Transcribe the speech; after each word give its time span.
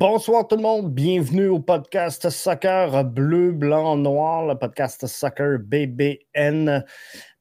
Bonsoir 0.00 0.48
tout 0.48 0.56
le 0.56 0.62
monde, 0.62 0.94
bienvenue 0.94 1.48
au 1.48 1.58
podcast 1.58 2.30
Soccer 2.30 3.04
Bleu, 3.04 3.52
Blanc, 3.52 3.96
Noir, 3.96 4.46
le 4.46 4.54
podcast 4.54 5.06
Soccer 5.06 5.58
BBN. 5.58 6.84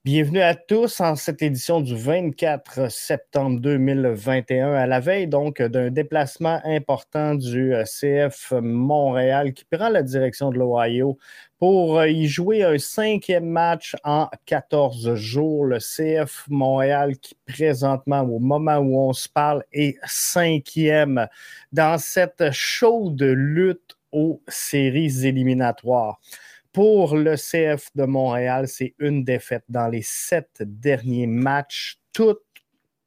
Bienvenue 0.05 0.39
à 0.39 0.55
tous 0.55 1.01
en 1.01 1.17
cette 1.17 1.41
édition 1.41 1.81
du 1.81 1.93
24 1.93 2.89
septembre 2.89 3.59
2021, 3.59 4.71
à 4.71 4.87
la 4.87 5.01
veille 5.01 5.27
donc 5.27 5.61
d'un 5.61 5.91
déplacement 5.91 6.61
important 6.63 7.35
du 7.35 7.73
euh, 7.75 7.83
CF 7.83 8.53
Montréal 8.61 9.51
qui 9.53 9.65
prend 9.65 9.89
la 9.89 10.01
direction 10.01 10.51
de 10.51 10.57
l'Ohio 10.57 11.17
pour 11.57 11.99
euh, 11.99 12.07
y 12.07 12.29
jouer 12.29 12.63
un 12.63 12.77
cinquième 12.77 13.47
match 13.49 13.97
en 14.05 14.29
14 14.45 15.15
jours. 15.15 15.65
Le 15.65 15.79
CF 15.79 16.45
Montréal 16.47 17.17
qui 17.17 17.35
présentement, 17.45 18.21
au 18.21 18.39
moment 18.39 18.77
où 18.77 18.97
on 18.97 19.11
se 19.11 19.27
parle, 19.27 19.65
est 19.73 19.97
cinquième 20.05 21.27
dans 21.73 21.97
cette 21.97 22.51
chaude 22.51 23.21
lutte 23.21 23.97
aux 24.13 24.41
séries 24.47 25.27
éliminatoires. 25.27 26.21
Pour 26.71 27.15
le 27.15 27.35
CF 27.35 27.89
de 27.95 28.05
Montréal, 28.05 28.67
c'est 28.67 28.93
une 28.99 29.23
défaite 29.23 29.63
dans 29.69 29.87
les 29.87 30.03
sept 30.03 30.61
derniers 30.61 31.27
matchs, 31.27 31.99
toutes 32.13 32.43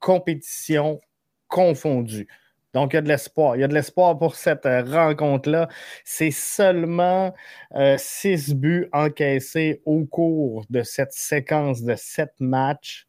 compétitions 0.00 1.00
confondues. 1.48 2.26
Donc, 2.74 2.92
il 2.92 2.96
y 2.96 2.98
a 2.98 3.02
de 3.02 3.08
l'espoir. 3.08 3.56
Il 3.56 3.60
y 3.60 3.64
a 3.64 3.68
de 3.68 3.74
l'espoir 3.74 4.18
pour 4.18 4.34
cette 4.34 4.66
euh, 4.66 4.82
rencontre-là. 4.82 5.68
C'est 6.04 6.30
seulement 6.30 7.34
euh, 7.74 7.96
six 7.98 8.54
buts 8.54 8.88
encaissés 8.92 9.82
au 9.84 10.04
cours 10.06 10.64
de 10.70 10.82
cette 10.82 11.12
séquence 11.12 11.82
de 11.82 11.94
sept 11.94 12.32
matchs. 12.40 13.06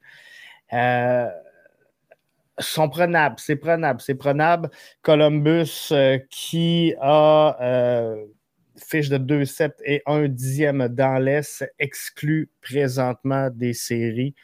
Euh, 0.73 1.29
sont 2.59 2.89
prenables, 2.89 3.37
c'est 3.39 3.55
prenable, 3.55 3.99
c'est 4.01 4.15
prenable. 4.15 4.69
Columbus 5.01 5.91
qui 6.29 6.93
a 7.01 7.57
fiche 8.83 9.09
de 9.09 9.17
2-7 9.17 9.71
et 9.85 10.01
1 10.05 10.27
dixième 10.27 10.87
dans 10.87 11.17
l'Est, 11.17 11.65
exclut 11.79 12.49
présentement 12.61 13.49
des 13.49 13.73
séries. 13.73 14.35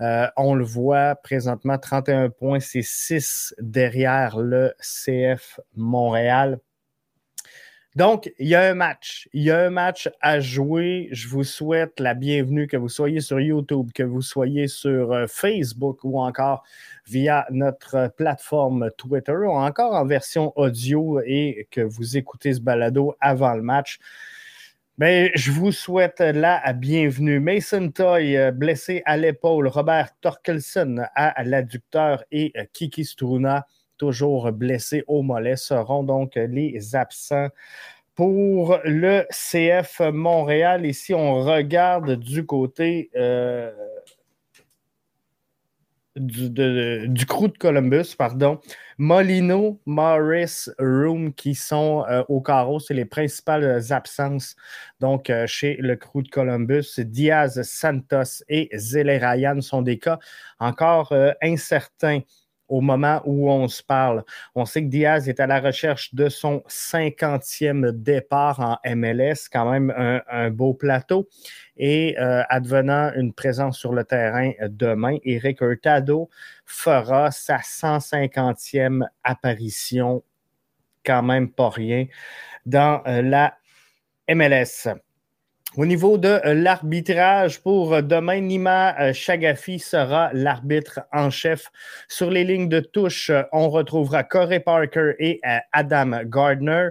Euh, 0.00 0.28
on 0.36 0.54
le 0.54 0.64
voit 0.64 1.16
présentement, 1.16 1.78
31 1.78 2.30
points, 2.30 2.60
c'est 2.60 2.82
6 2.82 3.54
derrière 3.58 4.38
le 4.38 4.72
CF 4.80 5.60
Montréal. 5.74 6.60
Donc, 7.98 8.32
il 8.38 8.46
y 8.46 8.54
a 8.54 8.62
un 8.62 8.74
match. 8.74 9.28
Il 9.32 9.42
y 9.42 9.50
a 9.50 9.58
un 9.58 9.70
match 9.70 10.08
à 10.20 10.38
jouer. 10.38 11.08
Je 11.10 11.26
vous 11.26 11.42
souhaite 11.42 11.98
la 11.98 12.14
bienvenue, 12.14 12.68
que 12.68 12.76
vous 12.76 12.88
soyez 12.88 13.20
sur 13.20 13.40
YouTube, 13.40 13.90
que 13.92 14.04
vous 14.04 14.22
soyez 14.22 14.68
sur 14.68 15.10
euh, 15.10 15.26
Facebook 15.26 16.04
ou 16.04 16.20
encore 16.20 16.62
via 17.08 17.44
notre 17.50 18.12
plateforme 18.16 18.90
Twitter 18.96 19.32
ou 19.32 19.50
encore 19.50 19.94
en 19.94 20.06
version 20.06 20.52
audio 20.54 21.20
et 21.26 21.66
que 21.72 21.80
vous 21.80 22.16
écoutez 22.16 22.54
ce 22.54 22.60
balado 22.60 23.16
avant 23.20 23.54
le 23.54 23.62
match. 23.62 23.98
Ben, 24.96 25.32
je 25.34 25.50
vous 25.50 25.72
souhaite 25.72 26.20
la 26.20 26.72
bienvenue. 26.74 27.40
Mason 27.40 27.90
Toy, 27.90 28.36
euh, 28.36 28.52
blessé 28.52 29.02
à 29.06 29.16
l'épaule. 29.16 29.66
Robert 29.66 30.10
Torkelson 30.20 30.98
à 31.16 31.42
l'adducteur 31.42 32.22
et 32.30 32.52
euh, 32.56 32.62
Kiki 32.72 33.04
Struna, 33.04 33.66
toujours 33.96 34.52
blessé 34.52 35.02
au 35.08 35.22
mollet, 35.22 35.56
seront 35.56 36.04
donc 36.04 36.36
les 36.36 36.94
absents 36.94 37.48
pour 38.18 38.80
le 38.84 39.26
CF 39.30 40.00
Montréal. 40.12 40.84
Et 40.84 40.92
si 40.92 41.14
on 41.14 41.40
regarde 41.44 42.16
du 42.16 42.44
côté 42.44 43.10
euh, 43.14 43.70
du, 46.16 47.26
crew 47.26 47.46
de 47.46 47.56
Columbus, 47.56 48.16
pardon. 48.18 48.58
Molino, 48.98 49.80
Morris, 49.86 50.66
Room 50.80 51.32
qui 51.32 51.54
sont 51.54 52.04
euh, 52.10 52.24
au 52.28 52.40
carreau, 52.40 52.80
c'est 52.80 52.94
les 52.94 53.04
principales 53.04 53.80
absences 53.92 54.56
donc 54.98 55.30
euh, 55.30 55.46
chez 55.46 55.76
le 55.76 55.94
crew 55.94 56.22
de 56.24 56.28
Columbus. 56.28 56.98
Diaz, 56.98 57.62
Santos 57.62 58.42
et 58.48 58.68
Zele 58.76 59.10
Ryan 59.10 59.60
sont 59.60 59.82
des 59.82 60.00
cas 60.00 60.18
encore 60.58 61.14
incertains 61.40 62.22
au 62.68 62.80
moment 62.80 63.20
où 63.24 63.50
on 63.50 63.68
se 63.68 63.82
parle. 63.82 64.24
On 64.54 64.64
sait 64.64 64.82
que 64.82 64.88
Diaz 64.88 65.28
est 65.28 65.40
à 65.40 65.46
la 65.46 65.60
recherche 65.60 66.14
de 66.14 66.28
son 66.28 66.62
50e 66.68 67.92
départ 67.92 68.60
en 68.60 68.78
MLS, 68.96 69.48
quand 69.50 69.70
même 69.70 69.92
un, 70.28 70.50
beau 70.50 70.74
plateau. 70.74 71.28
Et 71.76 72.16
euh, 72.18 72.42
advenant 72.48 73.12
une 73.14 73.32
présence 73.32 73.78
sur 73.78 73.92
le 73.92 74.04
terrain 74.04 74.52
demain, 74.68 75.16
Eric 75.24 75.60
Hurtado 75.60 76.28
fera 76.64 77.30
sa 77.30 77.58
150e 77.58 79.06
apparition, 79.22 80.22
quand 81.04 81.22
même 81.22 81.50
pas 81.50 81.70
rien, 81.70 82.06
dans 82.66 83.02
euh, 83.06 83.22
la 83.22 83.56
MLS. 84.28 84.88
Au 85.76 85.84
niveau 85.84 86.16
de 86.16 86.28
euh, 86.28 86.54
l'arbitrage 86.54 87.60
pour 87.60 87.92
euh, 87.92 88.00
demain, 88.00 88.40
Nima 88.40 88.98
euh, 88.98 89.12
Chagafi 89.12 89.78
sera 89.78 90.30
l'arbitre 90.32 91.00
en 91.12 91.28
chef. 91.28 91.70
Sur 92.08 92.30
les 92.30 92.42
lignes 92.42 92.70
de 92.70 92.80
touche, 92.80 93.30
on 93.52 93.68
retrouvera 93.68 94.24
Corey 94.24 94.60
Parker 94.60 95.12
et 95.18 95.40
Adam 95.72 96.22
Gardner. 96.24 96.90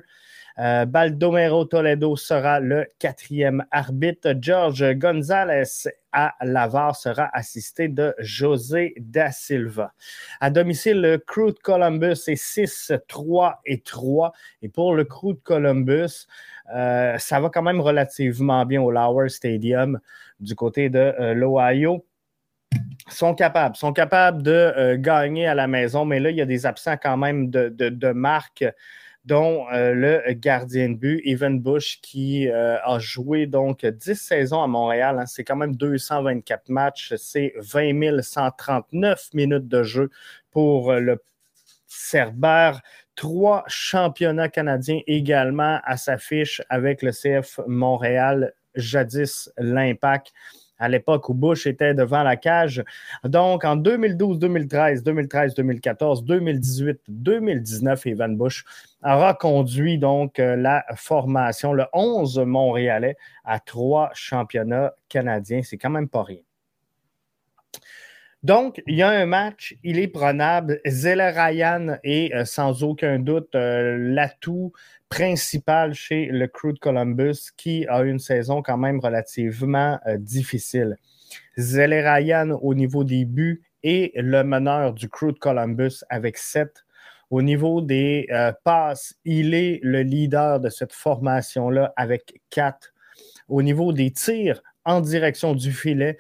Baldomero 0.60 1.66
Toledo 1.66 2.16
sera 2.16 2.60
le 2.60 2.88
quatrième 2.98 3.64
arbitre. 3.70 4.34
George 4.42 4.84
Gonzalez 4.96 5.88
à 6.12 6.34
Lavar 6.42 6.96
sera 6.96 7.30
assisté 7.32 7.90
de 7.90 8.16
José 8.18 8.96
Da 8.98 9.32
Silva. 9.32 9.94
À 10.40 10.50
domicile, 10.50 11.00
le 11.00 11.20
crew 11.20 11.52
de 11.52 11.60
Columbus 11.62 12.18
est 12.28 12.36
6, 12.36 12.94
3 13.08 13.62
et 13.66 13.82
3. 13.82 14.34
Et 14.64 14.70
pour 14.70 14.96
le 14.96 15.04
crew 15.04 15.34
de 15.34 15.40
Columbus, 15.44 16.26
euh, 16.74 17.18
ça 17.18 17.40
va 17.40 17.50
quand 17.50 17.62
même 17.62 17.80
relativement 17.80 18.66
bien 18.66 18.82
au 18.82 18.92
Lower 18.92 19.30
Stadium 19.30 20.00
du 20.40 20.56
côté 20.56 20.90
de 20.90 21.00
euh, 21.00 21.34
l'Ohio. 21.34 22.06
Sont 23.10 23.36
capables, 23.36 23.78
sont 23.78 23.94
capables 23.94 24.44
de 24.44 24.52
euh, 24.52 24.98
gagner 24.98 25.48
à 25.48 25.56
la 25.56 25.68
maison, 25.68 26.04
mais 26.04 26.20
là, 26.20 26.30
il 26.30 26.36
y 26.36 26.42
a 26.42 26.46
des 26.46 26.66
absents 26.66 26.98
quand 27.02 27.16
même 27.16 27.50
de, 27.50 27.70
de, 27.70 28.14
dont 29.24 29.66
le 29.72 30.34
gardien 30.34 30.90
de 30.90 30.96
but, 30.96 31.22
Evan 31.26 31.60
Bush, 31.60 32.00
qui 32.02 32.50
a 32.50 33.00
joué 33.00 33.46
donc 33.46 33.86
10 33.86 34.16
saisons 34.16 34.62
à 34.62 34.68
Montréal. 34.68 35.20
Hein. 35.20 35.26
c'est 35.26 35.44
quand 35.44 35.58
même 35.58 35.76
224 35.76 36.70
matchs, 36.70 37.14
c'est 37.16 37.54
20 37.58 38.22
139 38.22 39.34
minutes 39.34 39.68
de 39.68 39.84
jeu 39.84 40.10
pour 40.52 40.94
le 40.94 41.22
Cerbère 41.88 42.82
trois 43.18 43.66
championnats 43.68 44.48
canadiens 44.48 45.02
également 45.08 45.82
à 45.84 45.98
sa 45.98 46.18
fiche 46.18 46.62
avec 46.70 47.02
le 47.02 47.12
CF 47.12 47.60
Montréal, 47.68 48.54
jadis 48.76 49.52
l'Impact 49.58 50.32
à 50.80 50.88
l'époque 50.88 51.28
où 51.30 51.34
Bush 51.34 51.66
était 51.66 51.96
devant 51.96 52.22
la 52.22 52.36
cage. 52.36 52.84
Donc, 53.24 53.66
en 53.66 53.76
2012, 53.76 54.38
2013, 54.38 55.04
2013, 55.04 55.56
2014, 55.56 56.24
2018, 56.24 57.02
2019, 57.08 58.06
Evan 58.06 58.38
Bush 58.38 58.64
aura 59.04 59.34
conduit 59.34 59.98
donc 59.98 60.40
euh, 60.40 60.56
la 60.56 60.86
formation, 60.96 61.74
le 61.74 61.86
11 61.94 62.40
Montréalais, 62.46 63.18
à 63.44 63.60
trois 63.60 64.12
championnats 64.14 64.94
canadiens. 65.10 65.62
C'est 65.64 65.78
quand 65.78 65.90
même 65.90 66.10
pas 66.10 66.24
rien. 66.24 66.47
Donc, 68.44 68.82
il 68.86 68.96
y 68.96 69.02
a 69.02 69.10
un 69.10 69.26
match, 69.26 69.76
il 69.84 69.98
est 69.98 70.08
prenable. 70.08 70.80
Zeller 70.88 71.32
Ryan 71.36 71.98
est 72.04 72.34
euh, 72.36 72.46
sans 72.46 72.84
aucun 72.84 73.18
doute 73.18 73.56
euh, 73.56 73.98
l'atout 73.98 74.72
principal 75.10 75.96
chez 75.96 76.28
le 76.28 76.48
Crew 76.48 76.74
de 76.74 76.80
Columbus 76.80 77.50
qui 77.58 77.88
a 77.88 78.04
une 78.04 78.20
saison 78.20 78.62
quand 78.62 78.78
même 78.78 79.00
relativement 79.00 80.00
euh, 80.06 80.18
difficile. 80.18 80.98
Zeller 81.58 82.08
Ryan, 82.08 82.60
au 82.62 82.76
niveau 82.76 83.04
des 83.04 83.26
buts, 83.26 83.64
est 83.82 84.12
le 84.16 84.44
meneur 84.44 84.94
du 84.94 85.10
Crew 85.10 85.32
de 85.32 85.40
Columbus 85.40 86.04
avec 86.10 86.38
7. 86.38 86.86
Au 87.32 87.42
niveau 87.42 87.82
des 87.82 88.28
passes, 88.64 89.16
il 89.26 89.54
est 89.54 89.82
le 89.84 90.02
leader 90.02 90.62
de 90.62 90.70
cette 90.70 90.94
formation-là 90.94 91.94
avec 91.98 92.42
4. 92.52 92.94
Au 93.50 93.62
niveau 93.62 93.92
des 93.92 94.12
tirs 94.12 94.64
en 94.86 95.02
direction 95.02 95.54
du 95.54 95.74
filet, 95.74 96.18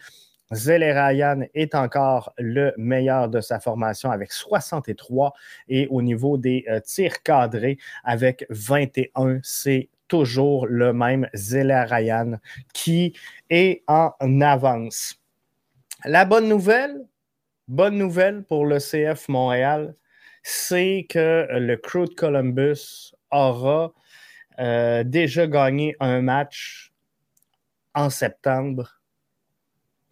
Zele 0.53 0.91
Ryan 0.91 1.41
est 1.53 1.75
encore 1.75 2.33
le 2.37 2.73
meilleur 2.77 3.29
de 3.29 3.41
sa 3.41 3.59
formation 3.59 4.11
avec 4.11 4.31
63 4.31 5.33
et 5.67 5.87
au 5.89 6.01
niveau 6.01 6.37
des 6.37 6.65
euh, 6.69 6.79
tirs 6.79 7.21
cadrés 7.21 7.77
avec 8.03 8.45
21, 8.49 9.39
c'est 9.43 9.89
toujours 10.07 10.65
le 10.67 10.93
même 10.93 11.27
Zele 11.33 11.73
Ryan 11.89 12.39
qui 12.73 13.13
est 13.49 13.83
en 13.87 14.13
avance. 14.41 15.21
La 16.05 16.23
bonne 16.23 16.47
nouvelle, 16.47 17.05
bonne 17.67 17.97
nouvelle 17.97 18.43
pour 18.43 18.65
le 18.65 18.77
CF 18.77 19.27
Montréal, 19.27 19.95
c'est 20.43 21.05
que 21.09 21.45
le 21.51 21.75
Crew 21.75 22.05
de 22.05 22.13
Columbus 22.13 23.13
aura 23.31 23.91
euh, 24.59 25.03
déjà 25.03 25.45
gagné 25.45 25.95
un 25.99 26.21
match 26.21 26.93
en 27.93 28.09
septembre 28.09 28.96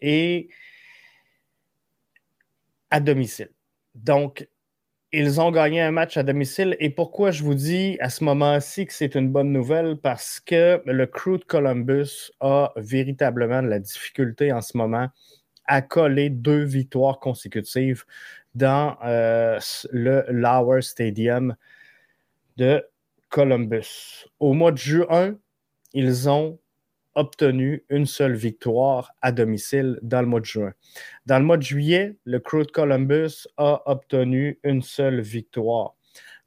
et 0.00 0.48
à 2.90 3.00
domicile. 3.00 3.50
Donc, 3.94 4.48
ils 5.12 5.40
ont 5.40 5.50
gagné 5.50 5.80
un 5.80 5.92
match 5.92 6.16
à 6.16 6.22
domicile. 6.22 6.76
Et 6.78 6.90
pourquoi 6.90 7.30
je 7.30 7.42
vous 7.42 7.54
dis 7.54 7.96
à 8.00 8.10
ce 8.10 8.24
moment-ci 8.24 8.86
que 8.86 8.92
c'est 8.92 9.14
une 9.14 9.30
bonne 9.30 9.52
nouvelle? 9.52 9.96
Parce 9.96 10.40
que 10.40 10.82
le 10.84 11.06
crew 11.06 11.38
de 11.38 11.44
Columbus 11.44 12.32
a 12.40 12.72
véritablement 12.76 13.62
de 13.62 13.68
la 13.68 13.78
difficulté 13.78 14.52
en 14.52 14.60
ce 14.60 14.76
moment 14.76 15.08
à 15.66 15.82
coller 15.82 16.30
deux 16.30 16.64
victoires 16.64 17.18
consécutives 17.18 18.04
dans 18.54 18.96
euh, 19.04 19.58
le 19.90 20.24
Lower 20.28 20.82
Stadium 20.82 21.56
de 22.56 22.84
Columbus. 23.28 24.26
Au 24.38 24.52
mois 24.52 24.72
de 24.72 24.78
juin, 24.78 25.36
ils 25.92 26.28
ont 26.28 26.58
obtenu 27.16 27.84
une 27.88 28.06
seule 28.06 28.34
victoire 28.34 29.10
à 29.22 29.32
domicile 29.32 29.98
dans 30.02 30.20
le 30.20 30.28
mois 30.28 30.40
de 30.40 30.44
juin. 30.44 30.72
Dans 31.24 31.38
le 31.38 31.44
mois 31.44 31.56
de 31.56 31.62
juillet, 31.62 32.16
le 32.24 32.38
Crew 32.38 32.62
de 32.62 32.70
Columbus 32.70 33.48
a 33.56 33.82
obtenu 33.90 34.60
une 34.62 34.82
seule 34.82 35.20
victoire. 35.20 35.96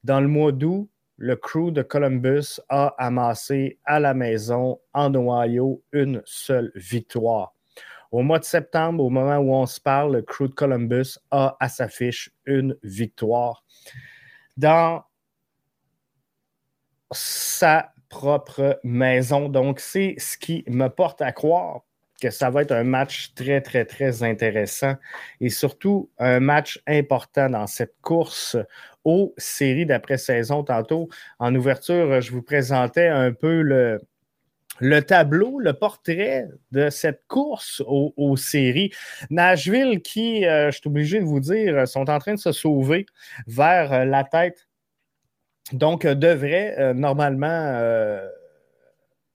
Dans 0.04 0.22
le 0.22 0.28
mois 0.28 0.54
d'août, 0.54 0.90
le 1.18 1.36
Crew 1.36 1.72
de 1.72 1.82
Columbus 1.82 2.62
a 2.70 2.96
amassé 2.98 3.78
à 3.84 4.00
la 4.00 4.14
maison 4.14 4.80
en 4.94 5.14
Ohio 5.14 5.84
une 5.92 6.22
seule 6.24 6.72
victoire. 6.76 7.54
Au 8.12 8.22
mois 8.22 8.40
de 8.40 8.46
septembre, 8.46 9.04
au 9.04 9.10
moment 9.10 9.38
où 9.38 9.54
on 9.54 9.66
se 9.66 9.82
parle, 9.82 10.16
le 10.16 10.22
Crew 10.22 10.48
de 10.48 10.54
Columbus 10.54 11.20
a 11.30 11.58
à 11.60 11.68
sa 11.68 11.90
fiche 11.90 12.32
une 12.46 12.78
victoire. 12.84 13.66
Dans 14.56 15.04
sa 17.12 17.92
propre 18.10 18.80
maison. 18.84 19.50
Donc, 19.50 19.80
c'est 19.80 20.16
ce 20.18 20.38
qui 20.38 20.64
me 20.68 20.88
porte 20.88 21.22
à 21.22 21.32
croire 21.32 21.82
que 22.22 22.30
ça 22.30 22.50
va 22.50 22.64
être 22.64 22.74
un 22.74 22.84
match 22.84 23.34
très, 23.34 23.62
très, 23.62 23.86
très 23.86 24.24
intéressant 24.24 24.96
et 25.40 25.50
surtout 25.50 26.10
un 26.18 26.40
match 26.40 26.82
important 26.86 27.50
dans 27.50 27.68
cette 27.68 27.96
course 28.02 28.58
aux 29.06 29.34
séries 29.38 29.86
d'après-saison. 29.86 30.64
Tantôt, 30.64 31.10
en 31.40 31.56
ouverture, 31.56 32.20
je 32.22 32.32
vous 32.32 32.42
présentais 32.42 33.08
un 33.08 33.32
peu 33.32 33.62
le, 33.62 34.02
le 34.80 35.02
tableau, 35.02 35.60
le 35.60 35.74
portrait 35.74 36.48
de 36.72 36.90
cette 36.90 37.24
course 37.28 37.82
aux, 37.86 38.38
séries. 38.38 38.92
Nashville, 39.30 40.02
qui, 40.02 40.46
euh, 40.46 40.72
je 40.72 40.78
suis 40.78 40.88
obligé 40.88 41.20
de 41.20 41.26
vous 41.26 41.40
dire, 41.40 41.88
sont 41.88 42.10
en 42.10 42.20
train 42.20 42.34
de 42.34 42.40
se 42.40 42.52
sauver 42.52 43.06
vers 43.48 44.06
la 44.06 44.24
tête 44.24 44.69
donc, 45.74 46.06
euh, 46.06 46.16
devrait 46.16 46.76
euh, 46.80 46.94
normalement 46.94 47.48
euh, 47.48 48.28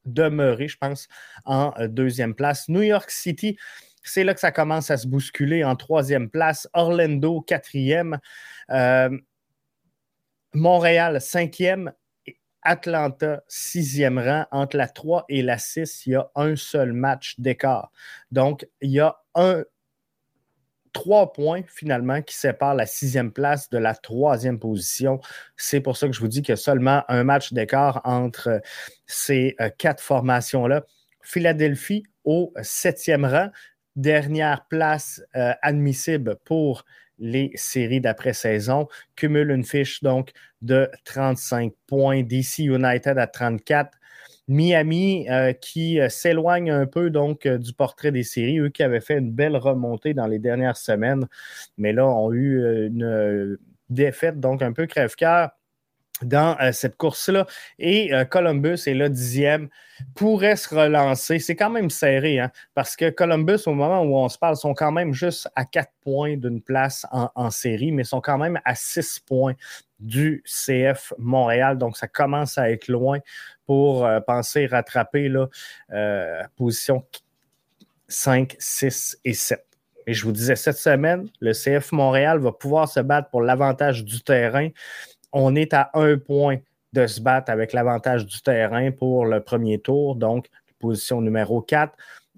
demeurer, 0.04 0.68
je 0.68 0.76
pense, 0.76 1.08
en 1.44 1.72
deuxième 1.88 2.34
place. 2.34 2.68
New 2.68 2.82
York 2.82 3.10
City, 3.10 3.56
c'est 4.02 4.24
là 4.24 4.34
que 4.34 4.40
ça 4.40 4.52
commence 4.52 4.90
à 4.90 4.96
se 4.96 5.06
bousculer 5.06 5.64
en 5.64 5.76
troisième 5.76 6.28
place. 6.28 6.68
Orlando, 6.74 7.40
quatrième. 7.40 8.18
Montréal, 10.52 11.20
cinquième. 11.20 11.92
Atlanta, 12.62 13.42
sixième 13.48 14.18
rang. 14.18 14.46
Entre 14.50 14.76
la 14.76 14.88
3 14.88 15.24
et 15.28 15.42
la 15.42 15.58
6, 15.58 16.06
il 16.06 16.12
y 16.12 16.14
a 16.16 16.30
un 16.34 16.56
seul 16.56 16.92
match 16.92 17.38
d'écart. 17.38 17.90
Donc, 18.30 18.66
il 18.80 18.90
y 18.90 19.00
a 19.00 19.16
un 19.34 19.64
trois 20.94 21.32
points 21.34 21.60
finalement 21.66 22.22
qui 22.22 22.34
séparent 22.34 22.74
la 22.74 22.86
sixième 22.86 23.30
place 23.30 23.68
de 23.68 23.76
la 23.76 23.94
troisième 23.94 24.58
position. 24.58 25.20
C'est 25.58 25.80
pour 25.80 25.98
ça 25.98 26.06
que 26.06 26.14
je 26.14 26.20
vous 26.20 26.28
dis 26.28 26.40
qu'il 26.40 26.52
y 26.52 26.54
a 26.54 26.56
seulement 26.56 27.02
un 27.08 27.24
match 27.24 27.52
d'écart 27.52 28.00
entre 28.04 28.62
ces 29.06 29.54
euh, 29.60 29.68
quatre 29.76 30.02
formations-là. 30.02 30.86
Philadelphie 31.20 32.04
au 32.24 32.54
septième 32.62 33.26
rang, 33.26 33.50
dernière 33.96 34.66
place 34.68 35.22
euh, 35.36 35.52
admissible 35.60 36.36
pour 36.44 36.84
les 37.18 37.50
séries 37.54 38.00
d'après-saison, 38.00 38.88
cumule 39.14 39.50
une 39.50 39.64
fiche 39.64 40.02
donc 40.02 40.32
de 40.62 40.90
35 41.04 41.72
points. 41.86 42.22
DC 42.22 42.60
United 42.60 43.18
à 43.18 43.26
34, 43.26 43.96
Miami 44.48 45.26
euh, 45.30 45.52
qui 45.52 46.00
euh, 46.00 46.08
s'éloigne 46.08 46.70
un 46.70 46.86
peu 46.86 47.10
donc 47.10 47.46
euh, 47.46 47.58
du 47.58 47.72
portrait 47.72 48.12
des 48.12 48.22
séries, 48.22 48.58
eux 48.58 48.68
qui 48.68 48.82
avaient 48.82 49.00
fait 49.00 49.18
une 49.18 49.32
belle 49.32 49.56
remontée 49.56 50.14
dans 50.14 50.26
les 50.26 50.38
dernières 50.38 50.76
semaines, 50.76 51.26
mais 51.78 51.92
là 51.92 52.06
ont 52.06 52.32
eu 52.32 52.86
une 52.86 53.58
défaite 53.88 54.40
donc 54.40 54.62
un 54.62 54.72
peu 54.72 54.86
crève-cœur 54.86 55.50
dans 56.22 56.56
cette 56.72 56.96
course-là. 56.96 57.46
Et 57.78 58.12
Columbus 58.30 58.78
est 58.86 58.94
là 58.94 59.08
dixième, 59.08 59.68
pourrait 60.14 60.56
se 60.56 60.74
relancer. 60.74 61.38
C'est 61.38 61.56
quand 61.56 61.70
même 61.70 61.90
serré, 61.90 62.38
hein, 62.38 62.50
parce 62.74 62.96
que 62.96 63.10
Columbus, 63.10 63.66
au 63.66 63.74
moment 63.74 64.02
où 64.02 64.16
on 64.16 64.28
se 64.28 64.38
parle, 64.38 64.56
sont 64.56 64.74
quand 64.74 64.92
même 64.92 65.12
juste 65.12 65.48
à 65.54 65.64
quatre 65.64 65.92
points 66.02 66.36
d'une 66.36 66.60
place 66.60 67.06
en, 67.10 67.50
série, 67.50 67.92
mais 67.92 68.04
sont 68.04 68.20
quand 68.20 68.38
même 68.38 68.60
à 68.64 68.74
six 68.74 69.18
points 69.20 69.54
du 70.00 70.42
CF 70.44 71.12
Montréal. 71.18 71.78
Donc, 71.78 71.96
ça 71.96 72.08
commence 72.08 72.58
à 72.58 72.70
être 72.70 72.88
loin 72.88 73.18
pour 73.66 74.04
euh, 74.04 74.20
penser 74.20 74.66
rattraper 74.66 75.28
la 75.28 75.48
euh, 75.92 76.42
position 76.56 77.04
5, 78.08 78.56
6 78.58 79.18
et 79.24 79.34
7. 79.34 79.64
Et 80.06 80.12
je 80.12 80.24
vous 80.24 80.32
disais, 80.32 80.56
cette 80.56 80.76
semaine, 80.76 81.28
le 81.40 81.52
CF 81.52 81.92
Montréal 81.92 82.38
va 82.38 82.52
pouvoir 82.52 82.88
se 82.88 83.00
battre 83.00 83.30
pour 83.30 83.40
l'avantage 83.40 84.04
du 84.04 84.20
terrain. 84.20 84.68
On 85.36 85.56
est 85.56 85.74
à 85.74 85.90
un 85.94 86.16
point 86.16 86.58
de 86.92 87.08
se 87.08 87.20
battre 87.20 87.50
avec 87.50 87.72
l'avantage 87.72 88.24
du 88.24 88.40
terrain 88.40 88.92
pour 88.92 89.26
le 89.26 89.40
premier 89.40 89.80
tour, 89.80 90.14
donc 90.14 90.46
position 90.78 91.20
numéro 91.20 91.60
4. 91.60 91.92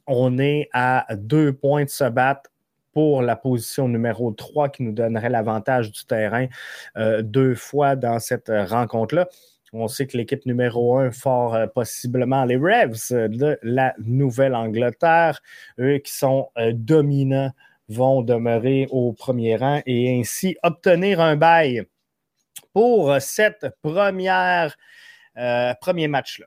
On 0.07 0.39
est 0.39 0.71
à 0.73 1.07
deux 1.15 1.53
points 1.53 1.85
de 1.85 1.91
se 1.91 2.09
battre 2.09 2.51
pour 2.95 3.21
la 3.21 3.37
position 3.37 3.87
numéro 3.87 4.33
3 4.33 4.71
qui 4.71 4.83
nous 4.83 4.93
donnerait 4.93 5.29
l'avantage 5.29 5.93
du 5.93 6.07
terrain 6.07 6.47
euh, 6.97 7.21
deux 7.21 7.55
fois 7.55 7.97
dans 7.97 8.19
cette 8.19 8.51
rencontre-là. 8.51 9.29
On 9.75 9.89
sait 9.89 10.07
que 10.07 10.17
l'équipe 10.17 10.47
numéro 10.47 10.97
1, 10.97 11.11
fort 11.11 11.55
euh, 11.55 11.67
possiblement 11.67 12.47
les 12.47 12.57
Revs 12.57 13.13
de 13.13 13.59
la 13.63 13.95
Nouvelle-Angleterre, 13.99 15.43
eux 15.79 15.99
qui 15.99 16.15
sont 16.15 16.49
euh, 16.57 16.73
dominants, 16.75 17.51
vont 17.91 18.23
demeurer 18.23 18.87
au 18.91 19.13
premier 19.13 19.57
rang 19.57 19.83
et 19.85 20.19
ainsi 20.19 20.57
obtenir 20.63 21.21
un 21.21 21.37
bail 21.37 21.85
pour 22.77 23.17
cette 23.23 23.67
première 23.81 24.77
premier 25.81 26.09
match-là. 26.09 26.45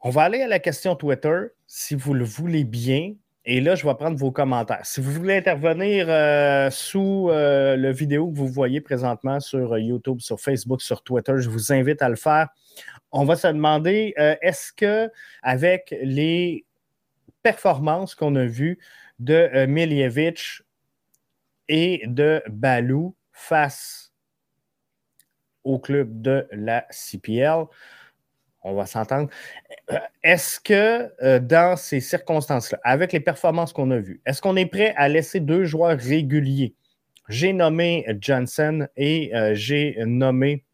On 0.00 0.08
va 0.08 0.22
aller 0.22 0.40
à 0.40 0.48
la 0.48 0.60
question 0.60 0.96
Twitter, 0.96 1.48
si 1.66 1.94
vous 1.94 2.14
le 2.14 2.24
voulez 2.24 2.64
bien. 2.64 3.14
Et 3.44 3.60
là, 3.60 3.74
je 3.74 3.86
vais 3.86 3.94
prendre 3.94 4.16
vos 4.16 4.32
commentaires. 4.32 4.80
Si 4.84 5.02
vous 5.02 5.12
voulez 5.12 5.36
intervenir 5.36 6.06
euh, 6.08 6.70
sous 6.70 7.28
euh, 7.28 7.76
la 7.76 7.92
vidéo 7.92 8.30
que 8.30 8.36
vous 8.36 8.48
voyez 8.48 8.80
présentement 8.80 9.40
sur 9.40 9.74
euh, 9.74 9.80
YouTube, 9.80 10.20
sur 10.20 10.40
Facebook, 10.40 10.80
sur 10.80 11.02
Twitter, 11.02 11.34
je 11.36 11.50
vous 11.50 11.70
invite 11.70 12.00
à 12.00 12.08
le 12.08 12.16
faire. 12.16 12.48
On 13.12 13.24
va 13.26 13.36
se 13.36 13.48
demander 13.48 14.14
est-ce 14.16 14.72
que 14.72 15.10
avec 15.42 15.94
les 16.02 16.64
performances 17.42 18.14
qu'on 18.14 18.36
a 18.36 18.46
vues 18.46 18.78
de 19.18 19.66
Miljevic 19.66 20.62
et 21.68 22.02
de 22.06 22.42
Balou 22.48 23.14
face 23.34 24.12
au 25.64 25.78
club 25.78 26.22
de 26.22 26.46
la 26.52 26.86
CPL, 26.90 27.66
on 28.64 28.74
va 28.74 28.86
s'entendre. 28.86 29.28
Euh, 29.92 29.98
est-ce 30.22 30.58
que 30.58 31.12
euh, 31.22 31.38
dans 31.38 31.76
ces 31.76 32.00
circonstances-là, 32.00 32.80
avec 32.82 33.12
les 33.12 33.20
performances 33.20 33.72
qu'on 33.72 33.90
a 33.90 33.98
vues, 33.98 34.20
est-ce 34.24 34.40
qu'on 34.40 34.56
est 34.56 34.66
prêt 34.66 34.94
à 34.96 35.08
laisser 35.08 35.40
deux 35.40 35.64
joueurs 35.64 35.98
réguliers? 35.98 36.74
J'ai 37.28 37.52
nommé 37.52 38.06
Johnson 38.20 38.88
et 38.96 39.34
euh, 39.34 39.54
j'ai 39.54 39.96
nommé 40.06 40.64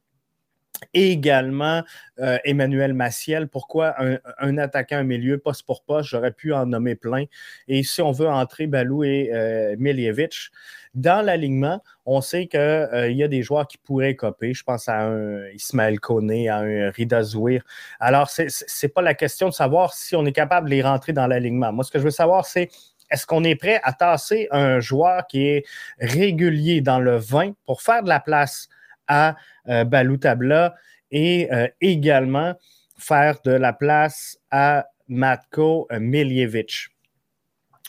également 0.94 1.82
Emmanuel 2.16 2.94
Maciel. 2.94 3.48
Pourquoi 3.48 3.94
un, 4.38 4.56
attaquant 4.56 4.96
un 4.96 5.02
milieu, 5.02 5.36
poste 5.36 5.66
pour 5.66 5.82
poste? 5.82 6.08
J'aurais 6.08 6.32
pu 6.32 6.54
en 6.54 6.64
nommer 6.64 6.94
plein. 6.94 7.26
Et 7.68 7.82
si 7.82 8.00
on 8.00 8.12
veut 8.12 8.28
entrer 8.28 8.66
Balou 8.66 9.04
et 9.04 9.30
Miljevic, 9.78 10.50
dans 10.94 11.24
l'alignement, 11.24 11.82
on 12.04 12.20
sait 12.20 12.46
qu'il 12.46 12.58
euh, 12.60 13.10
y 13.10 13.22
a 13.22 13.28
des 13.28 13.42
joueurs 13.42 13.66
qui 13.68 13.78
pourraient 13.78 14.16
copier. 14.16 14.54
Je 14.54 14.64
pense 14.64 14.88
à 14.88 15.00
un 15.00 15.48
Ismaël 15.50 16.00
Koné, 16.00 16.48
à 16.48 16.58
un 16.58 16.90
Rida 16.90 17.22
Zouir. 17.22 17.62
Alors, 18.00 18.28
ce 18.30 18.42
n'est 18.42 18.88
pas 18.88 19.02
la 19.02 19.14
question 19.14 19.48
de 19.48 19.54
savoir 19.54 19.94
si 19.94 20.16
on 20.16 20.26
est 20.26 20.32
capable 20.32 20.68
de 20.68 20.74
les 20.74 20.82
rentrer 20.82 21.12
dans 21.12 21.26
l'alignement. 21.26 21.72
Moi, 21.72 21.84
ce 21.84 21.92
que 21.92 21.98
je 21.98 22.04
veux 22.04 22.10
savoir, 22.10 22.44
c'est 22.44 22.68
est-ce 23.10 23.26
qu'on 23.26 23.44
est 23.44 23.56
prêt 23.56 23.80
à 23.82 23.92
tasser 23.92 24.48
un 24.50 24.80
joueur 24.80 25.26
qui 25.26 25.46
est 25.46 25.64
régulier 25.98 26.80
dans 26.80 27.00
le 27.00 27.16
20 27.16 27.52
pour 27.66 27.82
faire 27.82 28.02
de 28.02 28.08
la 28.08 28.20
place 28.20 28.68
à 29.06 29.36
euh, 29.68 29.84
Balou 29.84 30.16
Tabla 30.16 30.74
et 31.10 31.52
euh, 31.52 31.66
également 31.80 32.54
faire 32.96 33.38
de 33.44 33.52
la 33.52 33.72
place 33.72 34.38
à 34.50 34.86
Matko 35.08 35.88
Miljevic? 35.90 36.90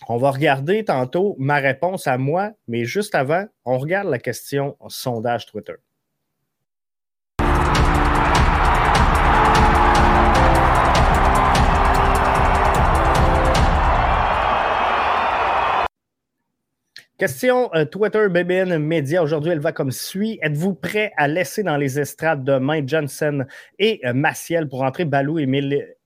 On 0.07 0.17
va 0.17 0.31
regarder 0.31 0.83
tantôt 0.83 1.35
ma 1.37 1.57
réponse 1.57 2.07
à 2.07 2.17
moi, 2.17 2.51
mais 2.67 2.85
juste 2.85 3.15
avant, 3.15 3.45
on 3.65 3.77
regarde 3.77 4.07
la 4.07 4.19
question 4.19 4.75
sondage 4.87 5.45
Twitter. 5.45 5.75
Question 17.21 17.69
euh, 17.75 17.85
Twitter 17.85 18.27
BBN 18.29 18.79
Media. 18.79 19.21
Aujourd'hui, 19.21 19.51
elle 19.51 19.59
va 19.59 19.71
comme 19.71 19.91
suit. 19.91 20.39
Êtes-vous 20.41 20.73
prêt 20.73 21.11
à 21.17 21.27
laisser 21.27 21.61
dans 21.61 21.77
les 21.77 21.99
estrades 21.99 22.43
demain 22.43 22.81
Johnson 22.83 23.45
et 23.77 24.01
euh, 24.05 24.13
Maciel 24.13 24.67
pour 24.67 24.81
entrer 24.81 25.05
Balou 25.05 25.37
et 25.37 25.45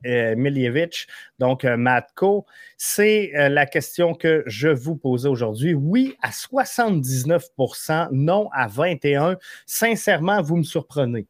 euh, 0.06 0.36
Miljevic, 0.36 1.08
donc 1.40 1.64
Matko? 1.64 2.46
C'est 2.76 3.32
la 3.34 3.66
question 3.66 4.14
que 4.14 4.44
je 4.46 4.68
vous 4.68 4.98
posais 4.98 5.30
aujourd'hui. 5.30 5.74
Oui 5.74 6.18
à 6.22 6.32
79% 6.32 8.10
non 8.12 8.50
à 8.52 8.68
21 8.68 9.38
Sincèrement, 9.66 10.42
vous 10.42 10.58
me 10.58 10.64
surprenez. 10.64 11.28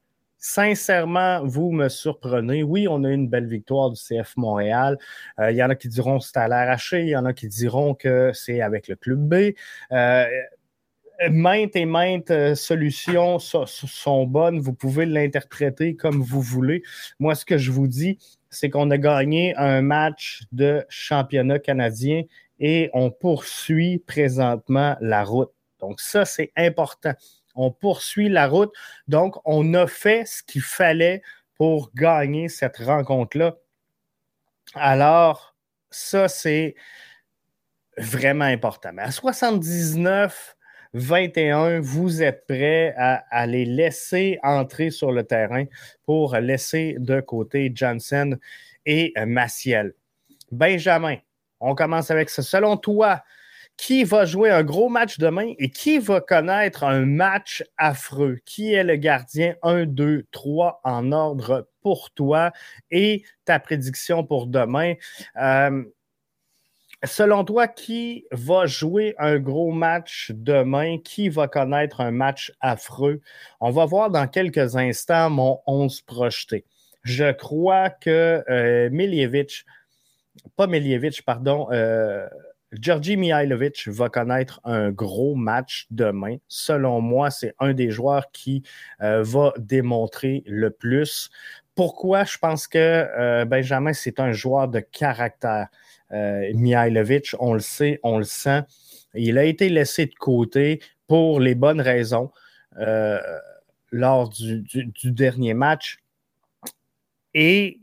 Sincèrement, 0.48 1.44
vous 1.44 1.72
me 1.72 1.90
surprenez. 1.90 2.62
Oui, 2.62 2.88
on 2.88 3.04
a 3.04 3.10
eu 3.10 3.14
une 3.16 3.28
belle 3.28 3.48
victoire 3.48 3.90
du 3.90 4.00
CF 4.00 4.38
Montréal. 4.38 4.96
Euh, 5.40 5.50
il 5.50 5.58
y 5.58 5.64
en 5.64 5.72
a 5.72 5.76
qui 5.76 5.90
diront 5.90 6.20
que 6.20 6.26
c'est 6.26 6.38
à 6.38 6.48
l'arraché, 6.48 7.02
il 7.02 7.10
y 7.10 7.18
en 7.18 7.26
a 7.26 7.34
qui 7.34 7.48
diront 7.48 7.96
que 7.96 8.30
c'est 8.32 8.62
avec 8.62 8.88
le 8.88 8.96
club 8.96 9.28
B. 9.28 9.56
Euh, 9.92 10.26
maintes 11.32 11.76
et 11.76 11.86
maintes 11.86 12.30
euh, 12.30 12.54
solutions 12.54 13.40
sont 13.40 14.28
bonnes. 14.28 14.60
Vous 14.60 14.74
pouvez 14.74 15.08
l'interpréter 15.08 15.96
comme 15.96 16.22
vous 16.22 16.42
voulez. 16.42 16.84
Moi, 17.18 17.34
ce 17.34 17.44
que 17.44 17.58
je 17.58 17.72
vous 17.72 17.88
dis, 17.88 18.20
c'est 18.52 18.70
qu'on 18.70 18.92
a 18.92 19.00
gagné 19.00 19.56
un 19.56 19.82
match 19.82 20.44
de 20.52 20.86
championnat 20.90 21.58
canadien 21.58 22.22
et 22.60 22.92
on 22.94 23.10
poursuit 23.10 23.98
présentement 23.98 24.96
la 25.02 25.24
route. 25.24 25.52
Donc, 25.80 26.00
ça, 26.00 26.24
c'est 26.24 26.52
important 26.56 27.16
on 27.56 27.72
poursuit 27.72 28.30
la 28.30 28.48
route. 28.48 28.74
Donc, 29.08 29.36
on 29.46 29.74
a 29.74 29.88
fait 29.88 30.26
ce 30.26 30.44
qu'il 30.44 30.62
fallait 30.62 31.22
pour 31.56 31.92
gagner 31.96 32.50
cette 32.50 32.78
rencontre-là. 32.78 33.56
Alors, 34.74 35.56
ça, 35.90 36.28
c'est 36.28 36.76
vraiment 37.98 38.46
important. 38.46 38.92
Mais 38.94 39.04
à 39.04 39.12
79, 39.12 40.56
21, 40.94 41.82
vous 41.82 42.24
êtes 42.24 42.46
prêts 42.48 42.94
à, 42.98 43.46
les 43.48 43.66
laisser 43.66 44.40
entrer 44.44 44.92
sur 44.92 45.12
le 45.12 45.24
terrain 45.24 45.66
pour 46.06 46.36
laisser 46.36 46.96
de 47.00 47.20
côté 47.20 47.72
Johnson 47.74 48.38
et 48.86 49.14
Maciel. 49.26 49.94
Benjamin, 50.52 51.18
on 51.60 51.76
commence 51.76 52.12
avec 52.12 52.30
ça. 52.30 52.42
Selon 52.42 52.78
toi, 52.78 53.24
qui 53.78 54.04
va 54.04 54.26
jouer 54.26 54.50
un 54.50 54.64
gros 54.64 54.90
match 54.90 55.18
demain 55.18 55.54
et 55.60 55.70
qui 55.70 56.00
va 56.00 56.22
connaître 56.22 56.84
un 56.84 57.06
match 57.06 57.64
affreux? 57.78 58.40
Qui 58.46 58.74
est 58.74 58.84
le 58.84 58.96
gardien? 58.96 59.56
1, 59.64 59.86
2, 59.86 60.26
3 60.32 60.82
en 60.84 61.12
ordre 61.12 61.68
pour 61.82 62.12
toi 62.12 62.52
et 62.92 63.24
ta 63.46 63.60
prédiction 63.60 64.24
pour 64.24 64.48
demain? 64.48 64.94
Euh, 65.42 65.84
selon 67.04 67.44
toi, 67.44 67.68
qui 67.68 68.26
va 68.32 68.66
jouer 68.66 69.16
un 69.18 69.40
gros 69.40 69.72
match 69.72 70.32
demain? 70.34 70.98
Qui 71.00 71.30
va 71.30 71.48
connaître 71.48 72.02
un 72.02 72.12
match 72.12 72.54
affreux? 72.62 73.22
On 73.60 73.72
va 73.72 73.86
voir 73.86 74.10
dans 74.10 74.28
quelques 74.28 74.76
instants 74.76 75.30
mon 75.30 75.60
11 75.68 76.02
projeté. 76.02 76.66
Je 77.04 77.32
crois 77.34 77.90
que 77.90 78.44
euh, 78.50 78.90
pas 80.56 80.68
Miljevic, 80.68 81.24
pardon, 81.24 81.68
euh, 81.72 82.28
Georgi 82.82 83.18
Mihailovic 83.18 83.88
va 83.88 84.10
connaître 84.10 84.60
un 84.64 84.92
gros 84.92 85.36
match 85.36 85.88
demain. 85.92 86.38
Selon 86.48 87.02
moi, 87.02 87.32
c'est 87.32 87.54
un 87.60 87.74
des 87.74 87.92
joueurs 87.92 88.32
qui 88.32 88.64
euh, 89.02 89.24
va 89.24 89.54
démontrer 89.58 90.44
le 90.46 90.70
plus. 90.70 91.30
Pourquoi? 91.76 92.24
Je 92.24 92.38
pense 92.38 92.68
que 92.68 92.78
euh, 92.78 93.46
Benjamin, 93.46 93.94
c'est 93.94 94.20
un 94.20 94.32
joueur 94.32 94.68
de 94.68 94.80
caractère. 94.80 95.68
Euh, 96.12 96.52
Mihailovic, 96.54 97.36
on 97.40 97.54
le 97.54 97.60
sait, 97.60 98.00
on 98.04 98.18
le 98.18 98.24
sent. 98.24 98.64
Il 99.14 99.38
a 99.38 99.44
été 99.44 99.70
laissé 99.70 100.06
de 100.06 100.16
côté 100.16 100.82
pour 101.08 101.40
les 101.40 101.56
bonnes 101.56 101.82
raisons 101.82 102.32
lors 103.92 104.30
du, 104.30 104.62
du, 104.62 105.12
dernier 105.12 105.54
match. 105.54 106.00
Et 107.34 107.80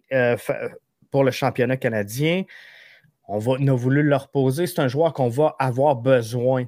pour 1.10 1.24
le 1.24 1.30
championnat 1.30 1.78
canadien, 1.78 2.44
on, 3.32 3.66
a 3.66 3.74
voulu 3.74 4.02
le 4.02 4.16
reposer. 4.16 4.66
C'est 4.66 4.80
un 4.80 4.88
joueur 4.88 5.12
qu'on 5.12 5.28
va 5.28 5.56
avoir 5.58 5.96
besoin. 5.96 6.66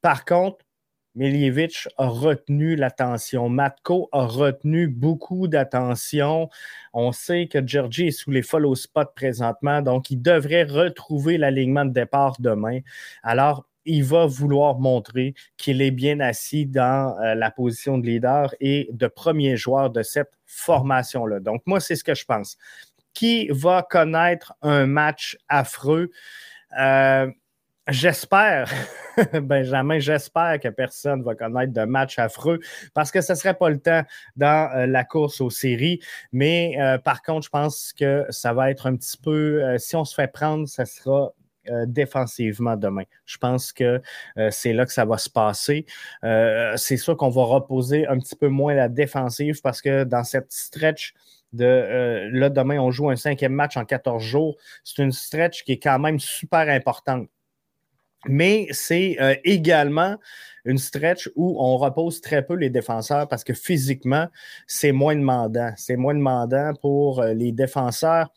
Par 0.00 0.24
contre, 0.24 0.58
Miljevic 1.16 1.88
a 1.96 2.08
retenu 2.08 2.76
l'attention. 2.76 3.48
Matko 3.48 4.08
a 4.12 4.26
retenu 4.26 4.88
beaucoup 4.88 5.48
d'attention. 5.48 6.48
On 6.92 7.12
sait 7.12 7.46
que 7.46 7.64
Georgie 7.64 8.08
est 8.08 8.10
sous 8.10 8.30
les 8.30 8.42
follow 8.42 8.74
spots 8.74 9.12
présentement, 9.14 9.80
donc 9.80 10.10
il 10.10 10.20
devrait 10.20 10.64
retrouver 10.64 11.38
l'alignement 11.38 11.84
de 11.84 11.92
départ 11.92 12.34
demain. 12.40 12.80
Alors, 13.22 13.66
il 13.84 14.02
va 14.02 14.26
vouloir 14.26 14.78
montrer 14.78 15.34
qu'il 15.56 15.82
est 15.82 15.90
bien 15.90 16.18
assis 16.20 16.66
dans 16.66 17.16
euh, 17.20 17.34
la 17.34 17.50
position 17.50 17.98
de 17.98 18.06
leader 18.06 18.54
et 18.58 18.88
de 18.92 19.06
premier 19.06 19.56
joueur 19.56 19.90
de 19.90 20.02
cette 20.02 20.32
formation-là. 20.46 21.38
Donc, 21.40 21.62
moi, 21.66 21.80
c'est 21.80 21.94
ce 21.94 22.02
que 22.02 22.14
je 22.14 22.24
pense 22.24 22.56
qui 23.14 23.48
va 23.48 23.86
connaître 23.88 24.54
un 24.60 24.86
match 24.86 25.38
affreux. 25.48 26.10
Euh, 26.78 27.30
j'espère, 27.88 28.70
Benjamin, 29.42 30.00
j'espère 30.00 30.58
que 30.60 30.68
personne 30.68 31.22
va 31.22 31.34
connaître 31.34 31.72
de 31.72 31.84
match 31.84 32.18
affreux 32.18 32.58
parce 32.92 33.10
que 33.10 33.20
ce 33.20 33.32
ne 33.32 33.38
serait 33.38 33.54
pas 33.54 33.70
le 33.70 33.78
temps 33.78 34.02
dans 34.36 34.70
euh, 34.74 34.86
la 34.86 35.04
course 35.04 35.40
aux 35.40 35.50
séries. 35.50 36.00
Mais 36.32 36.76
euh, 36.80 36.98
par 36.98 37.22
contre, 37.22 37.44
je 37.44 37.50
pense 37.50 37.92
que 37.92 38.26
ça 38.30 38.52
va 38.52 38.70
être 38.70 38.86
un 38.86 38.96
petit 38.96 39.16
peu, 39.16 39.78
si 39.78 39.94
on 39.96 40.04
se 40.04 40.14
fait 40.14 40.30
prendre, 40.30 40.68
ça 40.68 40.84
sera 40.84 41.32
défensivement 41.86 42.76
demain. 42.76 43.04
Je 43.24 43.38
pense 43.38 43.72
que 43.72 44.02
c'est 44.50 44.74
là 44.74 44.84
que 44.84 44.92
ça 44.92 45.06
va 45.06 45.16
se 45.16 45.30
passer. 45.30 45.86
c'est 46.76 46.98
sûr 46.98 47.16
qu'on 47.16 47.30
va 47.30 47.44
reposer 47.44 48.06
un 48.06 48.18
petit 48.18 48.36
peu 48.36 48.48
moins 48.48 48.74
la 48.74 48.90
défensive 48.90 49.62
parce 49.62 49.80
que 49.80 50.04
dans 50.04 50.24
cette 50.24 50.52
stretch 50.52 51.14
de 51.54 51.64
euh, 51.64 52.28
là, 52.32 52.50
demain, 52.50 52.78
on 52.78 52.90
joue 52.90 53.10
un 53.10 53.16
cinquième 53.16 53.52
match 53.52 53.76
en 53.76 53.84
14 53.84 54.22
jours. 54.22 54.56
C'est 54.82 55.02
une 55.02 55.12
stretch 55.12 55.64
qui 55.64 55.72
est 55.72 55.78
quand 55.78 55.98
même 55.98 56.18
super 56.18 56.68
importante. 56.68 57.28
Mais 58.26 58.66
c'est 58.70 59.16
euh, 59.20 59.34
également 59.44 60.16
une 60.64 60.78
stretch 60.78 61.30
où 61.36 61.62
on 61.62 61.76
repose 61.76 62.20
très 62.20 62.44
peu 62.44 62.54
les 62.54 62.70
défenseurs 62.70 63.28
parce 63.28 63.44
que 63.44 63.52
physiquement, 63.52 64.28
c'est 64.66 64.92
moins 64.92 65.14
demandant. 65.14 65.72
C'est 65.76 65.96
moins 65.96 66.14
demandant 66.14 66.72
pour 66.80 67.20
euh, 67.20 67.34
les 67.34 67.52
défenseurs 67.52 68.32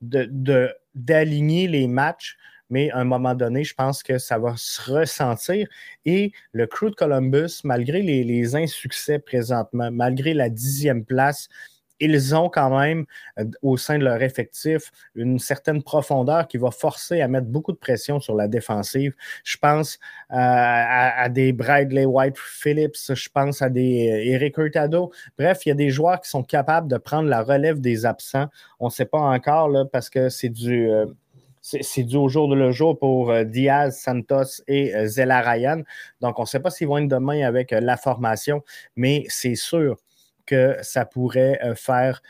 d'aligner 0.00 1.66
de, 1.66 1.72
les 1.72 1.86
matchs 1.86 2.36
mais 2.68 2.90
à 2.90 2.98
un 2.98 3.04
moment 3.04 3.34
donné, 3.34 3.62
je 3.62 3.74
pense 3.74 4.02
que 4.02 4.18
ça 4.18 4.38
va 4.38 4.54
se 4.56 4.90
ressentir. 4.90 5.68
Et 6.04 6.32
le 6.50 6.66
crew 6.66 6.90
de 6.90 6.96
Columbus, 6.96 7.60
malgré 7.62 8.02
les, 8.02 8.24
les 8.24 8.56
insuccès 8.56 9.20
présentement, 9.20 9.90
malgré 9.92 10.34
la 10.34 10.48
dixième 10.48 11.04
place, 11.04 11.48
ils 12.00 12.34
ont 12.34 12.48
quand 12.48 12.76
même 12.78 13.06
euh, 13.38 13.44
au 13.62 13.76
sein 13.76 13.98
de 13.98 14.04
leur 14.04 14.22
effectif 14.22 14.90
une 15.14 15.38
certaine 15.38 15.82
profondeur 15.82 16.46
qui 16.48 16.58
va 16.58 16.70
forcer 16.70 17.20
à 17.20 17.28
mettre 17.28 17.46
beaucoup 17.46 17.72
de 17.72 17.76
pression 17.78 18.20
sur 18.20 18.34
la 18.34 18.48
défensive. 18.48 19.14
Je 19.44 19.56
pense 19.56 19.98
euh, 20.30 20.36
à, 20.36 21.28
des 21.28 21.52
Bradley 21.52 22.04
White 22.04 22.36
Phillips, 22.38 22.96
je 23.14 23.28
pense 23.32 23.62
à 23.62 23.70
des 23.70 24.10
euh, 24.10 24.32
Eric 24.34 24.58
Hurtado. 24.58 25.12
Bref, 25.38 25.64
il 25.64 25.70
y 25.70 25.72
a 25.72 25.76
des 25.76 25.90
joueurs 25.90 26.20
qui 26.20 26.28
sont 26.28 26.42
capables 26.42 26.88
de 26.88 26.98
prendre 26.98 27.28
la 27.28 27.42
relève 27.42 27.80
des 27.80 28.06
absents. 28.06 28.46
On 28.80 28.86
ne 28.86 28.90
sait 28.90 29.06
pas 29.06 29.18
encore 29.18 29.68
là, 29.68 29.84
parce 29.84 30.10
que 30.10 30.28
c'est 30.28 30.48
du. 30.48 30.88
c'est 31.62 32.04
du 32.04 32.16
au 32.16 32.28
jour 32.28 32.48
de 32.48 32.54
le 32.54 32.72
jour 32.72 32.98
pour 32.98 33.34
Diaz, 33.44 33.98
Santos 33.98 34.62
et 34.68 34.92
Zella 35.06 35.40
Ryan. 35.40 35.82
Donc, 36.20 36.38
on 36.38 36.42
ne 36.42 36.46
sait 36.46 36.60
pas 36.60 36.70
s'ils 36.70 36.88
vont 36.88 36.98
être 36.98 37.08
demain 37.08 37.46
avec 37.46 37.70
la 37.72 37.96
formation, 37.96 38.62
mais 38.96 39.24
c'est 39.28 39.56
sûr 39.56 39.96
que 40.46 40.76
ça 40.82 41.04
pourrait 41.04 41.60
euh, 41.62 41.74
faire 41.74 42.22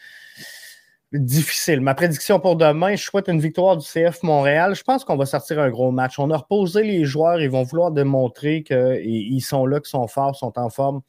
difficile. 1.12 1.80
Ma 1.80 1.94
prédiction 1.94 2.40
pour 2.40 2.56
demain, 2.56 2.96
je 2.96 3.02
souhaite 3.02 3.28
une 3.28 3.40
victoire 3.40 3.76
du 3.76 3.86
CF 3.86 4.22
Montréal. 4.22 4.74
Je 4.74 4.82
pense 4.82 5.04
qu'on 5.04 5.16
va 5.16 5.26
sortir 5.26 5.60
un 5.60 5.70
gros 5.70 5.90
match. 5.90 6.18
On 6.18 6.30
a 6.30 6.36
reposé 6.36 6.82
les 6.82 7.04
joueurs, 7.04 7.40
ils 7.40 7.50
vont 7.50 7.62
vouloir 7.62 7.90
démontrer 7.92 8.62
qu'ils 8.62 9.42
sont 9.42 9.66
là, 9.66 9.80
qu'ils 9.80 9.88
sont 9.88 10.06
forts, 10.08 10.34
sont 10.36 10.58
en 10.58 10.68
forme. 10.68 11.02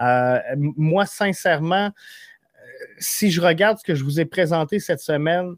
Euh, 0.00 0.38
moi, 0.56 1.06
sincèrement, 1.06 1.86
euh, 1.86 1.90
si 2.98 3.30
je 3.30 3.40
regarde 3.40 3.78
ce 3.78 3.84
que 3.84 3.94
je 3.94 4.04
vous 4.04 4.20
ai 4.20 4.24
présenté 4.24 4.80
cette 4.80 5.00
semaine, 5.00 5.54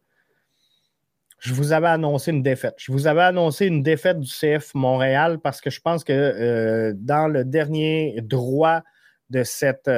je 1.38 1.52
vous 1.52 1.72
avais 1.72 1.88
annoncé 1.88 2.32
une 2.32 2.42
défaite. 2.42 2.75
Je 2.78 2.92
vous 2.92 3.06
avais 3.06 3.22
annoncé 3.22 3.66
une 3.66 3.82
défaite 3.82 4.20
du 4.20 4.30
CF 4.30 4.75
Montréal 4.75 5.38
parce 5.38 5.60
que 5.60 5.70
je 5.70 5.80
pense 5.80 6.02
que 6.02 6.92
dans 6.96 7.28
le 7.28 7.44
dernier 7.44 8.18
droit 8.22 8.82
de 9.30 9.44
cette 9.44 9.88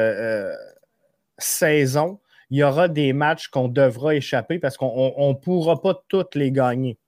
saison, 1.38 2.20
il 2.50 2.58
y 2.58 2.62
aura 2.62 2.88
des 2.88 3.12
matchs 3.12 3.48
qu'on 3.48 3.68
devra 3.68 4.14
échapper 4.14 4.58
parce 4.58 4.76
qu'on 4.76 5.28
ne 5.28 5.34
pourra 5.34 5.80
pas 5.80 6.02
toutes 6.08 6.34
les 6.34 6.50
gagner. 6.52 6.98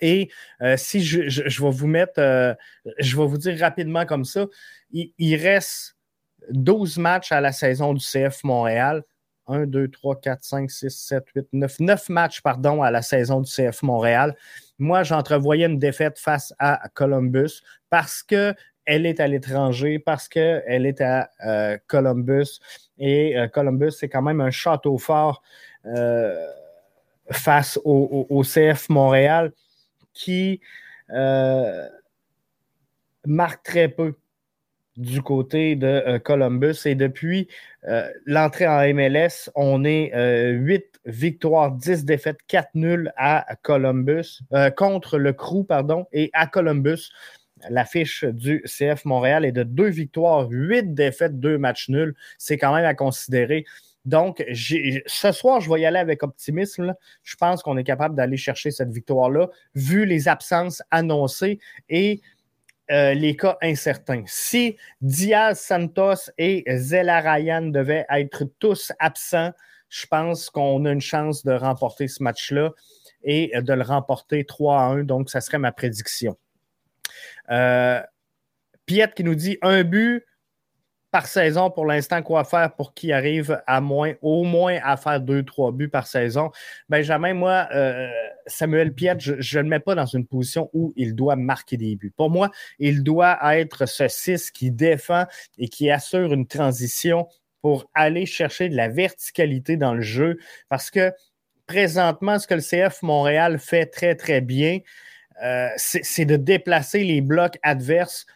Et 0.00 0.30
si 0.76 1.02
je, 1.02 1.62
vais 1.62 1.70
vous 1.70 1.86
mettre, 1.86 2.20
je 2.98 3.16
vais 3.16 3.26
vous 3.26 3.38
dire 3.38 3.58
rapidement 3.60 4.06
comme 4.06 4.24
ça, 4.24 4.46
il, 4.90 5.12
il, 5.18 5.36
reste 5.36 5.96
12 6.50 6.98
matchs 6.98 7.32
à 7.32 7.40
la 7.40 7.52
saison 7.52 7.94
du 7.94 8.04
CF 8.04 8.42
Montréal. 8.44 9.04
1, 9.46 9.66
2, 9.66 9.88
3, 9.88 10.20
4, 10.20 10.42
5, 10.42 10.70
6, 10.70 10.90
7, 10.90 11.24
8, 11.34 11.48
9, 11.52 11.80
9 11.80 12.08
matchs 12.08 12.40
pardon, 12.40 12.82
à 12.82 12.90
la 12.90 13.02
saison 13.02 13.40
du 13.40 13.50
CF 13.50 13.82
Montréal. 13.82 14.34
Moi, 14.78 15.02
j'entrevoyais 15.02 15.66
une 15.66 15.78
défaite 15.78 16.18
face 16.18 16.54
à 16.58 16.88
Columbus 16.94 17.62
parce 17.90 18.22
qu'elle 18.84 19.06
est 19.06 19.20
à 19.20 19.28
l'étranger, 19.28 19.98
parce 19.98 20.28
qu'elle 20.28 20.86
est 20.86 21.00
à 21.00 21.30
euh, 21.46 21.78
Columbus. 21.86 22.60
Et 22.98 23.36
euh, 23.36 23.48
Columbus, 23.48 23.92
c'est 23.92 24.08
quand 24.08 24.22
même 24.22 24.40
un 24.40 24.50
château 24.50 24.98
fort 24.98 25.42
euh, 25.86 26.46
face 27.30 27.78
au, 27.84 28.42
CF 28.42 28.88
Montréal 28.88 29.52
qui 30.12 30.60
marque 33.26 33.62
très 33.64 33.88
peu 33.88 34.14
du 34.96 35.22
côté 35.22 35.74
de 35.76 36.18
Columbus. 36.18 36.76
Et 36.84 36.94
depuis 36.94 37.48
l'entrée 38.26 38.66
en 38.66 38.80
MLS, 38.94 39.50
on 39.54 39.84
est 39.84 40.12
8 40.14 40.14
euh, 40.14 40.80
victoires, 41.06 41.72
10 41.72 42.04
défaites, 42.04 42.38
4 42.46 42.70
nuls 42.74 43.12
à 43.16 43.56
Columbus, 43.62 44.40
contre 44.76 45.18
le 45.18 45.32
Crew, 45.32 45.64
pardon, 45.66 46.06
et 46.12 46.30
à 46.32 46.46
Columbus. 46.46 47.10
L'affiche 47.70 48.24
du 48.24 48.62
CF 48.66 49.04
Montréal 49.04 49.44
est 49.44 49.52
de 49.52 49.62
2 49.62 49.86
victoires, 49.88 50.48
8 50.48 50.94
défaites, 50.94 51.38
2 51.40 51.58
matchs 51.58 51.88
nuls. 51.88 52.14
C'est 52.38 52.58
quand 52.58 52.74
même 52.74 52.84
à 52.84 52.94
considérer. 52.94 53.64
Donc, 54.04 54.44
ce 54.52 55.32
soir, 55.32 55.60
je 55.60 55.70
vais 55.70 55.80
y 55.80 55.86
aller 55.86 55.98
avec 55.98 56.22
optimisme. 56.22 56.94
Je 57.22 57.36
pense 57.36 57.62
qu'on 57.62 57.76
est 57.78 57.84
capable 57.84 58.14
d'aller 58.14 58.36
chercher 58.36 58.70
cette 58.70 58.90
victoire-là, 58.90 59.48
vu 59.74 60.04
les 60.04 60.28
absences 60.28 60.82
annoncées 60.90 61.58
et 61.88 62.20
euh, 62.90 63.14
les 63.14 63.34
cas 63.34 63.56
incertains. 63.62 64.24
Si 64.26 64.76
Diaz, 65.00 65.58
Santos 65.58 66.30
et 66.36 66.64
Zela 66.76 67.20
Ryan 67.20 67.62
devaient 67.62 68.04
être 68.10 68.44
tous 68.58 68.92
absents, 68.98 69.52
je 69.88 70.06
pense 70.06 70.50
qu'on 70.50 70.84
a 70.84 70.92
une 70.92 71.00
chance 71.00 71.44
de 71.44 71.52
remporter 71.52 72.08
ce 72.08 72.22
match-là 72.22 72.72
et 73.22 73.52
de 73.58 73.72
le 73.72 73.82
remporter 73.82 74.44
3 74.44 74.80
à 74.80 74.84
1. 74.86 75.04
Donc, 75.04 75.30
ça 75.30 75.40
serait 75.40 75.58
ma 75.58 75.72
prédiction. 75.72 76.36
Euh, 77.50 78.00
Piet 78.86 79.08
qui 79.14 79.24
nous 79.24 79.34
dit 79.34 79.58
un 79.62 79.82
but, 79.82 80.24
par 81.14 81.28
saison 81.28 81.70
pour 81.70 81.86
l'instant, 81.86 82.24
quoi 82.24 82.42
faire 82.42 82.74
pour 82.74 82.92
qu'il 82.92 83.12
arrive 83.12 83.62
au 84.20 84.42
moins 84.42 84.80
à 84.82 84.96
faire 84.96 85.20
deux, 85.20 85.44
trois 85.44 85.70
buts 85.70 85.88
par 85.88 86.08
saison. 86.08 86.50
Benjamin, 86.88 87.34
moi, 87.34 87.68
euh, 87.72 88.08
Samuel 88.48 88.92
Piet, 88.92 89.14
je 89.20 89.58
ne 89.58 89.62
le 89.62 89.68
mets 89.68 89.78
pas 89.78 89.94
dans 89.94 90.06
une 90.06 90.26
position 90.26 90.70
où 90.72 90.92
il 90.96 91.14
doit 91.14 91.36
marquer 91.36 91.76
des 91.76 91.94
buts. 91.94 92.12
Pour 92.16 92.30
moi, 92.30 92.50
il 92.80 93.04
doit 93.04 93.38
être 93.56 93.86
ce 93.86 94.08
6 94.08 94.50
qui 94.50 94.72
défend 94.72 95.26
et 95.56 95.68
qui 95.68 95.88
assure 95.88 96.32
une 96.32 96.48
transition 96.48 97.28
pour 97.62 97.88
aller 97.94 98.26
chercher 98.26 98.68
de 98.68 98.74
la 98.74 98.88
verticalité 98.88 99.76
dans 99.76 99.94
le 99.94 100.02
jeu. 100.02 100.38
Parce 100.68 100.90
que 100.90 101.12
présentement, 101.68 102.40
ce 102.40 102.48
que 102.48 102.54
le 102.54 102.60
CF 102.60 103.02
Montréal 103.02 103.60
fait 103.60 103.86
très, 103.86 104.16
très 104.16 104.40
bien, 104.40 104.80
euh, 105.44 105.68
c'est 105.76 106.24
de 106.24 106.36
déplacer 106.36 107.04
les 107.04 107.20
blocs 107.20 107.58
adverses 107.62 108.26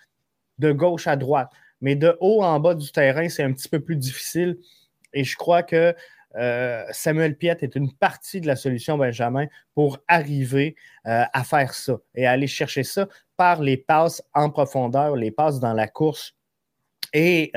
de 0.59 0.73
gauche 0.73 1.07
à 1.07 1.17
droite. 1.17 1.51
Mais 1.81 1.95
de 1.95 2.17
haut 2.21 2.43
en 2.43 2.61
bas 2.61 2.75
du 2.75 2.91
terrain, 2.91 3.29
c'est 3.29 3.43
un 3.43 3.53
petit 3.53 3.69
peu 3.69 3.81
plus 3.81 3.97
difficile. 3.97 4.59
Et 5.15 5.25
je 5.25 5.37
crois 5.37 5.63
que 5.63 5.95
euh, 6.37 6.85
Samuel 6.91 7.37
Piet 7.37 7.57
est 7.63 7.77
une 7.77 7.93
partie 7.93 8.41
de 8.41 8.47
la 8.47 8.57
solution, 8.57 8.99
Benjamin, 8.99 9.47
pour 9.75 9.99
arriver 10.09 10.77
euh, 11.07 11.25
à 11.33 11.45
faire 11.45 11.73
ça 11.73 11.99
et 12.15 12.27
à 12.27 12.33
aller 12.33 12.47
chercher 12.47 12.83
ça 12.83 13.09
par 13.37 13.63
les 13.63 13.77
passes 13.77 14.23
en 14.35 14.51
profondeur, 14.51 15.17
les 15.17 15.31
passes 15.31 15.61
dans 15.61 15.73
la 15.73 15.89
course. 15.89 16.35
Et 17.15 17.53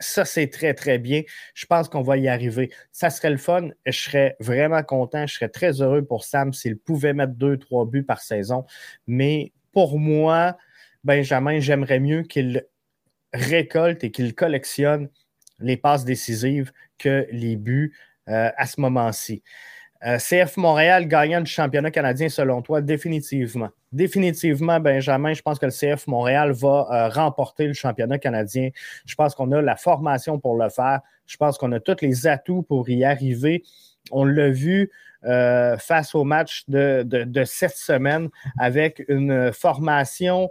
ça, 0.00 0.24
c'est 0.24 0.48
très, 0.48 0.74
très 0.74 0.98
bien. 0.98 1.22
Je 1.54 1.66
pense 1.66 1.88
qu'on 1.88 2.02
va 2.02 2.16
y 2.16 2.28
arriver. 2.28 2.70
Ça 2.92 3.10
serait 3.10 3.30
le 3.30 3.36
fun. 3.36 3.68
Je 3.86 3.92
serais 3.92 4.36
vraiment 4.40 4.82
content. 4.82 5.26
Je 5.26 5.34
serais 5.34 5.48
très 5.48 5.80
heureux 5.80 6.04
pour 6.04 6.24
Sam 6.24 6.52
s'il 6.52 6.76
pouvait 6.76 7.12
mettre 7.12 7.34
deux, 7.34 7.58
trois 7.58 7.86
buts 7.86 8.02
par 8.02 8.20
saison. 8.20 8.64
Mais 9.06 9.52
pour 9.72 9.98
moi, 9.98 10.56
Benjamin, 11.04 11.60
j'aimerais 11.60 12.00
mieux 12.00 12.22
qu'il 12.22 12.66
récolte 13.32 14.04
et 14.04 14.10
qu'il 14.10 14.34
collectionne 14.34 15.08
les 15.60 15.76
passes 15.76 16.04
décisives 16.04 16.72
que 16.98 17.26
les 17.30 17.56
buts 17.56 17.96
euh, 18.28 18.50
à 18.56 18.66
ce 18.66 18.80
moment-ci. 18.80 19.42
Euh, 20.06 20.18
CF 20.18 20.56
Montréal 20.56 21.08
gagnant 21.08 21.40
du 21.40 21.50
championnat 21.50 21.90
canadien 21.90 22.28
selon 22.28 22.62
toi? 22.62 22.80
Définitivement. 22.82 23.70
Définitivement, 23.94 24.80
Benjamin, 24.80 25.32
je 25.32 25.42
pense 25.42 25.58
que 25.58 25.66
le 25.66 25.72
CF 25.72 26.06
Montréal 26.06 26.52
va 26.52 26.88
euh, 26.90 27.08
remporter 27.08 27.66
le 27.66 27.72
championnat 27.72 28.18
canadien. 28.18 28.70
Je 29.06 29.14
pense 29.14 29.34
qu'on 29.34 29.50
a 29.52 29.62
la 29.62 29.76
formation 29.76 30.38
pour 30.38 30.56
le 30.56 30.68
faire. 30.68 31.00
Je 31.26 31.36
pense 31.36 31.56
qu'on 31.56 31.72
a 31.72 31.80
tous 31.80 32.02
les 32.02 32.26
atouts 32.26 32.62
pour 32.62 32.88
y 32.90 33.04
arriver. 33.04 33.62
On 34.10 34.24
l'a 34.24 34.50
vu 34.50 34.90
face 35.78 36.14
au 36.14 36.22
match 36.22 36.64
de, 36.68 37.44
cette 37.46 37.76
semaine 37.76 38.28
avec 38.58 39.02
une 39.08 39.54
formation 39.54 40.50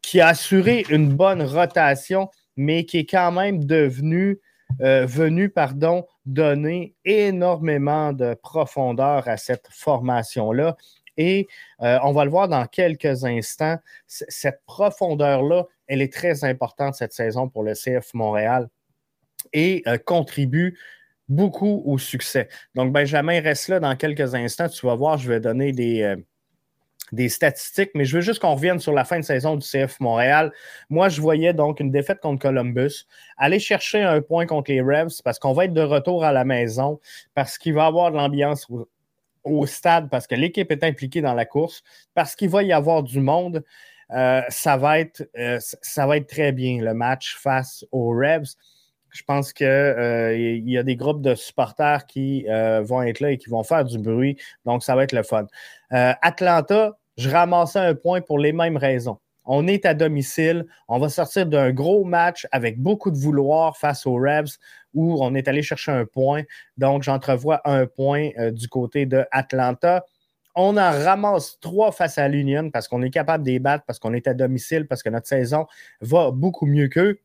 qui 0.00 0.20
a 0.20 0.28
assuré 0.28 0.84
une 0.90 1.14
bonne 1.14 1.42
rotation, 1.42 2.28
mais 2.56 2.84
qui 2.84 2.98
est 2.98 3.06
quand 3.06 3.32
même 3.32 3.64
devenu, 3.64 4.38
euh, 4.80 5.06
venu, 5.06 5.48
pardon, 5.48 6.06
donner 6.26 6.94
énormément 7.04 8.12
de 8.12 8.34
profondeur 8.34 9.28
à 9.28 9.36
cette 9.36 9.68
formation-là. 9.70 10.76
Et 11.16 11.48
euh, 11.82 11.98
on 12.02 12.12
va 12.12 12.24
le 12.24 12.30
voir 12.30 12.48
dans 12.48 12.66
quelques 12.66 13.24
instants, 13.24 13.78
cette 14.06 14.62
profondeur-là, 14.66 15.66
elle 15.86 16.02
est 16.02 16.12
très 16.12 16.44
importante 16.44 16.94
cette 16.94 17.12
saison 17.12 17.48
pour 17.48 17.62
le 17.62 17.74
CF 17.74 18.14
Montréal 18.14 18.68
et 19.52 19.82
euh, 19.86 19.98
contribue 19.98 20.78
beaucoup 21.28 21.82
au 21.86 21.98
succès. 21.98 22.48
Donc, 22.74 22.92
Benjamin 22.92 23.40
reste 23.40 23.68
là 23.68 23.80
dans 23.80 23.96
quelques 23.96 24.34
instants. 24.34 24.68
Tu 24.68 24.86
vas 24.86 24.94
voir, 24.94 25.18
je 25.18 25.28
vais 25.28 25.40
donner 25.40 25.72
des, 25.72 26.16
des 27.12 27.28
statistiques, 27.28 27.90
mais 27.94 28.04
je 28.04 28.16
veux 28.16 28.22
juste 28.22 28.40
qu'on 28.40 28.54
revienne 28.54 28.78
sur 28.78 28.92
la 28.92 29.04
fin 29.04 29.18
de 29.18 29.24
saison 29.24 29.56
du 29.56 29.66
CF 29.66 30.00
Montréal. 30.00 30.50
Moi, 30.88 31.10
je 31.10 31.20
voyais 31.20 31.52
donc 31.52 31.78
une 31.78 31.90
défaite 31.90 32.20
contre 32.20 32.40
Columbus, 32.40 33.06
aller 33.36 33.58
chercher 33.58 34.02
un 34.02 34.22
point 34.22 34.46
contre 34.46 34.70
les 34.70 34.80
Revs 34.80 35.20
parce 35.22 35.38
qu'on 35.38 35.52
va 35.52 35.66
être 35.66 35.74
de 35.74 35.82
retour 35.82 36.24
à 36.24 36.32
la 36.32 36.44
maison, 36.44 36.98
parce 37.34 37.58
qu'il 37.58 37.74
va 37.74 37.84
y 37.84 37.86
avoir 37.86 38.10
de 38.10 38.16
l'ambiance 38.16 38.66
au, 39.44 39.66
stade, 39.66 40.08
parce 40.10 40.26
que 40.26 40.34
l'équipe 40.34 40.70
est 40.70 40.84
impliquée 40.84 41.20
dans 41.20 41.34
la 41.34 41.44
course, 41.44 41.82
parce 42.14 42.34
qu'il 42.34 42.48
va 42.48 42.62
y 42.62 42.72
avoir 42.72 43.02
du 43.02 43.20
monde. 43.20 43.64
Euh, 44.10 44.42
ça, 44.48 44.76
va 44.76 45.00
être, 45.00 45.26
euh, 45.38 45.58
ça 45.60 46.06
va 46.06 46.18
être 46.18 46.28
très 46.28 46.52
bien 46.52 46.82
le 46.82 46.92
match 46.92 47.36
face 47.38 47.84
aux 47.92 48.10
Revs. 48.10 48.54
Je 49.10 49.22
pense 49.24 49.52
qu'il 49.52 49.66
euh, 49.66 50.36
y 50.36 50.78
a 50.78 50.82
des 50.82 50.96
groupes 50.96 51.22
de 51.22 51.34
supporters 51.34 52.06
qui 52.06 52.46
vont 52.82 53.02
être 53.02 53.20
là 53.20 53.30
et 53.30 53.38
qui 53.38 53.50
vont 53.50 53.62
faire 53.62 53.84
du 53.84 53.98
bruit. 53.98 54.38
Donc, 54.64 54.82
ça 54.82 54.96
va 54.96 55.04
être 55.04 55.12
le 55.12 55.22
fun. 55.22 55.46
Atlanta, 55.90 56.96
je 57.18 57.28
ramassais 57.28 57.78
un 57.78 57.94
point 57.94 58.22
pour 58.22 58.38
les 58.38 58.52
mêmes 58.52 58.78
raisons. 58.78 59.18
On 59.44 59.66
est 59.66 59.84
à 59.86 59.94
domicile, 59.94 60.66
on 60.88 60.98
va 60.98 61.08
sortir 61.08 61.46
d'un 61.46 61.72
gros 61.72 62.04
match 62.04 62.46
avec 62.52 62.80
beaucoup 62.80 63.10
de 63.10 63.18
vouloir 63.18 63.76
face 63.76 64.06
aux 64.06 64.14
Rebs 64.14 64.58
où 64.94 65.22
on 65.22 65.34
est 65.34 65.48
allé 65.48 65.62
chercher 65.62 65.92
un 65.92 66.04
point. 66.04 66.42
Donc, 66.76 67.02
j'entrevois 67.02 67.60
un 67.64 67.86
point 67.86 68.30
euh, 68.38 68.50
du 68.50 68.68
côté 68.68 69.06
de 69.06 69.24
Atlanta. 69.30 70.04
On 70.54 70.76
en 70.76 70.90
ramasse 70.90 71.58
trois 71.60 71.92
face 71.92 72.18
à 72.18 72.28
l'Union 72.28 72.70
parce 72.70 72.86
qu'on 72.86 73.02
est 73.02 73.10
capable 73.10 73.44
de 73.44 73.58
battre, 73.58 73.84
parce 73.86 73.98
qu'on 73.98 74.12
est 74.12 74.28
à 74.28 74.34
domicile, 74.34 74.86
parce 74.86 75.02
que 75.02 75.08
notre 75.08 75.26
saison 75.26 75.66
va 76.00 76.30
beaucoup 76.30 76.66
mieux 76.66 76.88
qu'eux. 76.88 77.18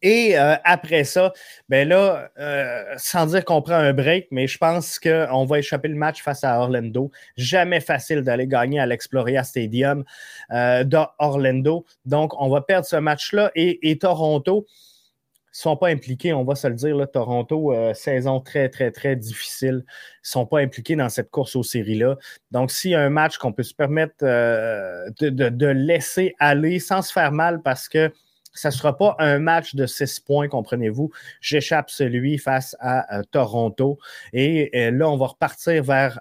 Et 0.00 0.38
euh, 0.38 0.54
après 0.64 1.04
ça, 1.04 1.32
ben 1.68 1.88
là, 1.88 2.30
euh, 2.38 2.84
sans 2.96 3.26
dire 3.26 3.44
qu'on 3.44 3.62
prend 3.62 3.74
un 3.74 3.92
break, 3.92 4.28
mais 4.30 4.46
je 4.46 4.58
pense 4.58 4.98
qu'on 4.98 5.44
va 5.44 5.58
échapper 5.58 5.88
le 5.88 5.96
match 5.96 6.22
face 6.22 6.44
à 6.44 6.58
Orlando. 6.60 7.10
Jamais 7.36 7.80
facile 7.80 8.22
d'aller 8.22 8.46
gagner 8.46 8.80
à 8.80 8.86
l'Exploria 8.86 9.44
Stadium 9.44 10.04
euh, 10.52 10.84
d'Orlando. 10.84 11.84
Donc, 12.04 12.32
on 12.40 12.48
va 12.48 12.60
perdre 12.60 12.86
ce 12.86 12.96
match-là. 12.96 13.50
Et, 13.54 13.98
Toronto 13.98 14.66
ne 14.66 15.54
sont 15.54 15.76
pas 15.76 15.88
impliqués, 15.88 16.32
on 16.32 16.44
va 16.44 16.54
se 16.54 16.66
le 16.66 16.74
dire. 16.74 16.96
Là, 16.96 17.06
Toronto, 17.06 17.74
saison 17.94 18.40
très, 18.40 18.68
très, 18.68 18.90
très 18.90 19.16
difficile. 19.16 19.84
Ils 19.84 20.26
ne 20.26 20.28
sont 20.28 20.46
pas 20.46 20.60
impliqués 20.60 20.96
dans 20.96 21.08
cette 21.08 21.30
course 21.30 21.54
aux 21.56 21.62
séries-là. 21.62 22.16
Donc, 22.50 22.70
s'il 22.70 22.92
y 22.92 22.94
a 22.94 23.00
un 23.00 23.10
match 23.10 23.36
qu'on 23.36 23.52
peut 23.52 23.62
se 23.62 23.74
permettre 23.74 24.16
de 24.20 25.66
laisser 25.66 26.34
aller 26.38 26.78
sans 26.78 27.02
se 27.02 27.12
faire 27.12 27.32
mal 27.32 27.60
parce 27.62 27.88
que 27.88 28.10
ça 28.52 28.68
ne 28.68 28.74
sera 28.74 28.96
pas 28.96 29.16
un 29.18 29.38
match 29.38 29.74
de 29.74 29.86
six 29.86 30.20
points, 30.20 30.48
comprenez-vous. 30.48 31.10
J'échappe 31.40 31.90
celui 31.90 32.38
face 32.38 32.76
à 32.80 33.18
euh, 33.18 33.22
Toronto. 33.30 33.98
Et 34.32 34.70
euh, 34.74 34.90
là, 34.90 35.08
on 35.08 35.16
va 35.16 35.26
repartir 35.26 35.82
vers 35.82 36.20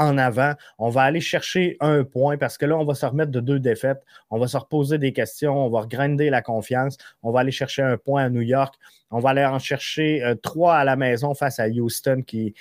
en 0.00 0.16
avant. 0.16 0.54
On 0.78 0.90
va 0.90 1.02
aller 1.02 1.20
chercher 1.20 1.76
un 1.80 2.04
point 2.04 2.36
parce 2.36 2.56
que 2.56 2.66
là, 2.66 2.76
on 2.76 2.84
va 2.84 2.94
se 2.94 3.04
remettre 3.04 3.32
de 3.32 3.40
deux 3.40 3.58
défaites. 3.58 4.00
On 4.30 4.38
va 4.38 4.46
se 4.46 4.56
reposer 4.56 4.98
des 4.98 5.12
questions. 5.12 5.66
On 5.66 5.70
va 5.70 5.80
regrinder 5.80 6.30
la 6.30 6.40
confiance. 6.40 6.96
On 7.22 7.32
va 7.32 7.40
aller 7.40 7.50
chercher 7.50 7.82
un 7.82 7.96
point 7.96 8.24
à 8.24 8.28
New 8.28 8.42
York. 8.42 8.76
On 9.10 9.18
va 9.18 9.30
aller 9.30 9.44
en 9.44 9.58
chercher 9.58 10.22
euh, 10.22 10.34
trois 10.36 10.76
à 10.76 10.84
la 10.84 10.94
maison 10.94 11.34
face 11.34 11.58
à 11.58 11.66
Houston 11.68 12.22
qui 12.26 12.54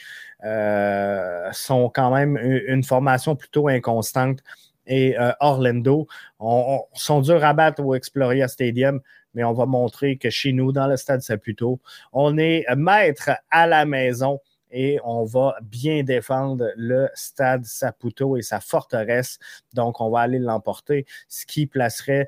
sont 1.52 1.92
quand 1.94 2.12
même 2.12 2.38
une, 2.38 2.84
formation 2.84 3.36
plutôt 3.36 3.68
inconstante. 3.68 4.40
Et 4.88 5.20
euh, 5.20 5.32
Orlando 5.40 6.08
on, 6.40 6.82
sont 6.94 7.22
durs 7.22 7.44
à 7.44 7.54
battre 7.54 7.84
au 7.84 7.94
Exploria 7.94 8.48
Stadium, 8.48 9.02
mais 9.34 9.44
on 9.44 9.54
va 9.54 9.66
montrer 9.66 10.18
que 10.18 10.30
chez 10.30 10.54
nous, 10.54 10.72
dans 10.72 10.88
le 10.88 10.98
stade 10.98 11.22
Saputo, 11.22 11.80
on 12.14 12.38
est 12.38 12.66
maître 12.76 13.32
à 13.52 13.68
la 13.68 13.86
maison 13.86 14.40
et 14.72 15.00
on 15.04 15.24
va 15.24 15.56
bien 15.62 16.04
défendre 16.04 16.72
le 16.76 17.10
stade 17.14 17.66
Saputo 17.66 18.38
et 18.38 18.42
sa 18.42 18.60
forteresse. 18.60 19.40
Donc, 19.74 20.02
on 20.02 20.10
va 20.10 20.22
aller 20.22 20.40
l'emporter, 20.40 21.06
ce 21.30 21.46
qui 21.46 21.68
placerait 21.68 22.28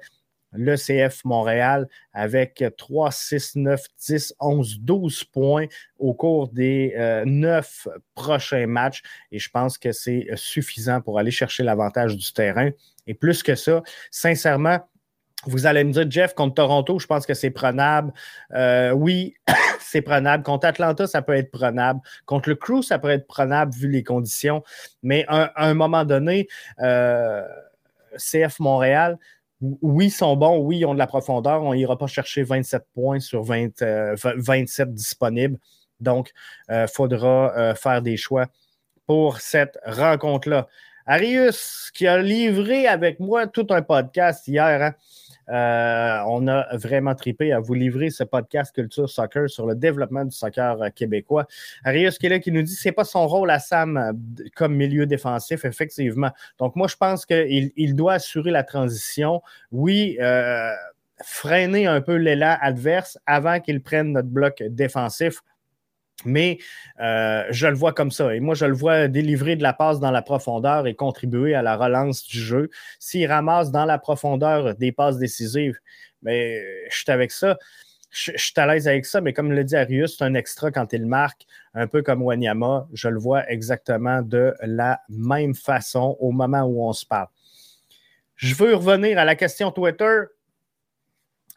le 0.54 0.76
CF 0.76 1.24
Montréal 1.26 1.88
avec 2.14 2.64
3, 2.78 3.12
6, 3.12 3.56
9, 3.56 3.82
10, 4.08 4.36
11, 4.40 4.80
12 4.80 5.24
points 5.26 5.66
au 5.98 6.14
cours 6.14 6.48
des 6.48 6.94
euh, 6.98 7.24
neuf 7.26 7.88
prochains 8.16 8.68
matchs. 8.68 9.02
Et 9.32 9.40
je 9.40 9.50
pense 9.50 9.78
que 9.78 9.92
c'est 9.92 10.28
suffisant 10.36 11.02
pour 11.02 11.20
aller 11.20 11.32
chercher 11.32 11.64
l'avantage 11.64 12.16
du 12.16 12.34
terrain. 12.34 12.72
Et 13.08 13.14
plus 13.14 13.44
que 13.44 13.56
ça, 13.56 13.82
sincèrement, 14.12 14.80
vous 15.46 15.66
allez 15.66 15.84
me 15.84 15.92
dire, 15.92 16.06
Jeff, 16.10 16.34
contre 16.34 16.56
Toronto, 16.56 17.00
je 17.00 17.08
pense 17.08 17.26
que 17.26 17.34
c'est 17.34 17.50
prenable. 17.50 18.12
Euh, 18.54 18.92
oui, 18.92 19.36
c'est 19.80 20.02
prenable. 20.02 20.44
Contre 20.44 20.68
Atlanta, 20.68 21.08
ça 21.08 21.22
peut 21.22 21.36
être 21.36 21.52
prenable. 21.52 22.02
Contre 22.26 22.50
le 22.50 22.56
Crew, 22.56 22.82
ça 22.82 23.00
peut 23.00 23.10
être 23.10 23.28
prenable 23.28 23.74
vu 23.74 23.90
les 23.90 24.04
conditions. 24.04 24.64
Mais 25.02 25.26
à, 25.28 25.52
un 25.66 25.74
moment 25.74 26.04
donné, 26.04 26.48
euh, 26.82 27.48
CF 28.18 28.60
Montréal, 28.60 29.18
oui, 29.62 30.06
ils 30.08 30.12
sont 30.12 30.36
bons, 30.36 30.60
oui, 30.60 30.80
ils 30.80 30.86
ont 30.86 30.94
de 30.94 31.00
la 31.00 31.08
profondeur. 31.08 31.64
On 31.64 31.74
n'ira 31.74 31.98
pas 31.98 32.08
chercher 32.08 32.44
27 32.44 32.86
points 32.94 33.20
sur 33.20 33.44
27 33.44 33.82
euh, 33.84 34.86
disponibles. 34.92 35.60
Donc, 36.00 36.32
il 36.70 36.86
faudra 36.88 37.76
faire 37.76 38.02
des 38.02 38.16
choix 38.16 38.46
pour 39.06 39.42
cette 39.42 39.78
rencontre-là. 39.86 40.68
Arius, 41.06 41.90
qui 41.94 42.06
a 42.06 42.22
livré 42.22 42.86
avec 42.86 43.20
moi 43.20 43.48
tout 43.48 43.66
un 43.72 43.82
podcast 43.82 44.48
hier, 44.48 44.82
hein, 44.82 44.94
euh, 45.50 46.20
on 46.28 46.48
a 46.48 46.76
vraiment 46.78 47.16
tripé 47.16 47.52
à 47.52 47.60
vous 47.60 47.74
livrer 47.74 48.10
ce 48.10 48.24
podcast 48.24 48.74
Culture 48.74 49.10
Soccer 49.10 49.50
sur 49.50 49.66
le 49.66 49.76
développement 49.76 50.26
du 50.26 50.36
soccer 50.36 50.82
euh, 50.82 50.90
québécois. 50.90 51.48
Arius 51.84 52.18
qui 52.18 52.30
là 52.30 52.40
qui 52.40 52.52
nous 52.52 52.62
dit 52.62 52.76
que 52.76 52.80
ce 52.80 52.88
n'est 52.88 52.94
pas 52.94 53.04
son 53.04 53.28
rôle 53.28 53.50
à 53.50 53.60
Sam 53.60 53.98
euh, 53.98 54.14
comme 54.56 54.76
milieu 54.76 55.06
défensif, 55.06 55.66
effectivement. 55.66 56.32
Donc, 56.60 56.76
moi, 56.76 56.88
je 56.88 56.96
pense 56.96 57.26
qu'il 57.26 57.72
il 57.76 57.96
doit 57.96 58.14
assurer 58.14 58.52
la 58.52 58.64
transition. 58.64 59.42
Oui, 59.72 60.18
freiner 61.22 61.86
un 61.86 62.00
peu 62.00 62.16
l'élan 62.16 62.58
adverse 62.62 63.18
avant 63.26 63.60
qu'il 63.60 63.82
prenne 63.82 64.14
notre 64.14 64.30
bloc 64.30 64.64
défensif 64.70 65.42
mais 66.26 66.58
euh, 67.00 67.44
je 67.52 67.68
le 67.68 67.76
vois 67.76 67.94
comme 67.94 68.12
ça. 68.12 68.34
Et 68.36 68.40
moi, 68.40 68.56
je 68.56 68.66
le 68.66 68.74
vois 68.74 69.08
délivrer 69.08 69.56
de 69.56 69.64
la 69.64 69.74
passe 69.74 70.00
dans 70.00 70.12
la 70.12 70.22
profondeur 70.22 70.88
et 70.88 70.96
contribuer 70.96 71.56
à 71.56 71.62
la 71.62 71.76
relance 71.76 72.26
du 72.26 72.40
jeu. 72.40 72.70
S'il 73.00 73.28
ramasse 73.28 73.72
dans 73.72 73.86
la 73.86 73.98
profondeur 73.98 74.76
des 74.76 74.92
passes 74.92 75.18
décisives, 75.18 75.80
mais 76.22 76.62
je 76.90 76.98
suis 76.98 77.12
avec 77.12 77.32
ça. 77.32 77.58
Je, 78.12 78.32
suis 78.36 78.54
à 78.56 78.66
l'aise 78.66 78.88
avec 78.88 79.06
ça, 79.06 79.22
mais 79.22 79.34
comme 79.34 79.52
le 79.52 79.64
dit 79.64 79.76
Arius, 79.76 80.18
c'est 80.18 80.24
un 80.24 80.34
extra 80.34 80.72
quand 80.72 80.94
il 80.94 81.06
marque, 81.06 81.46
un 81.76 81.86
peu 81.86 82.02
comme 82.02 82.24
Wanyama. 82.24 82.88
Je 82.94 83.08
le 83.08 83.20
vois 83.20 83.48
exactement 83.50 84.24
de 84.24 84.56
la 84.62 85.02
même 85.10 85.54
façon 85.54 86.18
au 86.20 86.32
moment 86.32 86.64
où 86.64 86.84
on 86.84 86.94
se 86.94 87.06
parle. 87.06 87.28
Je 88.36 88.56
veux 88.56 88.74
revenir 88.74 89.20
à 89.20 89.26
la 89.26 89.36
question 89.36 89.72
Twitter. 89.72 90.22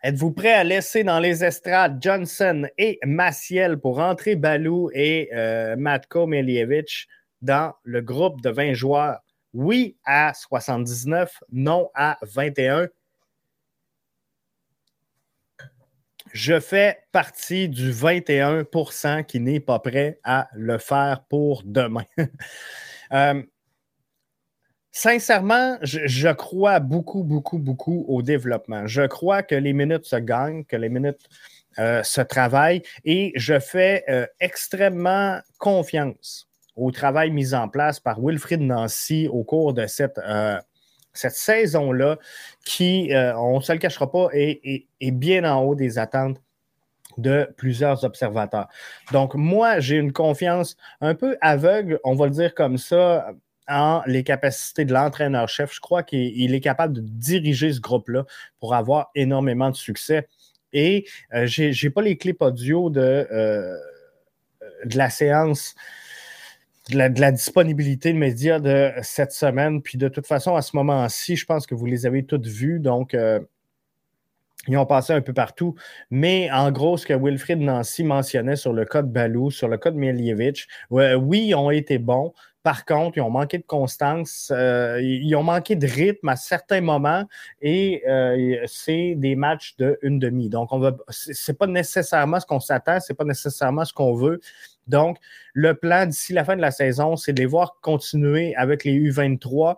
Êtes-vous 0.05 0.33
prêt 0.33 0.53
à 0.53 0.65
laisser 0.65 1.05
dans 1.05 1.21
les 1.21 1.45
estrades 1.45 2.03
Johnson 2.03 2.67
et 2.77 2.99
Maciel 3.05 3.79
pour 3.79 4.01
entrer 4.01 4.35
Balou 4.35 4.91
et 4.93 5.31
euh, 5.33 5.77
Matko 5.77 6.27
Milievich 6.27 7.07
dans 7.41 7.75
le 7.85 8.01
groupe 8.01 8.41
de 8.41 8.51
20 8.51 8.75
joueurs? 8.75 9.21
Oui 9.55 9.97
à 10.05 10.33
79, 10.35 11.45
non 11.53 11.89
à 11.95 12.19
21. 12.23 12.89
Je 16.33 16.59
fais 16.59 16.99
partie 17.13 17.69
du 17.69 17.93
21% 17.93 19.25
qui 19.25 19.39
n'est 19.39 19.61
pas 19.61 19.79
prêt 19.79 20.19
à 20.25 20.49
le 20.53 20.79
faire 20.79 21.23
pour 21.29 21.63
demain. 21.65 22.07
euh, 23.13 23.41
Sincèrement, 24.95 25.79
je, 25.81 26.31
crois 26.33 26.79
beaucoup, 26.79 27.25
beaucoup, 27.25 27.57
beaucoup 27.57 28.05
au 28.09 28.21
développement. 28.21 28.87
Je 28.87 29.07
crois 29.07 29.43
que 29.43 29.55
les 29.55 29.73
minutes 29.73 30.05
se 30.05 30.17
gagnent, 30.17 30.65
que 30.65 30.77
les 30.77 30.91
minutes 30.91 31.31
euh, 31.79 32.03
se 32.03 32.21
travaillent 32.21 32.83
et 33.07 33.33
je 33.35 33.59
fais 33.59 34.05
euh, 34.11 34.27
extrêmement 34.39 35.41
confiance 35.57 36.47
au 36.77 36.91
travail 36.91 37.31
mis 37.31 37.55
en 37.55 37.71
place 37.71 38.01
par 38.01 38.21
Wilfrid 38.21 38.61
Nancy 38.61 39.29
au 39.33 39.45
cours 39.45 39.73
de 39.73 39.87
cette, 39.87 40.19
euh, 40.19 40.59
cette 41.15 41.37
saison-là 41.37 42.19
qui, 42.67 43.13
on 43.15 43.57
ne 43.57 43.63
se 43.63 43.73
le 43.73 43.79
cachera 43.79 44.11
pas, 44.13 44.29
est, 44.35 44.87
est 45.01 45.11
bien 45.11 45.51
en 45.51 45.63
haut 45.63 45.75
des 45.75 45.99
attentes 45.99 46.39
de 47.17 47.51
plusieurs 47.57 48.05
observateurs. 48.05 48.69
Donc, 49.11 49.35
moi, 49.35 49.81
j'ai 49.81 49.97
une 49.97 50.13
confiance 50.13 50.77
un 51.01 51.15
peu 51.15 51.39
aveugle, 51.41 51.99
on 52.05 52.15
va 52.15 52.27
le 52.27 52.33
dire 52.33 52.55
comme 52.55 52.77
ça, 52.77 53.35
en 53.69 54.03
les 54.07 54.25
capacités 54.25 54.85
de 54.85 54.93
l'entraîneur-chef. 54.93 55.75
Je 55.75 55.81
crois 55.81 56.03
qu'il 56.03 56.55
est 56.55 56.61
capable 56.61 56.95
de 56.95 57.01
diriger 57.01 57.73
ce 57.73 57.81
groupe-là 57.81 58.25
pour 58.61 58.75
avoir 58.75 59.11
énormément 59.15 59.71
de 59.71 59.77
succès. 59.77 60.29
Et 60.73 61.07
euh, 61.35 61.47
je 61.47 61.85
n'ai 61.85 61.91
pas 61.91 62.03
les 62.03 62.17
clips 62.17 62.41
audio 62.41 62.91
de, 62.91 63.01
euh, 63.01 63.77
de 64.85 64.97
la 64.97 65.11
séance, 65.11 65.75
de 66.91 66.97
la, 66.97 67.33
disponibilité 67.33 68.13
de 68.13 68.19
médias 68.19 68.59
de 68.59 68.91
cette 69.03 69.33
semaine. 69.33 69.83
Puis 69.83 69.99
de 69.99 70.09
toute 70.09 70.27
façon, 70.27 70.57
à 70.57 70.63
ce 70.63 70.75
moment-ci, 70.77 71.37
je 71.37 71.47
pense 71.47 71.67
que 71.67 71.75
vous 71.75 71.87
les 71.87 72.07
avez 72.07 72.25
toutes 72.25 72.47
vues. 72.47 72.81
Donc, 72.81 73.15
euh, 73.15 73.41
ils 74.69 74.77
ont 74.77 74.87
passé 74.87 75.13
un 75.13 75.21
peu 75.21 75.33
partout. 75.33 75.75
Mais 76.11 76.51
en 76.51 76.71
gros, 76.71 76.97
ce 76.97 77.05
que 77.05 77.15
Wilfried 77.15 77.59
Nancy 77.59 78.05
mentionnait 78.05 78.57
sur 78.57 78.73
le 78.73 78.85
code 78.85 79.13
Balou, 79.13 79.51
sur 79.51 79.69
le 79.69 79.77
code 79.77 79.97
Milievich, 79.97 80.69
oui, 80.91 81.47
ils 81.49 81.55
ont 81.55 81.71
été 81.71 81.99
bons. 81.99 82.33
Par 82.63 82.85
contre, 82.85 83.19
ils 83.19 83.21
ont 83.21 83.31
manqué 83.31 83.59
de 83.59 83.65
constance, 83.65 84.53
euh, 84.55 85.01
ils 85.03 85.35
ont 85.35 85.43
manqué 85.43 85.75
de 85.75 85.87
rythme 85.87 86.29
à 86.29 86.37
certains 86.37 86.81
moments 86.81 87.25
et 87.61 88.03
euh, 88.09 88.63
c'est 88.67 89.15
des 89.17 89.35
matchs 89.35 89.75
de 89.79 89.99
une 90.03 90.21
demi. 90.21 90.49
Donc, 90.49 90.73
on 90.73 90.79
va, 90.79 90.97
c'est 91.09 91.59
pas 91.59 91.67
nécessairement 91.67 92.39
ce 92.39 92.47
qu'on 92.47 92.61
s'attend, 92.61 93.01
c'est 93.01 93.15
pas 93.15 93.25
nécessairement 93.25 93.85
ce 93.85 93.93
qu'on 93.93 94.15
veut. 94.15 94.41
Donc, 94.87 95.19
le 95.55 95.75
plan 95.75 96.07
d'ici 96.07 96.33
la 96.33 96.45
fin 96.45 96.55
de 96.55 96.61
la 96.61 96.71
saison, 96.71 97.17
c'est 97.17 97.33
de 97.33 97.41
les 97.41 97.47
voir 97.47 97.79
continuer 97.81 98.55
avec 98.55 98.85
les 98.85 98.95
U23, 98.95 99.77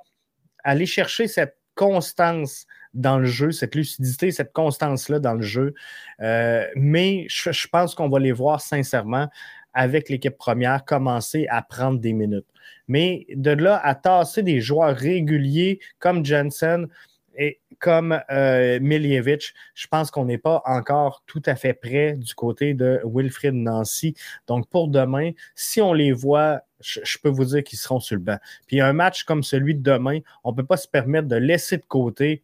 aller 0.62 0.86
chercher 0.86 1.26
cette 1.26 1.56
constance 1.74 2.66
dans 2.92 3.18
le 3.18 3.26
jeu, 3.26 3.50
cette 3.50 3.74
lucidité, 3.74 4.30
cette 4.30 4.52
constance-là 4.52 5.18
dans 5.18 5.34
le 5.34 5.42
jeu. 5.42 5.74
Euh, 6.20 6.66
mais 6.76 7.26
je 7.28 7.68
pense 7.68 7.94
qu'on 7.94 8.08
va 8.08 8.18
les 8.18 8.32
voir 8.32 8.60
sincèrement 8.60 9.28
avec 9.74 10.08
l'équipe 10.08 10.36
première 10.36 10.84
commencer 10.84 11.46
à 11.50 11.62
prendre 11.62 11.98
des 11.98 12.12
minutes. 12.12 12.46
Mais 12.88 13.26
de 13.34 13.50
là 13.50 13.80
à 13.84 13.94
tasser 13.94 14.42
des 14.42 14.60
joueurs 14.60 14.96
réguliers 14.96 15.80
comme 15.98 16.24
Jensen 16.24 16.88
et 17.36 17.60
comme 17.80 18.20
euh, 18.30 18.78
je 18.80 19.86
pense 19.88 20.10
qu'on 20.10 20.24
n'est 20.24 20.38
pas 20.38 20.62
encore 20.64 21.22
tout 21.26 21.42
à 21.46 21.56
fait 21.56 21.74
prêt 21.74 22.14
du 22.14 22.34
côté 22.34 22.74
de 22.74 23.00
Wilfrid 23.04 23.54
Nancy. 23.54 24.14
Donc 24.46 24.68
pour 24.68 24.88
demain, 24.88 25.32
si 25.54 25.80
on 25.80 25.92
les 25.92 26.12
voit, 26.12 26.62
je, 26.80 27.18
peux 27.22 27.28
vous 27.28 27.46
dire 27.46 27.64
qu'ils 27.64 27.78
seront 27.78 28.00
sur 28.00 28.16
le 28.16 28.22
banc. 28.22 28.38
Puis 28.66 28.80
un 28.80 28.92
match 28.92 29.24
comme 29.24 29.42
celui 29.42 29.74
de 29.74 29.82
demain, 29.82 30.20
on 30.44 30.52
ne 30.52 30.56
peut 30.56 30.64
pas 30.64 30.76
se 30.76 30.88
permettre 30.88 31.28
de 31.28 31.36
laisser 31.36 31.76
de 31.76 31.86
côté 31.86 32.42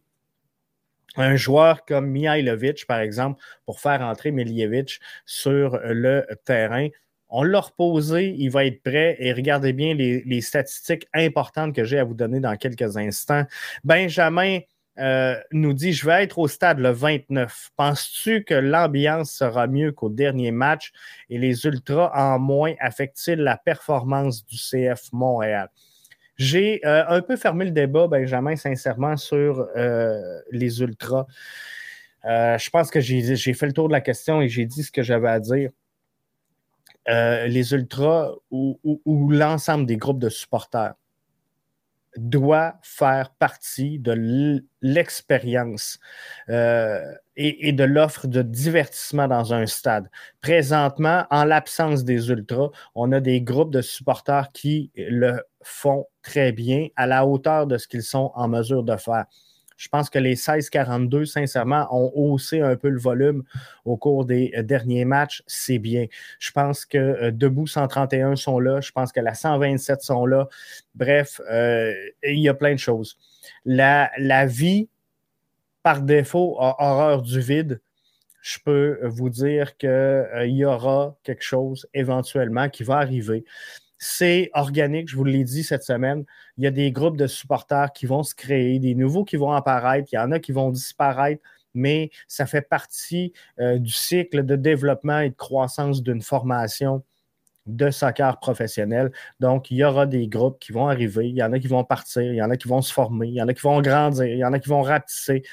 un 1.17 1.35
joueur 1.35 1.83
comme 1.85 2.07
Mihailovic, 2.07 2.85
par 2.87 2.99
exemple, 2.99 3.41
pour 3.65 3.81
faire 3.81 4.01
entrer 4.01 4.31
Miljevic 4.31 4.99
sur 5.25 5.77
le 5.83 6.25
terrain. 6.45 6.87
On 7.33 7.43
l'a 7.43 7.61
reposé, 7.61 8.35
il 8.37 8.49
va 8.49 8.65
être 8.65 8.83
prêt 8.83 9.15
et 9.19 9.31
regardez 9.31 9.71
bien 9.71 9.93
les, 9.93 10.41
statistiques 10.41 11.07
importantes 11.13 11.73
que 11.73 11.85
j'ai 11.85 11.97
à 11.97 12.03
vous 12.03 12.13
donner 12.13 12.41
dans 12.41 12.57
quelques 12.57 12.97
instants. 12.97 13.45
Benjamin 13.85 14.59
euh, 14.99 15.39
nous 15.51 15.71
dit 15.71 15.93
Je 15.93 16.05
vais 16.05 16.23
être 16.23 16.37
au 16.39 16.49
stade 16.49 16.79
le 16.79 16.91
29. 16.91 17.69
Penses-tu 17.77 18.43
que 18.43 18.53
l'ambiance 18.53 19.31
sera 19.31 19.67
mieux 19.67 19.93
qu'au 19.93 20.09
dernier 20.09 20.51
match 20.51 20.91
et 21.29 21.37
les 21.37 21.65
Ultras 21.65 22.11
en 22.13 22.37
moins 22.37 22.73
affectent-ils 22.81 23.39
la 23.39 23.55
performance 23.55 24.45
du 24.45 24.57
CF 24.57 25.13
Montréal? 25.13 25.69
J'ai 26.35 26.85
euh, 26.85 27.05
un 27.07 27.21
peu 27.21 27.37
fermé 27.37 27.63
le 27.63 27.71
débat, 27.71 28.07
Benjamin, 28.07 28.57
sincèrement, 28.57 29.15
sur 29.15 29.67
euh, 29.77 30.19
les 30.51 30.81
Ultras. 30.81 31.27
je 32.25 32.69
pense 32.71 32.89
que 32.89 32.99
j'ai 32.99 33.53
fait 33.53 33.67
le 33.67 33.73
tour 33.73 33.87
de 33.87 33.93
la 33.93 34.01
question 34.01 34.41
et 34.41 34.49
j'ai 34.49 34.65
dit 34.65 34.83
ce 34.83 34.91
que 34.91 35.01
j'avais 35.01 35.29
à 35.29 35.39
dire. 35.39 35.69
Euh, 37.09 37.47
les 37.47 37.73
ultras 37.73 38.31
ou, 38.51 38.77
l'ensemble 39.31 39.85
des 39.85 39.97
groupes 39.97 40.19
de 40.19 40.29
supporters 40.29 40.93
doit 42.17 42.75
faire 42.81 43.31
partie 43.31 43.97
de 43.97 44.61
l'expérience 44.81 45.97
euh, 46.49 47.01
et, 47.37 47.71
de 47.71 47.83
l'offre 47.85 48.27
de 48.27 48.41
divertissement 48.41 49.27
dans 49.27 49.53
un 49.53 49.65
stade. 49.65 50.09
Présentement, 50.41 51.25
en 51.31 51.45
l'absence 51.45 52.03
des 52.03 52.29
ultras, 52.29 52.69
on 52.95 53.11
a 53.13 53.21
des 53.21 53.41
groupes 53.41 53.71
de 53.71 53.81
supporters 53.81 54.51
qui 54.51 54.91
le 54.95 55.41
font 55.63 56.05
très 56.21 56.51
bien 56.51 56.89
à 56.97 57.07
la 57.07 57.25
hauteur 57.25 57.65
de 57.65 57.77
ce 57.77 57.87
qu'ils 57.87 58.03
sont 58.03 58.31
en 58.35 58.47
mesure 58.47 58.83
de 58.83 58.97
faire. 58.97 59.25
Je 59.81 59.87
pense 59.87 60.11
que 60.11 60.19
les 60.19 60.35
16-42, 60.35 61.25
sincèrement, 61.25 61.87
ont 61.89 62.11
haussé 62.13 62.61
un 62.61 62.75
peu 62.75 62.87
le 62.89 62.99
volume 62.99 63.41
au 63.83 63.97
cours 63.97 64.25
des 64.25 64.53
euh, 64.55 64.61
derniers 64.61 65.05
matchs. 65.05 65.41
C'est 65.47 65.79
bien. 65.79 66.05
Je 66.37 66.51
pense 66.51 66.85
que 66.85 66.99
euh, 66.99 67.31
Debout 67.31 67.65
131 67.65 68.35
sont 68.35 68.59
là. 68.59 68.79
Je 68.79 68.91
pense 68.91 69.11
que 69.11 69.19
la 69.19 69.33
127 69.33 70.03
sont 70.03 70.27
là. 70.27 70.47
Bref, 70.93 71.41
euh, 71.49 71.95
il 72.21 72.37
y 72.37 72.47
a 72.47 72.53
plein 72.53 72.73
de 72.73 72.79
choses. 72.79 73.17
La, 73.65 74.11
la 74.19 74.45
vie, 74.45 74.87
par 75.81 76.03
défaut, 76.03 76.57
a 76.59 76.75
horreur 76.77 77.23
du 77.23 77.39
vide 77.41 77.81
je 78.43 78.57
peux 78.65 78.97
vous 79.03 79.29
dire 79.29 79.77
qu'il 79.77 80.27
y 80.45 80.65
aura 80.65 81.15
quelque 81.21 81.43
chose 81.43 81.87
éventuellement 81.93 82.69
qui 82.69 82.83
va 82.83 82.97
arriver 82.97 83.45
c'est 84.03 84.49
organique, 84.55 85.09
je 85.09 85.15
vous 85.15 85.23
l'ai 85.23 85.43
dit 85.43 85.63
cette 85.63 85.83
semaine. 85.83 86.25
Il 86.57 86.63
y 86.63 86.67
a 86.67 86.71
des 86.71 86.91
groupes 86.91 87.17
de 87.17 87.27
supporters 87.27 87.93
qui 87.93 88.07
vont 88.07 88.23
se 88.23 88.33
créer, 88.33 88.79
des 88.79 88.95
nouveaux 88.95 89.23
qui 89.23 89.35
vont 89.35 89.51
apparaître, 89.51 90.09
il 90.11 90.15
y 90.15 90.19
en 90.19 90.31
a 90.31 90.39
qui 90.39 90.51
vont 90.51 90.71
disparaître, 90.71 91.39
mais 91.75 92.09
ça 92.27 92.47
fait 92.47 92.63
partie 92.63 93.31
euh, 93.59 93.77
du 93.77 93.91
cycle 93.91 94.43
de 94.43 94.55
développement 94.55 95.19
et 95.19 95.29
de 95.29 95.35
croissance 95.35 96.01
d'une 96.01 96.23
formation 96.23 97.03
de 97.65 97.91
soccer 97.91 98.39
professionnel. 98.39 99.11
Donc, 99.39 99.71
il 99.71 99.77
y 99.77 99.83
aura 99.83 100.05
des 100.05 100.27
groupes 100.27 100.59
qui 100.59 100.71
vont 100.71 100.87
arriver, 100.87 101.29
il 101.29 101.35
y 101.35 101.43
en 101.43 101.53
a 101.53 101.59
qui 101.59 101.67
vont 101.67 101.83
partir, 101.83 102.23
il 102.23 102.35
y 102.35 102.41
en 102.41 102.49
a 102.49 102.57
qui 102.57 102.67
vont 102.67 102.81
se 102.81 102.91
former, 102.91 103.27
il 103.27 103.35
y 103.35 103.41
en 103.41 103.47
a 103.47 103.53
qui 103.53 103.61
vont 103.61 103.81
grandir, 103.81 104.25
il 104.25 104.37
y 104.37 104.45
en 104.45 104.53
a 104.53 104.59
qui 104.59 104.69
vont 104.69 104.81
rapetisser. 104.81 105.43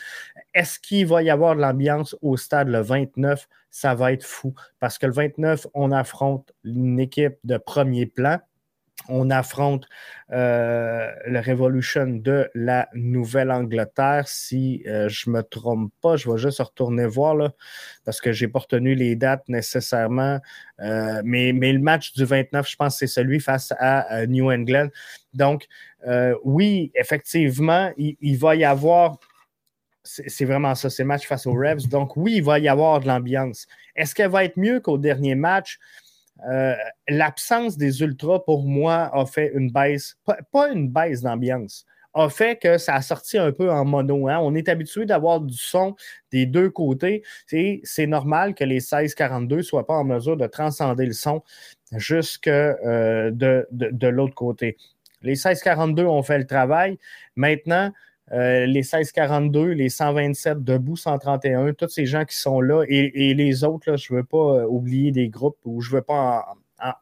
Est-ce 0.54 0.78
qu'il 0.78 1.06
va 1.06 1.22
y 1.22 1.30
avoir 1.30 1.54
de 1.56 1.60
l'ambiance 1.60 2.16
au 2.22 2.36
stade 2.36 2.68
le 2.68 2.80
29? 2.80 3.46
ça 3.70 3.94
va 3.94 4.12
être 4.12 4.24
fou. 4.24 4.54
Parce 4.80 4.98
que 4.98 5.06
le 5.06 5.12
29, 5.12 5.66
on 5.74 5.92
affronte 5.92 6.52
une 6.64 6.98
équipe 6.98 7.38
de 7.44 7.58
premier 7.58 8.06
plan. 8.06 8.38
On 9.08 9.30
affronte 9.30 9.86
euh, 10.30 11.10
le 11.26 11.40
Revolution 11.40 12.06
de 12.06 12.50
la 12.54 12.88
Nouvelle-Angleterre. 12.94 14.28
Si 14.28 14.82
euh, 14.86 15.08
je 15.08 15.30
ne 15.30 15.36
me 15.36 15.42
trompe 15.42 15.92
pas, 16.02 16.16
je 16.16 16.30
vais 16.30 16.36
juste 16.36 16.60
retourner 16.60 17.06
voir 17.06 17.50
parce 18.04 18.20
que 18.20 18.32
je 18.32 18.44
n'ai 18.44 18.52
pas 18.52 18.60
retenu 18.60 18.94
les 18.94 19.16
dates 19.16 19.48
nécessairement. 19.48 20.40
Euh, 20.80 21.22
mais, 21.24 21.52
le 21.52 21.78
match 21.78 22.12
du 22.12 22.24
29, 22.24 22.68
je 22.68 22.76
pense 22.76 22.94
que 22.94 22.98
c'est 23.00 23.06
celui 23.06 23.40
face 23.40 23.72
à 23.78 24.26
New 24.26 24.50
England. 24.50 24.88
Donc, 25.32 25.66
oui, 26.44 26.92
effectivement, 26.94 27.90
il, 27.96 28.36
va 28.38 28.56
y 28.56 28.64
avoir 28.64 29.18
c'est 30.04 30.44
vraiment 30.44 30.74
ça, 30.74 30.88
c'est 30.88 31.04
match 31.04 31.26
face 31.26 31.46
aux 31.46 31.52
Revs. 31.52 31.88
Donc, 31.88 32.16
oui, 32.16 32.36
il 32.36 32.42
va 32.42 32.58
y 32.58 32.68
avoir 32.68 33.00
de 33.00 33.06
l'ambiance. 33.06 33.66
Est-ce 33.94 34.14
qu'elle 34.14 34.30
va 34.30 34.44
être 34.44 34.56
mieux 34.56 34.80
qu'au 34.80 34.96
dernier 34.96 35.34
match? 35.34 35.78
Euh, 36.46 36.74
l'absence 37.08 37.76
des 37.76 38.00
Ultras, 38.02 38.40
pour 38.40 38.64
moi, 38.64 39.10
a 39.12 39.26
fait 39.26 39.52
une 39.54 39.70
baisse, 39.70 40.16
pas, 40.52 40.70
une 40.72 40.88
baisse 40.88 41.22
d'ambiance, 41.22 41.84
a 42.14 42.28
fait 42.28 42.60
que 42.60 42.78
ça 42.78 42.94
a 42.94 43.02
sorti 43.02 43.38
un 43.38 43.52
peu 43.52 43.70
en 43.70 43.84
mono. 43.84 44.28
Hein. 44.28 44.38
On 44.40 44.54
est 44.54 44.68
habitué 44.68 45.04
d'avoir 45.06 45.40
du 45.40 45.56
son 45.56 45.94
des 46.32 46.46
deux 46.46 46.70
côtés. 46.70 47.22
C'est 47.46 48.06
normal 48.06 48.54
que 48.54 48.64
les 48.64 48.80
16-42 48.80 49.56
ne 49.56 49.62
soient 49.62 49.86
pas 49.86 49.94
en 49.94 50.04
mesure 50.04 50.36
de 50.36 50.46
transcender 50.46 51.06
le 51.06 51.12
son 51.12 51.42
jusque 51.92 52.48
euh, 52.48 53.30
de, 53.30 53.66
de 53.70 54.08
l'autre 54.08 54.34
côté. 54.34 54.76
Les 55.22 55.34
16-42 55.34 56.04
ont 56.06 56.22
fait 56.22 56.38
le 56.38 56.46
travail. 56.46 56.98
Maintenant, 57.36 57.92
euh, 58.32 58.66
les 58.66 58.82
1642, 58.82 59.70
les 59.72 59.88
127 59.88 60.62
debout, 60.62 60.96
131, 60.96 61.72
tous 61.72 61.88
ces 61.88 62.06
gens 62.06 62.24
qui 62.24 62.36
sont 62.36 62.60
là 62.60 62.84
et, 62.88 63.34
les 63.34 63.64
autres, 63.64 63.96
je 63.96 64.12
ne 64.12 64.18
veux 64.18 64.24
pas 64.24 64.36
euh, 64.38 64.66
oublier 64.66 65.12
des 65.12 65.28
groupes 65.28 65.58
ou 65.64 65.80
je 65.80 65.90
ne 65.90 65.96
veux 65.96 66.02
pas 66.02 66.54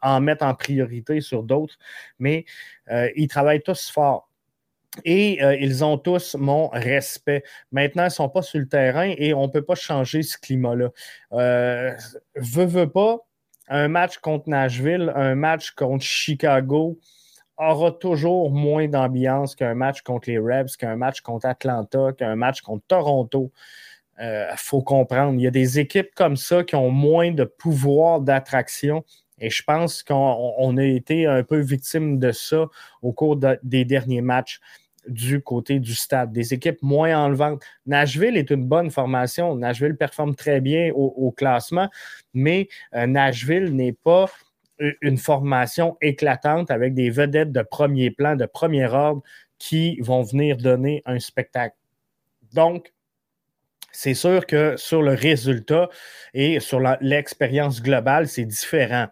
en, 0.02 0.20
mettre 0.20 0.44
en 0.44 0.54
priorité 0.54 1.20
sur 1.20 1.42
d'autres, 1.42 1.78
mais 2.18 2.44
euh, 2.90 3.10
ils 3.16 3.28
travaillent 3.28 3.62
tous 3.62 3.90
fort. 3.90 4.30
Et 5.04 5.42
ils 5.60 5.84
ont 5.84 5.98
tous 5.98 6.36
mon 6.36 6.68
respect. 6.68 7.44
Maintenant, 7.70 8.04
ils 8.04 8.06
ne 8.06 8.10
sont 8.12 8.30
pas 8.30 8.40
sur 8.40 8.58
le 8.58 8.66
terrain 8.66 9.12
et 9.18 9.34
on 9.34 9.46
ne 9.46 9.52
peut 9.52 9.60
pas 9.60 9.74
changer 9.74 10.22
ce 10.22 10.38
climat-là. 10.38 10.88
veux, 12.34 12.64
veux 12.64 12.88
pas, 12.88 13.18
un 13.68 13.88
match 13.88 14.16
contre 14.16 14.48
Nashville, 14.48 15.12
un 15.14 15.34
match 15.34 15.72
contre 15.72 16.02
Chicago, 16.02 16.98
aura 17.59 17.92
toujours 17.92 18.51
moins 18.51 18.88
d'ambiance 18.88 19.55
qu'un 19.55 19.75
match 19.75 20.03
contre 20.03 20.31
les 20.31 20.38
Rebs, 20.38 20.77
qu'un 20.79 20.97
match 20.97 21.21
contre 21.21 21.47
Atlanta, 21.47 22.12
qu'un 22.12 22.37
match 22.37 22.61
contre 22.61 22.85
Toronto. 22.87 23.51
Il 24.19 24.25
euh, 24.25 24.57
faut 24.57 24.83
comprendre, 24.83 25.35
il 25.35 25.42
y 25.42 25.47
a 25.47 25.51
des 25.51 25.79
équipes 25.79 26.14
comme 26.14 26.37
ça 26.37 26.64
qui 26.64 26.75
ont 26.75 26.90
moins 26.90 27.33
de 27.33 27.45
pouvoir 27.45 28.21
d'attraction. 28.21 29.05
Et 29.38 29.51
je 29.51 29.62
pense 29.62 30.03
qu'on 30.03 30.77
a 30.79 30.85
été 30.85 31.27
un 31.27 31.42
peu 31.42 31.59
victime 31.59 32.19
de 32.19 32.33
ça 32.33 32.66
au 33.03 33.12
cours 33.12 33.37
des 33.62 33.85
derniers 33.85 34.23
matchs 34.23 34.61
du 35.09 35.40
côté 35.42 35.79
du 35.79 35.95
stade. 35.95 36.33
Des 36.33 36.55
équipes 36.55 36.83
moins 36.83 37.16
enlevantes. 37.16 37.62
Nashville 37.85 38.37
est 38.37 38.51
une 38.51 38.64
bonne 38.64 38.90
formation. 38.90 39.55
Nashville 39.55 39.97
performe 39.97 40.35
très 40.35 40.61
bien 40.61 40.90
au, 40.95 41.31
classement, 41.31 41.88
mais 42.35 42.69
euh, 42.95 43.07
Nashville 43.07 43.75
n'est 43.75 43.92
pas 43.92 44.27
une 44.78 45.18
formation 45.18 45.96
éclatante 46.00 46.70
avec 46.70 46.94
des 46.94 47.10
vedettes 47.10 47.52
de 47.52 47.62
premier 47.62 48.10
plan, 48.10 48.36
de 48.36 48.46
premier 48.46 48.86
ordre 48.86 49.22
qui 49.58 49.98
vont 50.00 50.22
venir 50.22 50.56
donner 50.56 51.02
un 51.06 51.18
spectacle. 51.18 51.76
Donc, 52.52 52.92
c'est 53.92 54.14
sûr 54.14 54.46
que 54.46 54.76
sur 54.76 55.02
le 55.02 55.14
résultat 55.14 55.88
et 56.34 56.60
sur 56.60 56.80
l'expérience 57.00 57.82
globale, 57.82 58.28
c'est 58.28 58.44
différent. 58.44 59.06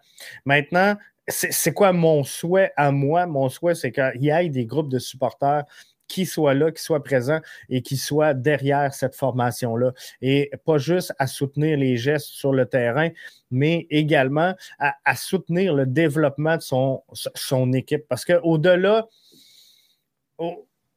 Maintenant, 0.45 0.95
c'est 1.27 1.73
quoi 1.73 1.91
mon 1.91 2.23
souhait 2.23 2.71
à 2.77 2.91
moi? 2.91 3.25
Mon 3.25 3.49
souhait, 3.49 3.73
c'est 3.73 3.91
qu'il 3.91 4.21
y 4.21 4.29
ait 4.29 4.49
des 4.49 4.67
groupes 4.67 4.89
de 4.89 4.99
supporters 4.99 5.63
qui 6.07 6.25
soit 6.25 6.53
là, 6.53 6.71
qui 6.71 6.81
soit 6.81 7.03
présent 7.03 7.39
et 7.69 7.81
qui 7.81 7.97
soit 7.97 8.33
derrière 8.33 8.93
cette 8.93 9.15
formation-là. 9.15 9.93
Et 10.21 10.51
pas 10.65 10.77
juste 10.77 11.13
à 11.19 11.27
soutenir 11.27 11.77
les 11.77 11.97
gestes 11.97 12.27
sur 12.27 12.51
le 12.51 12.65
terrain, 12.65 13.09
mais 13.51 13.87
également 13.89 14.55
à, 14.79 15.15
soutenir 15.15 15.73
le 15.73 15.85
développement 15.85 16.57
de 16.57 16.61
son, 16.61 17.03
son 17.13 17.73
équipe. 17.73 18.05
Parce 18.07 18.25
qu'au-delà, 18.25 19.07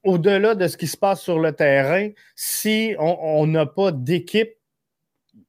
au-delà 0.05 0.55
de 0.55 0.66
ce 0.68 0.77
qui 0.77 0.87
se 0.87 0.97
passe 0.97 1.23
sur 1.23 1.38
le 1.38 1.53
terrain, 1.53 2.11
si 2.37 2.94
on 2.99 3.47
n'a 3.47 3.66
pas 3.66 3.92
d'équipe 3.92 4.58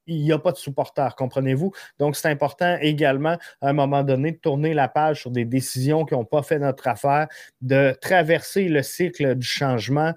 il 0.09 0.23
n'y 0.23 0.31
a 0.31 0.39
pas 0.39 0.51
de 0.51 0.57
supporters, 0.57 1.15
comprenez-vous? 1.15 1.71
Donc, 1.99 2.15
c'est 2.15 2.29
important 2.29 2.77
également, 2.81 3.37
à 3.61 3.69
un 3.69 3.73
moment 3.73 4.03
donné, 4.03 4.31
de 4.31 4.37
tourner 4.37 4.73
la 4.73 4.87
page 4.87 5.21
sur 5.21 5.31
des 5.31 5.45
décisions 5.45 6.05
qui 6.05 6.13
n'ont 6.13 6.25
pas 6.25 6.43
fait 6.43 6.59
notre 6.59 6.87
affaire, 6.87 7.27
de 7.61 7.95
traverser 8.01 8.67
le 8.67 8.83
cycle 8.83 9.35
du 9.35 9.47
changement. 9.47 10.13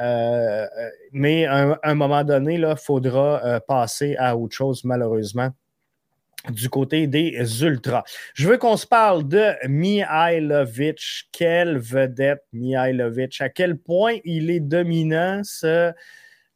Euh, 0.00 0.66
mais 1.12 1.46
à 1.46 1.78
un, 1.82 1.94
moment 1.94 2.24
donné, 2.24 2.54
il 2.54 2.74
faudra 2.76 3.44
euh, 3.44 3.60
passer 3.60 4.16
à 4.16 4.36
autre 4.36 4.54
chose, 4.54 4.84
malheureusement 4.84 5.50
du 6.50 6.68
côté 6.68 7.06
des 7.06 7.62
Ultras. 7.62 8.02
Je 8.34 8.48
veux 8.48 8.58
qu'on 8.58 8.76
se 8.76 8.86
parle 8.86 9.28
de 9.28 9.52
Mihailovic. 9.68 11.28
Quelle 11.30 11.78
vedette 11.78 12.42
Mihailovic. 12.52 13.40
À 13.40 13.48
quel 13.48 13.76
point 13.76 14.16
il 14.24 14.50
est 14.50 14.60
dominant, 14.60 15.42
ce 15.44 15.92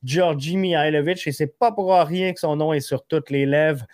Georgi 0.07 0.57
Mihailovic, 0.57 1.27
et 1.27 1.33
c'est 1.33 1.59
pas 1.59 1.73
pour 1.73 1.93
rien 1.93 2.33
que 2.33 2.41
son 2.41 2.57
nom 2.57 2.73
est 2.73 2.81
sur 2.81 3.05
toutes 3.05 3.31
les 3.31 3.45
lèvres. 3.45 3.85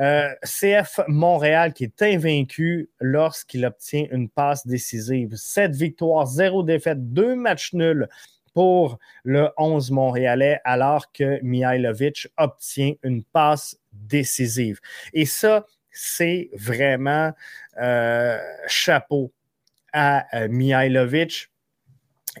Euh, 0.00 0.28
CF 0.44 1.00
Montréal 1.08 1.72
qui 1.72 1.82
est 1.82 2.02
invaincu 2.02 2.88
lorsqu'il 3.00 3.66
obtient 3.66 4.06
une 4.12 4.28
passe 4.28 4.64
décisive. 4.64 5.34
Sept 5.34 5.74
victoires, 5.74 6.26
zéro 6.26 6.62
défaite, 6.62 7.12
deux 7.12 7.34
matchs 7.34 7.72
nuls 7.72 8.08
pour 8.54 8.98
le 9.24 9.50
11 9.56 9.90
montréalais 9.90 10.60
alors 10.64 11.10
que 11.12 11.40
Mihailovic 11.42 12.28
obtient 12.36 12.92
une 13.02 13.24
passe 13.24 13.76
décisive. 13.92 14.78
Et 15.12 15.26
ça, 15.26 15.66
c'est 15.90 16.48
vraiment 16.52 17.32
euh, 17.80 18.38
chapeau 18.68 19.32
à 19.92 20.26
euh, 20.36 20.48
Mihailovic 20.48 21.50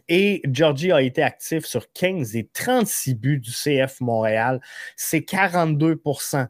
et 0.08 0.42
Georgie 0.50 0.92
a 0.92 1.02
été 1.02 1.22
actif 1.22 1.64
sur 1.64 1.92
15 1.92 2.36
et 2.36 2.48
36 2.52 3.14
buts 3.14 3.40
du 3.40 3.50
CF 3.50 4.00
Montréal. 4.00 4.60
C'est 4.96 5.20
42% 5.20 6.48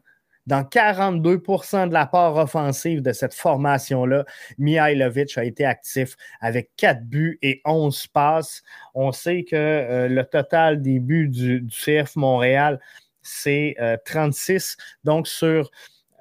dans 0.49 0.63
42% 0.63 1.89
de 1.89 1.93
la 1.93 2.07
part 2.07 2.35
offensive 2.35 3.03
de 3.03 3.13
cette 3.13 3.35
formation-là, 3.35 4.25
Mihailovic 4.57 5.37
a 5.37 5.43
été 5.43 5.63
actif 5.63 6.15
avec 6.41 6.71
4 6.75 7.05
buts 7.05 7.37
et 7.43 7.61
11 7.65 8.07
passes. 8.07 8.63
On 8.95 9.11
sait 9.11 9.43
que 9.43 9.55
euh, 9.55 10.07
le 10.07 10.25
total 10.25 10.81
des 10.81 10.99
buts 10.99 11.29
du, 11.29 11.67
CF 11.69 12.15
Montréal, 12.15 12.79
c'est 13.21 13.75
36. 14.05 14.75
Euh, 14.79 14.83
Donc, 15.03 15.27
sur 15.27 15.69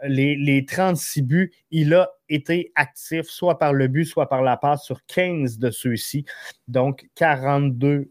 les, 0.05 0.37
les 0.37 0.65
36 0.65 1.23
buts, 1.23 1.53
il 1.71 1.95
a 1.95 2.11
été 2.29 2.73
actif 2.75 3.27
soit 3.27 3.59
par 3.59 3.73
le 3.73 3.89
but, 3.89 4.05
soit 4.05 4.29
par 4.29 4.43
la 4.43 4.57
passe 4.57 4.85
sur 4.85 5.05
15 5.07 5.59
de 5.59 5.71
ceux-ci. 5.71 6.25
Donc 6.69 7.09
42% 7.17 8.07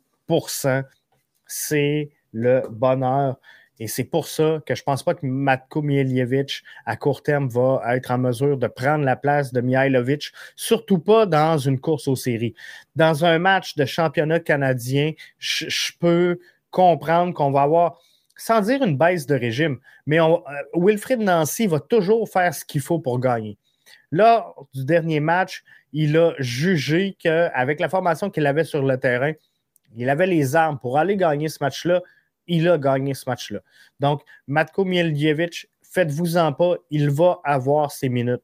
c'est 1.47 2.09
le 2.33 2.63
bonheur. 2.69 3.37
Et 3.79 3.87
c'est 3.87 4.03
pour 4.03 4.27
ça 4.27 4.59
que 4.65 4.73
je 4.73 4.81
ne 4.81 4.85
pense 4.85 5.03
pas 5.03 5.13
que 5.13 5.25
Matko 5.25 5.83
Mieljevic, 5.83 6.63
à 6.85 6.95
court 6.95 7.21
terme, 7.21 7.47
va 7.47 7.95
être 7.95 8.09
en 8.09 8.17
mesure 8.17 8.57
de 8.57 8.65
prendre 8.65 9.05
la 9.05 9.15
place 9.15 9.53
de 9.53 9.61
Mihailovic, 9.61 10.31
surtout 10.55 10.97
pas 10.97 11.27
dans 11.27 11.59
une 11.59 11.79
course 11.79 12.07
aux 12.07 12.15
séries. 12.15 12.55
Dans 12.95 13.23
un 13.23 13.37
match 13.37 13.75
de 13.75 13.85
championnat 13.85 14.39
canadien, 14.39 15.11
je 15.37 15.91
peux 15.99 16.39
comprendre 16.71 17.33
qu'on 17.35 17.51
va 17.51 17.61
avoir, 17.61 18.01
sans 18.37 18.61
dire 18.61 18.83
une 18.83 18.97
baisse 18.97 19.25
de 19.25 19.35
régime, 19.35 19.79
mais 20.05 20.19
on, 20.19 20.37
euh, 20.47 20.51
Wilfrid 20.73 21.19
Nancy 21.19 21.67
va 21.67 21.79
toujours 21.79 22.29
faire 22.29 22.53
ce 22.53 22.63
qu'il 22.63 22.81
faut 22.81 22.99
pour 22.99 23.19
gagner. 23.19 23.57
Là, 24.11 24.53
du 24.73 24.85
dernier 24.85 25.19
match, 25.19 25.63
il 25.91 26.17
a 26.17 26.33
jugé 26.39 27.17
qu'avec 27.19 27.79
la 27.79 27.89
formation 27.89 28.29
qu'il 28.29 28.45
avait 28.45 28.63
sur 28.63 28.83
le 28.83 28.97
terrain, 28.97 29.33
il 29.95 30.09
avait 30.09 30.27
les 30.27 30.55
armes 30.55 30.79
pour 30.79 30.97
aller 30.97 31.17
gagner 31.17 31.49
ce 31.49 31.57
match-là. 31.61 32.01
Il 32.45 32.69
a 32.69 32.77
gagné 32.77 33.13
ce 33.13 33.27
match-là. 33.27 33.59
Donc, 33.99 34.21
Matko 34.47 34.85
Mieljevic, 34.85 35.67
faites-vous-en 35.81 36.53
pas, 36.53 36.75
il 36.89 37.09
va 37.09 37.39
avoir 37.43 37.91
ses 37.91 38.09
minutes. 38.09 38.43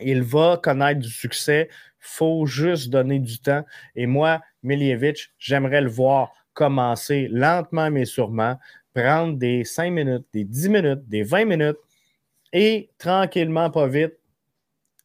Il 0.00 0.22
va 0.22 0.58
connaître 0.62 1.00
du 1.00 1.10
succès. 1.10 1.68
Il 1.70 1.96
faut 1.98 2.46
juste 2.46 2.90
donner 2.90 3.18
du 3.18 3.40
temps. 3.40 3.64
Et 3.96 4.06
moi, 4.06 4.40
Miljevic, 4.62 5.30
j'aimerais 5.38 5.80
le 5.80 5.90
voir 5.90 6.32
commencer 6.58 7.28
lentement 7.30 7.88
mais 7.88 8.04
sûrement, 8.04 8.58
prendre 8.92 9.38
des 9.38 9.62
5 9.62 9.92
minutes, 9.92 10.26
des 10.32 10.42
10 10.42 10.68
minutes, 10.68 11.08
des 11.08 11.22
20 11.22 11.44
minutes 11.44 11.78
et 12.52 12.90
tranquillement, 12.98 13.70
pas 13.70 13.86
vite, 13.86 14.14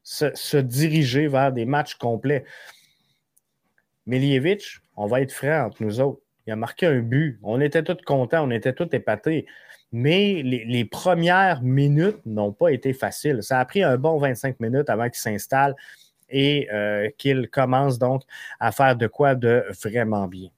se, 0.01 0.57
diriger 0.57 1.27
vers 1.27 1.51
des 1.51 1.65
matchs 1.65 1.93
complets. 1.93 2.43
Miljevic, 4.07 4.79
on 4.97 5.05
va 5.05 5.21
être 5.21 5.31
franc 5.31 5.67
entre 5.67 5.83
nous 5.83 5.99
autres. 6.01 6.21
Il 6.47 6.53
a 6.53 6.55
marqué 6.55 6.87
un 6.87 6.99
but. 6.99 7.39
On 7.43 7.61
était 7.61 7.83
tous 7.83 8.03
contents, 8.03 8.47
on 8.47 8.51
était 8.51 8.73
tous 8.73 8.89
épatés. 8.91 9.45
Mais 9.91 10.41
les, 10.41 10.85
premières 10.85 11.61
minutes 11.61 12.25
n'ont 12.25 12.51
pas 12.51 12.69
été 12.69 12.93
faciles. 12.93 13.43
Ça 13.43 13.59
a 13.59 13.65
pris 13.65 13.83
un 13.83 13.97
bon 13.97 14.17
25 14.17 14.59
minutes 14.59 14.89
avant 14.89 15.07
qu'il 15.07 15.21
s'installe 15.21 15.75
et 16.29 16.67
euh, 16.73 17.11
qu'il 17.19 17.47
commence 17.47 17.99
donc 17.99 18.23
à 18.59 18.71
faire 18.71 18.95
de 18.95 19.05
quoi 19.05 19.35
de 19.35 19.63
vraiment 19.83 20.27
bien. 20.27 20.49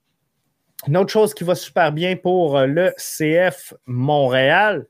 Une 0.86 0.96
autre 0.96 1.10
chose 1.10 1.34
qui 1.34 1.44
va 1.44 1.54
super 1.54 1.92
bien 1.92 2.16
pour 2.16 2.60
le 2.60 2.92
CF 2.98 3.74
Montréal, 3.86 4.86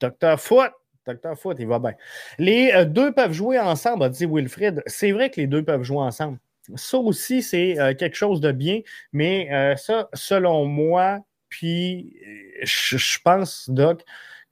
Docteur 0.00 0.40
Foot. 0.40 0.72
Docteur 1.06 1.38
Foot, 1.38 1.56
il 1.60 1.66
va 1.66 1.78
bien. 1.78 1.94
Les 2.38 2.72
euh, 2.72 2.84
deux 2.84 3.12
peuvent 3.12 3.32
jouer 3.32 3.58
ensemble, 3.58 4.04
a 4.04 4.08
dit 4.08 4.26
Wilfred. 4.26 4.82
C'est 4.86 5.12
vrai 5.12 5.30
que 5.30 5.40
les 5.40 5.46
deux 5.46 5.62
peuvent 5.62 5.82
jouer 5.82 5.98
ensemble. 5.98 6.38
Ça 6.76 6.96
aussi, 6.98 7.42
c'est 7.42 7.78
euh, 7.78 7.94
quelque 7.94 8.16
chose 8.16 8.40
de 8.40 8.52
bien, 8.52 8.80
mais 9.12 9.52
euh, 9.52 9.76
ça, 9.76 10.08
selon 10.14 10.64
moi, 10.64 11.20
puis 11.50 12.16
je, 12.62 13.18
pense, 13.22 13.68
Doc, 13.68 14.02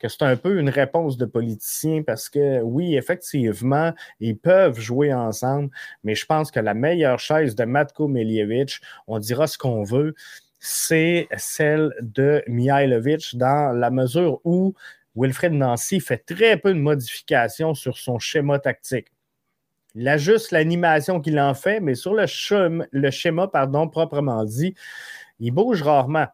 que 0.03 0.09
c'est 0.09 0.23
un 0.23 0.37
peu 0.37 0.59
une 0.59 0.69
réponse 0.69 1.17
de 1.17 1.25
politicien 1.25 2.03
parce 2.03 2.29
que 2.29 2.61
oui, 2.61 2.97
effectivement, 2.97 3.93
ils 4.21 4.37
peuvent 4.37 4.81
jouer 4.81 5.15
ensemble, 5.15 5.71
mais 6.03 6.17
je 6.17 6.27
pense 6.27 6.51
que 6.51 6.61
la 6.61 6.75
meilleure 6.75 7.21
chaise 7.21 7.55
de 7.55 7.65
Matko 7.65 8.09
Miljevic, 8.09 8.81
on 9.07 9.19
dira 9.19 9.47
ce 9.47 9.57
qu'on 9.57 9.85
veut, 9.85 10.15
c'est 10.59 11.29
celle 11.37 11.95
de 12.01 12.43
Mihailovic 12.49 13.37
dans 13.37 13.73
la 13.73 13.91
mesure 13.91 14.41
où 14.45 14.75
Wilfred 15.15 15.53
Nancy 15.53 16.01
fait 16.01 16.19
très 16.19 16.57
peu 16.57 16.75
de 16.75 16.79
modifications 16.79 17.75
sur 17.75 17.97
son 17.97 18.19
schéma 18.19 18.59
tactique. 18.59 19.09
Il 19.95 20.09
ajuste 20.09 20.53
l'animation 20.53 21.21
qu'il 21.21 21.39
en 21.39 21.55
fait, 21.55 21.81
mais 21.81 21.95
sur 21.95 22.15
le 22.15 22.27
schéma, 22.27 22.87
le 22.91 23.11
schéma 23.11 23.47
pardon, 23.47 23.89
proprement 23.89 24.45
dit, 24.45 24.75
il 25.39 25.53
bouge 25.53 25.83
rarement. 25.83 26.27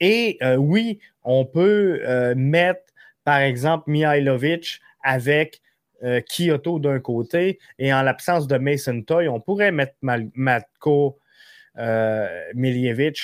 Et 0.00 0.38
euh, 0.42 0.56
oui, 0.56 0.98
on 1.24 1.44
peut 1.44 2.00
euh, 2.04 2.34
mettre, 2.36 2.85
par 3.26 3.38
exemple, 3.38 3.90
Mihailovic 3.90 4.80
avec 5.02 5.60
euh, 6.04 6.20
Kyoto 6.20 6.78
d'un 6.78 7.00
côté, 7.00 7.58
et 7.80 7.92
en 7.92 8.02
l'absence 8.02 8.46
de 8.46 8.56
Mason 8.56 9.02
Toy, 9.02 9.28
on 9.28 9.40
pourrait 9.40 9.72
mettre 9.72 9.96
Matko 10.00 11.18
Miljevic 12.54 13.18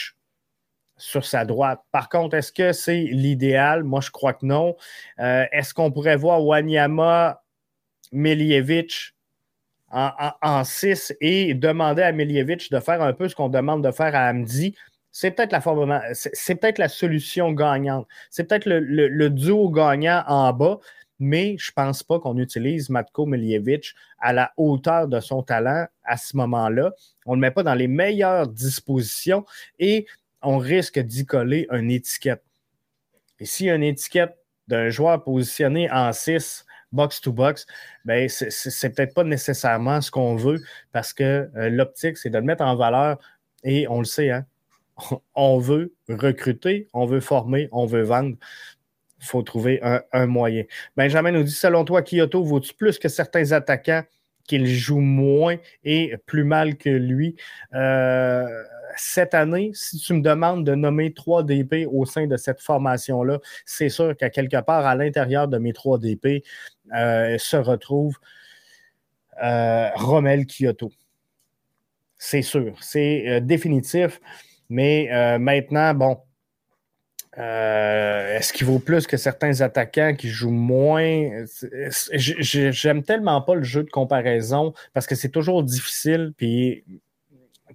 sur 0.96 1.24
sa 1.24 1.44
droite. 1.44 1.80
Par 1.92 2.08
contre, 2.08 2.34
est-ce 2.36 2.50
que 2.52 2.72
c'est 2.72 3.02
l'idéal? 3.02 3.84
Moi, 3.84 4.00
je 4.00 4.10
crois 4.10 4.34
que 4.34 4.44
non. 4.44 4.76
est-ce 5.18 5.72
qu'on 5.72 5.92
pourrait 5.92 6.16
voir 6.16 6.44
Wanyama 6.44 7.40
Miljevic 8.10 9.14
en 9.92 10.64
6 10.64 11.14
et 11.20 11.54
demander 11.54 12.02
à 12.02 12.10
Miljevic 12.10 12.72
de 12.72 12.80
faire 12.80 13.02
un 13.02 13.12
peu 13.12 13.28
ce 13.28 13.36
qu'on 13.36 13.48
demande 13.48 13.84
de 13.84 13.92
faire 13.92 14.14
à 14.14 14.28
Amdi, 14.28 14.74
c'est 15.12 15.30
peut-être 15.30 16.78
la 16.78 16.88
solution 16.88 17.52
gagnante. 17.52 18.08
C'est 18.30 18.44
peut-être 18.44 18.66
le, 18.66 19.28
duo 19.28 19.68
gagnant 19.70 20.24
en 20.26 20.52
bas, 20.52 20.80
mais 21.18 21.56
je 21.58 21.70
ne 21.70 21.74
pense 21.74 22.02
pas 22.02 22.18
qu'on 22.18 22.38
utilise 22.38 22.88
Matko 22.88 23.26
Miljevic 23.26 23.94
à 24.18 24.32
la 24.32 24.52
hauteur 24.56 25.06
de 25.08 25.20
son 25.20 25.42
talent 25.42 25.86
à 26.02 26.16
ce 26.16 26.36
moment-là. 26.38 26.92
On 27.26 27.32
ne 27.32 27.36
le 27.36 27.40
met 27.42 27.50
pas 27.50 27.62
dans 27.62 27.74
les 27.74 27.88
meilleures 27.88 28.48
dispositions 28.48 29.44
et 29.78 30.06
on 30.40 30.58
risque 30.58 30.98
d'y 30.98 31.26
coller 31.26 31.68
une 31.70 31.90
étiquette. 31.90 32.42
Et 33.38 33.44
si 33.44 33.68
une 33.68 33.82
étiquette 33.82 34.36
d'un 34.66 34.88
joueur 34.88 35.22
positionné 35.22 35.90
en 35.90 36.12
6 36.12 36.64
box-to-box, 36.90 37.66
ben, 38.04 38.28
c'est 38.28 38.90
peut-être 38.90 39.14
pas 39.14 39.24
nécessairement 39.24 40.00
ce 40.00 40.10
qu'on 40.10 40.36
veut 40.36 40.60
parce 40.92 41.12
que 41.12 41.50
euh, 41.56 41.70
l'optique, 41.70 42.16
c'est 42.16 42.30
de 42.30 42.38
le 42.38 42.44
mettre 42.44 42.64
en 42.64 42.76
valeur 42.76 43.18
et 43.64 43.86
on 43.88 43.98
le 43.98 44.04
sait, 44.04 44.30
hein, 44.30 44.44
on 45.34 45.58
veut 45.58 45.94
recruter, 46.08 46.88
on 46.92 47.06
veut 47.06 47.20
former, 47.20 47.68
on 47.72 47.86
veut 47.86 48.02
vendre. 48.02 48.36
Il 49.20 49.26
faut 49.26 49.42
trouver 49.42 49.80
un, 50.12 50.26
moyen. 50.26 50.64
Benjamin 50.96 51.30
nous 51.30 51.44
dit 51.44 51.52
selon 51.52 51.84
toi, 51.84 52.02
Kyoto 52.02 52.42
vaut-tu 52.42 52.74
plus 52.74 52.98
que 52.98 53.08
certains 53.08 53.52
attaquants 53.52 54.02
qu'il 54.48 54.66
joue 54.66 54.98
moins 54.98 55.56
et 55.84 56.16
plus 56.26 56.42
mal 56.42 56.76
que 56.76 56.90
lui? 56.90 57.36
Euh, 57.72 58.48
cette 58.96 59.34
année, 59.34 59.70
si 59.74 59.98
tu 59.98 60.14
me 60.14 60.22
demandes 60.22 60.64
de 60.64 60.74
nommer 60.74 61.12
trois 61.12 61.42
DP 61.42 61.86
au 61.90 62.04
sein 62.04 62.26
de 62.26 62.36
cette 62.36 62.60
formation-là, 62.60 63.38
c'est 63.64 63.88
sûr 63.88 64.16
qu'à 64.16 64.30
quelque 64.30 64.60
part 64.60 64.86
à 64.86 64.94
l'intérieur 64.94 65.48
de 65.48 65.58
mes 65.58 65.72
trois 65.72 65.98
DP 65.98 66.44
euh, 66.94 67.38
se 67.38 67.56
retrouve 67.56 68.16
euh, 69.42 69.88
Rommel 69.94 70.46
Kyoto. 70.46 70.92
C'est 72.18 72.42
sûr, 72.42 72.76
c'est 72.80 73.28
euh, 73.28 73.40
définitif. 73.40 74.20
Mais 74.68 75.08
maintenant, 75.38 75.94
bon, 75.94 76.18
Est-ce 77.36 78.52
qu'il 78.52 78.66
vaut 78.66 78.78
plus 78.78 79.06
que 79.06 79.16
certains 79.16 79.60
attaquants 79.60 80.14
qui 80.14 80.28
jouent 80.28 80.50
moins? 80.50 81.44
J'aime 82.12 83.02
tellement 83.02 83.40
pas 83.42 83.54
le 83.54 83.62
jeu 83.62 83.82
de 83.84 83.90
comparaison 83.90 84.74
parce 84.92 85.06
que 85.06 85.14
c'est 85.14 85.30
toujours 85.30 85.62
difficile. 85.62 86.32
Puis 86.36 86.84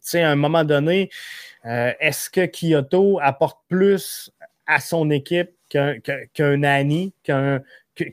sais, 0.08 0.22
à 0.22 0.32
un 0.32 0.36
moment 0.36 0.64
donné, 0.64 1.10
euh, 1.66 1.92
est-ce 2.00 2.30
que 2.30 2.46
Kyoto 2.46 3.20
apporte 3.22 3.60
plus 3.68 4.32
à 4.66 4.80
son 4.80 5.10
équipe 5.10 5.52
qu'un 5.70 6.00
qu 6.00 6.66
Annie, 6.66 7.14
qu'un 7.24 7.62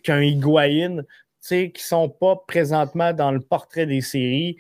qu'un 0.03 0.23
Higuain, 0.23 1.03
qui 1.47 1.73
ne 1.75 1.79
sont 1.79 2.09
pas 2.09 2.43
présentement 2.49 3.13
dans 3.13 3.31
le 3.31 3.41
portrait 3.41 3.87
des 3.87 4.01
séries? 4.01 4.57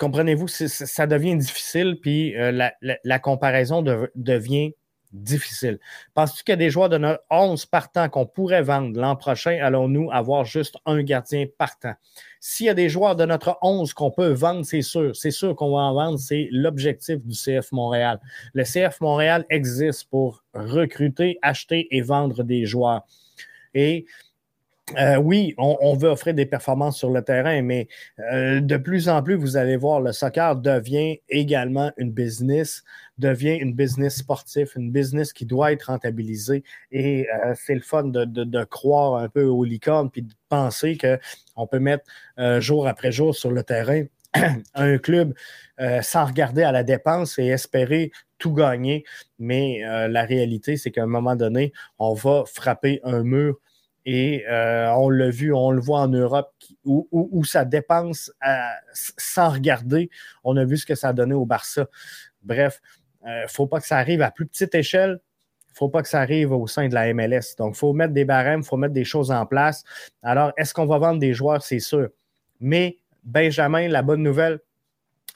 Comprenez-vous, 0.00 0.48
ça 0.48 1.06
devient 1.06 1.36
difficile, 1.36 1.98
puis 2.00 2.34
euh, 2.34 2.70
la, 3.04 3.18
comparaison 3.18 3.82
devient 4.14 4.72
difficile. 5.12 5.78
Penses-tu 6.14 6.42
qu'il 6.42 6.52
y 6.52 6.54
a 6.54 6.56
des 6.56 6.70
joueurs 6.70 6.88
de 6.88 6.96
notre 6.96 7.22
11 7.30 7.66
partants 7.66 8.08
qu'on 8.08 8.24
pourrait 8.24 8.62
vendre 8.62 8.98
l'an 8.98 9.14
prochain? 9.14 9.58
Allons-nous 9.60 10.10
avoir 10.10 10.46
juste 10.46 10.78
un 10.86 11.02
gardien 11.02 11.44
partant? 11.58 11.92
S'il 12.40 12.64
y 12.64 12.68
a 12.70 12.74
des 12.74 12.88
joueurs 12.88 13.14
de 13.14 13.26
notre 13.26 13.58
11 13.60 13.92
qu'on 13.92 14.10
peut 14.10 14.32
vendre, 14.32 14.64
c'est 14.64 14.80
sûr. 14.80 15.14
C'est 15.14 15.30
sûr 15.30 15.54
qu'on 15.54 15.72
va 15.72 15.82
en 15.82 15.92
vendre. 15.92 16.18
C'est 16.18 16.48
l'objectif 16.50 17.18
du 17.22 17.36
CF 17.36 17.70
Montréal. 17.70 18.20
Le 18.54 18.64
CF 18.64 19.02
Montréal 19.02 19.44
existe 19.50 20.08
pour 20.08 20.44
recruter, 20.54 21.38
acheter 21.42 21.88
et 21.94 22.00
vendre 22.00 22.42
des 22.42 22.64
joueurs. 22.64 23.02
Et 23.74 24.06
euh, 24.98 25.16
oui, 25.16 25.54
on, 25.58 25.94
veut 25.94 26.08
offrir 26.08 26.34
des 26.34 26.46
performances 26.46 26.98
sur 26.98 27.10
le 27.10 27.22
terrain, 27.22 27.62
mais 27.62 27.88
euh, 28.32 28.60
de 28.60 28.76
plus 28.76 29.08
en 29.08 29.22
plus, 29.22 29.34
vous 29.34 29.56
allez 29.56 29.76
voir, 29.76 30.00
le 30.00 30.12
soccer 30.12 30.56
devient 30.56 31.20
également 31.28 31.92
une 31.96 32.10
business, 32.10 32.82
devient 33.18 33.56
une 33.56 33.74
business 33.74 34.16
sportif, 34.18 34.74
une 34.76 34.90
business 34.90 35.32
qui 35.32 35.46
doit 35.46 35.72
être 35.72 35.84
rentabilisée. 35.84 36.64
Et 36.90 37.26
euh, 37.30 37.54
c'est 37.56 37.74
le 37.74 37.80
fun 37.80 38.04
de, 38.04 38.64
croire 38.64 39.22
un 39.22 39.28
peu 39.28 39.44
aux 39.44 39.64
licornes 39.64 40.10
puis 40.10 40.22
de 40.22 40.32
penser 40.48 40.98
qu'on 40.98 41.66
peut 41.66 41.78
mettre 41.78 42.04
jour 42.60 42.86
après 42.86 43.12
jour 43.12 43.34
sur 43.34 43.50
le 43.50 43.62
terrain 43.62 44.04
un 44.74 44.98
club 44.98 45.34
sans 46.02 46.26
regarder 46.26 46.62
à 46.62 46.72
la 46.72 46.84
dépense 46.84 47.38
et 47.38 47.46
espérer 47.46 48.12
tout 48.38 48.52
gagner. 48.52 49.04
Mais 49.38 49.80
la 50.08 50.24
réalité, 50.24 50.76
c'est 50.76 50.90
qu'à 50.90 51.02
un 51.02 51.06
moment 51.06 51.36
donné, 51.36 51.72
on 51.98 52.14
va 52.14 52.44
frapper 52.46 53.00
un 53.02 53.22
mur 53.22 53.58
et 54.06 54.44
on 54.48 55.08
l'a 55.10 55.30
vu, 55.30 55.52
on 55.52 55.70
le 55.70 55.80
voit 55.80 56.00
en 56.00 56.08
Europe 56.08 56.52
où, 56.84 57.44
ça 57.44 57.64
dépense 57.64 58.32
sans 58.92 59.50
regarder. 59.50 60.10
On 60.44 60.56
a 60.56 60.64
vu 60.64 60.76
ce 60.76 60.86
que 60.86 60.94
ça 60.94 61.08
a 61.08 61.12
donné 61.12 61.34
au 61.34 61.46
Barça. 61.46 61.86
Bref, 62.42 62.80
il 63.24 63.42
ne 63.42 63.48
faut 63.48 63.66
pas 63.66 63.80
que 63.80 63.86
ça 63.86 63.98
arrive 63.98 64.22
à 64.22 64.30
plus 64.30 64.46
petite 64.46 64.74
échelle. 64.74 65.20
Il 65.68 65.72
ne 65.72 65.76
faut 65.76 65.88
pas 65.88 66.02
que 66.02 66.08
ça 66.08 66.20
arrive 66.20 66.52
au 66.52 66.66
sein 66.66 66.88
de 66.88 66.94
la 66.94 67.12
MLS. 67.14 67.54
Donc, 67.56 67.74
il 67.76 67.78
faut 67.78 67.92
mettre 67.92 68.12
des 68.12 68.24
barèmes, 68.24 68.60
il 68.60 68.66
faut 68.66 68.76
mettre 68.76 68.92
des 68.92 69.04
choses 69.04 69.30
en 69.30 69.46
place. 69.46 69.84
Alors, 70.22 70.52
est-ce 70.56 70.74
qu'on 70.74 70.86
va 70.86 70.98
vendre 70.98 71.20
des 71.20 71.32
joueurs? 71.32 71.62
C'est 71.62 71.78
sûr. 71.78 72.08
Mais, 72.58 72.96
Benjamin, 73.22 73.86
la 73.88 74.02
bonne 74.02 74.22
nouvelle, 74.22 74.58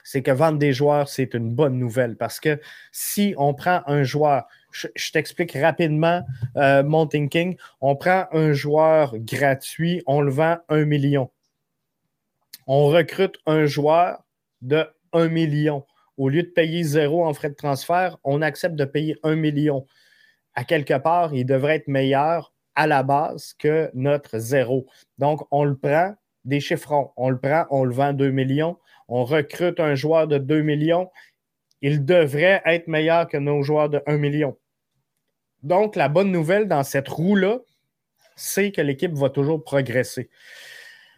c'est 0.05 0.21
que 0.21 0.31
vendre 0.31 0.59
des 0.59 0.71
joueurs, 0.71 1.09
c'est 1.09 1.33
une 1.33 1.49
bonne 1.49 1.77
nouvelle 1.79 2.15
parce 2.15 2.39
que 2.39 2.61
si 2.91 3.33
on 3.37 3.55
prend 3.55 3.81
un 3.87 4.03
joueur, 4.03 4.47
je, 4.71 5.11
t'explique 5.11 5.53
rapidement 5.53 6.21
euh, 6.57 6.83
mon 6.83 7.07
thinking, 7.07 7.57
on 7.81 7.95
prend 7.95 8.27
un 8.31 8.53
joueur 8.53 9.17
gratuit, 9.17 10.03
on 10.05 10.21
le 10.21 10.31
vend 10.31 10.57
un 10.69 10.85
million. 10.85 11.31
On 12.67 12.85
recrute 12.87 13.37
un 13.47 13.65
joueur 13.65 14.23
de 14.61 14.85
un 15.11 15.27
million. 15.27 15.85
Au 16.17 16.29
lieu 16.29 16.43
de 16.43 16.49
payer 16.49 16.83
zéro 16.83 17.25
en 17.25 17.33
frais 17.33 17.49
de 17.49 17.55
transfert, 17.55 18.17
on 18.23 18.43
accepte 18.43 18.75
de 18.75 18.85
payer 18.85 19.17
un 19.23 19.35
million. 19.35 19.87
À 20.53 20.63
quelque 20.65 20.97
part, 20.97 21.33
il 21.33 21.45
devrait 21.45 21.77
être 21.77 21.87
meilleur 21.87 22.53
à 22.75 22.85
la 22.85 23.01
base 23.01 23.53
que 23.57 23.89
notre 23.95 24.37
zéro. 24.37 24.85
Donc, 25.17 25.41
on 25.49 25.63
le 25.63 25.75
prend 25.75 26.13
des 26.43 26.59
chiffrons. 26.59 27.11
On 27.17 27.29
le 27.29 27.39
prend, 27.39 27.65
on 27.71 27.83
le 27.83 27.93
vend 27.93 28.13
2 28.13 28.29
millions. 28.29 28.77
On 29.07 29.23
recrute 29.23 29.79
un 29.79 29.95
joueur 29.95 30.27
de 30.27 30.37
2 30.37 30.61
millions. 30.61 31.09
Il 31.81 32.05
devrait 32.05 32.61
être 32.65 32.87
meilleur 32.87 33.27
que 33.27 33.37
nos 33.37 33.61
joueurs 33.61 33.89
de 33.89 34.01
1 34.07 34.17
million. 34.17 34.57
Donc, 35.63 35.95
la 35.95 36.09
bonne 36.09 36.31
nouvelle 36.31 36.67
dans 36.67 36.83
cette 36.83 37.07
roue-là, 37.07 37.59
c'est 38.35 38.71
que 38.71 38.81
l'équipe 38.81 39.13
va 39.13 39.29
toujours 39.29 39.63
progresser. 39.63 40.29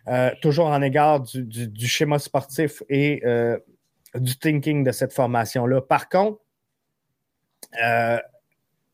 Euh, 0.07 0.31
toujours 0.41 0.67
en 0.67 0.81
égard 0.81 1.21
du, 1.21 1.87
schéma 1.87 2.17
sportif 2.17 2.81
et 2.87 3.21
euh, 3.25 3.57
du 4.15 4.37
thinking 4.37 4.83
de 4.83 4.91
cette 4.91 5.11
formation-là. 5.11 5.81
Par 5.81 6.07
contre, 6.07 6.39
euh, 7.83 8.17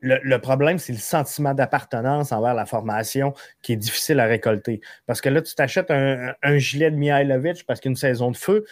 le, 0.03 0.37
problème, 0.37 0.79
c'est 0.79 0.91
le 0.91 0.99
sentiment 0.99 1.53
d'appartenance 1.53 2.33
envers 2.33 2.53
la 2.53 2.65
formation 2.65 3.33
qui 3.61 3.73
est 3.73 3.77
difficile 3.77 4.19
à 4.19 4.25
récolter. 4.25 4.81
Parce 5.05 5.21
que 5.21 5.29
là, 5.29 5.41
tu 5.41 5.55
t'achètes 5.55 5.91
un, 5.91 6.57
gilet 6.57 6.91
de 6.91 6.97
Mihailovic 6.97 7.65
parce 7.65 7.79
qu'une 7.79 7.95
saison 7.95 8.29
de 8.29 8.37
feu, 8.37 8.65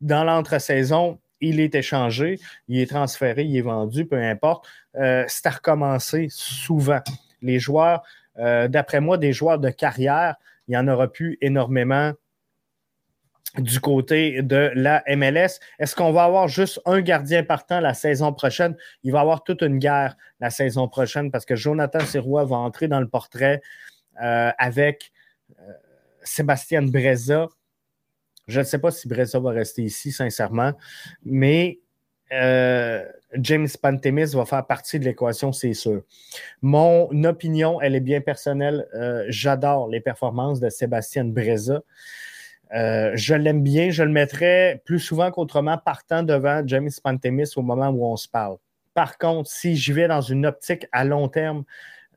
dans 0.00 0.22
l'entre-saison, 0.22 1.18
il 1.40 1.58
est 1.58 1.74
échangé, 1.74 2.38
il 2.68 2.78
est 2.78 2.90
transféré, 2.90 3.42
il 3.42 3.56
est 3.56 3.62
vendu, 3.62 4.06
peu 4.06 4.22
importe. 4.22 4.66
Euh, 4.96 5.24
c'est 5.26 5.46
à 5.46 5.50
recommencer 5.50 6.28
souvent. 6.30 7.00
Les 7.42 7.58
joueurs, 7.58 8.04
euh, 8.38 8.68
d'après 8.68 9.00
moi, 9.00 9.18
des 9.18 9.32
joueurs 9.32 9.58
de 9.58 9.70
carrière, 9.70 10.36
il 10.68 10.74
y 10.74 10.76
en 10.76 10.86
aura 10.86 11.08
plus 11.08 11.38
énormément 11.40 12.12
du 13.56 13.80
côté 13.80 14.42
de 14.42 14.70
la 14.74 15.02
MLS. 15.08 15.58
Est-ce 15.78 15.96
qu'on 15.96 16.12
va 16.12 16.24
avoir 16.24 16.48
juste 16.48 16.80
un 16.84 17.00
gardien 17.00 17.42
partant 17.42 17.80
la 17.80 17.94
saison 17.94 18.32
prochaine? 18.32 18.76
Il 19.02 19.12
va 19.12 19.18
y 19.18 19.22
avoir 19.22 19.42
toute 19.42 19.62
une 19.62 19.78
guerre 19.78 20.16
la 20.40 20.50
saison 20.50 20.88
prochaine 20.88 21.30
parce 21.30 21.44
que 21.44 21.56
Jonathan 21.56 22.00
Sirois 22.00 22.44
va 22.44 22.56
entrer 22.56 22.88
dans 22.88 23.00
le 23.00 23.08
portrait 23.08 23.62
euh, 24.22 24.50
avec 24.58 25.12
euh, 25.58 25.72
Sébastien 26.22 26.82
Breza. 26.82 27.48
Je 28.46 28.60
ne 28.60 28.64
sais 28.64 28.78
pas 28.78 28.90
si 28.90 29.08
Breza 29.08 29.38
va 29.38 29.50
rester 29.50 29.82
ici, 29.82 30.12
sincèrement, 30.12 30.72
mais 31.24 31.80
euh, 32.32 33.04
James 33.34 33.68
Pantemis 33.80 34.34
va 34.34 34.46
faire 34.46 34.66
partie 34.66 34.98
de 34.98 35.04
l'équation, 35.04 35.52
c'est 35.52 35.74
sûr. 35.74 36.02
Mon 36.62 37.08
opinion, 37.24 37.80
elle 37.80 37.94
est 37.94 38.00
bien 38.00 38.22
personnelle. 38.22 38.86
J'adore 39.28 39.88
les 39.88 40.00
performances 40.00 40.60
de 40.60 40.70
Sébastien 40.70 41.24
Breza. 41.24 41.82
Euh, 42.74 43.12
je 43.14 43.34
l'aime 43.34 43.62
bien. 43.62 43.90
Je 43.90 44.02
le 44.02 44.10
mettrais 44.10 44.82
plus 44.84 45.00
souvent 45.00 45.30
qu'autrement 45.30 45.78
partant 45.78 46.22
devant 46.22 46.62
James 46.66 46.90
Pantemis 47.02 47.50
au 47.56 47.62
moment 47.62 47.88
où 47.88 48.04
on 48.04 48.16
se 48.16 48.28
parle. 48.28 48.56
Par 48.94 49.18
contre, 49.18 49.50
si 49.50 49.76
je 49.76 49.92
vais 49.92 50.08
dans 50.08 50.20
une 50.20 50.46
optique 50.46 50.86
à 50.92 51.04
long 51.04 51.28
terme, 51.28 51.64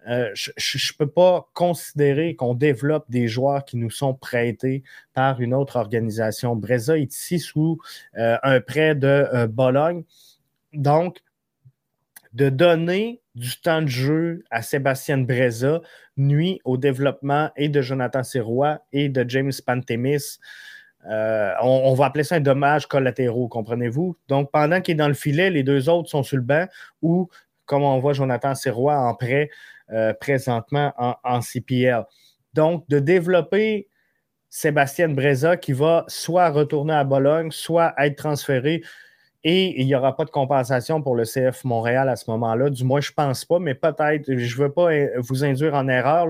euh, 0.10 0.32
je 0.34 0.52
ne 0.52 0.98
peux 0.98 1.12
pas 1.12 1.48
considérer 1.54 2.36
qu'on 2.36 2.56
développe 2.56 3.06
des 3.10 3.28
joueurs 3.28 3.66
qui 3.66 3.78
nous 3.78 3.92
sont 3.92 4.16
prêtés 4.16 4.84
par 5.14 5.42
une 5.42 5.54
autre 5.54 5.76
organisation. 5.76 6.56
Breza 6.56 6.98
est 6.98 7.14
ici 7.14 7.40
sous 7.40 7.78
euh, 8.18 8.38
un 8.42 8.62
prêt 8.62 8.96
de 8.96 9.46
Bologne. 9.46 10.04
Donc, 10.74 11.20
de 12.34 12.50
donner 12.50 13.22
du 13.36 13.60
temps 13.60 13.82
de 13.82 13.88
jeu 13.88 14.44
à 14.52 14.62
Sébastien 14.62 15.18
Breza 15.18 15.82
nuit 16.18 16.60
au 16.64 16.78
développement 16.78 17.50
et 17.56 17.70
de 17.70 17.82
Jonathan 17.82 18.24
Sirois 18.24 18.80
et 18.92 19.10
de 19.10 19.28
James 19.30 19.52
Pantemis. 19.66 20.40
Euh, 21.10 21.54
on, 21.62 21.94
va 21.96 22.06
appeler 22.06 22.24
ça 22.24 22.36
un 22.36 22.42
dommage 22.42 22.88
collatéraux, 22.88 23.48
comprenez-vous? 23.48 24.18
Donc, 24.28 24.52
pendant 24.52 24.82
qu'il 24.82 24.94
est 24.94 24.98
dans 24.98 25.08
le 25.08 25.14
filet, 25.14 25.50
les 25.50 25.64
deux 25.64 25.90
autres 25.90 26.10
sont 26.10 26.24
sur 26.24 26.38
le 26.38 26.44
banc 26.44 26.68
ou, 27.02 27.30
comme 27.66 27.84
on 27.84 28.00
voit 28.00 28.14
Jonathan 28.14 28.54
Sirois 28.54 28.98
en 28.98 29.16
prêt 29.16 29.50
euh, 29.92 30.14
présentement 30.14 30.94
en, 30.98 31.16
en, 31.24 31.42
CPL. 31.42 32.04
Donc, 32.54 32.88
de 32.88 33.00
développer 33.00 33.88
Sébastien 34.50 35.10
Breza 35.10 35.58
qui 35.58 35.74
va 35.74 36.06
soit 36.08 36.50
retourner 36.50 36.94
à 36.94 37.04
Bologne, 37.04 37.50
soit 37.52 37.94
être 37.98 38.18
transféré 38.18 38.84
et 39.44 39.80
il 39.82 39.88
n'y 39.88 39.96
aura 39.96 40.16
pas 40.16 40.26
de 40.26 40.30
compensation 40.30 41.02
pour 41.02 41.16
le 41.16 41.24
CF 41.24 41.64
Montréal 41.64 42.10
à 42.10 42.16
ce 42.16 42.30
moment-là. 42.32 42.70
Du 42.70 42.84
moins, 42.84 43.02
je 43.02 43.12
ne 43.12 43.16
pense 43.16 43.46
pas, 43.46 43.60
mais 43.60 43.74
peut-être, 43.74 44.26
je 44.28 44.58
ne 44.58 44.62
veux 44.62 44.72
pas 44.72 44.92
euh, 44.92 45.10
vous 45.18 45.44
induire 45.44 45.74
en 45.74 45.88
erreur, 45.88 46.28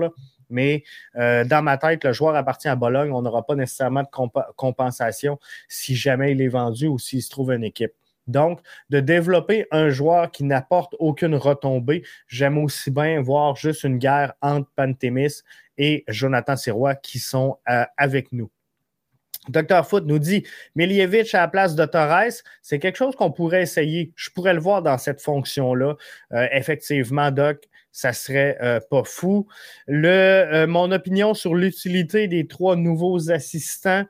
mais 0.48 0.84
euh, 1.16 1.44
dans 1.44 1.62
ma 1.62 1.78
tête, 1.78 2.04
le 2.04 2.12
joueur 2.12 2.34
appartient 2.36 2.68
à 2.68 2.76
Bologne. 2.76 3.10
On 3.12 3.22
n'aura 3.22 3.44
pas 3.44 3.54
nécessairement 3.54 4.02
de 4.02 4.08
compensation 4.56 5.38
si 5.68 5.94
jamais 5.96 6.32
il 6.32 6.40
est 6.40 6.48
vendu 6.48 6.86
ou 6.86 6.98
s'il 6.98 7.22
se 7.22 7.30
trouve 7.30 7.52
une 7.52 7.64
équipe. 7.64 7.92
Donc, 8.28 8.60
de 8.90 9.00
développer 9.00 9.66
un 9.72 9.90
joueur 9.90 10.30
qui 10.30 10.44
n'apporte 10.44 10.94
aucune 11.00 11.34
retombée, 11.34 12.04
j'aime 12.28 12.56
aussi 12.58 12.90
bien 12.90 13.20
voir 13.20 13.56
juste 13.56 13.82
une 13.82 13.98
guerre 13.98 14.34
entre 14.40 14.70
Pantémis 14.76 15.42
et 15.76 16.04
Jonathan 16.06 16.56
Sirois 16.56 16.94
qui 16.94 17.18
sont 17.18 17.58
euh, 17.68 17.84
avec 17.96 18.30
nous. 18.32 18.50
Dr. 19.48 19.84
Foot 19.84 20.04
nous 20.06 20.18
dit 20.18 20.44
Milievich 20.76 21.34
à 21.34 21.40
la 21.40 21.48
place 21.48 21.74
de 21.74 21.84
Torres, 21.84 22.42
c'est 22.62 22.78
quelque 22.78 22.96
chose 22.96 23.16
qu'on 23.16 23.32
pourrait 23.32 23.62
essayer. 23.62 24.12
Je 24.14 24.30
pourrais 24.30 24.54
le 24.54 24.60
voir 24.60 24.82
dans 24.82 24.98
cette 24.98 25.20
fonction-là. 25.20 25.96
Euh, 26.32 26.46
effectivement, 26.52 27.30
Doc, 27.30 27.68
ça 27.90 28.12
serait 28.12 28.56
euh, 28.62 28.80
pas 28.90 29.02
fou. 29.04 29.46
Le, 29.86 30.08
euh, 30.08 30.66
mon 30.66 30.92
opinion 30.92 31.34
sur 31.34 31.54
l'utilité 31.54 32.28
des 32.28 32.46
trois 32.46 32.76
nouveaux 32.76 33.30
assistants, 33.30 34.04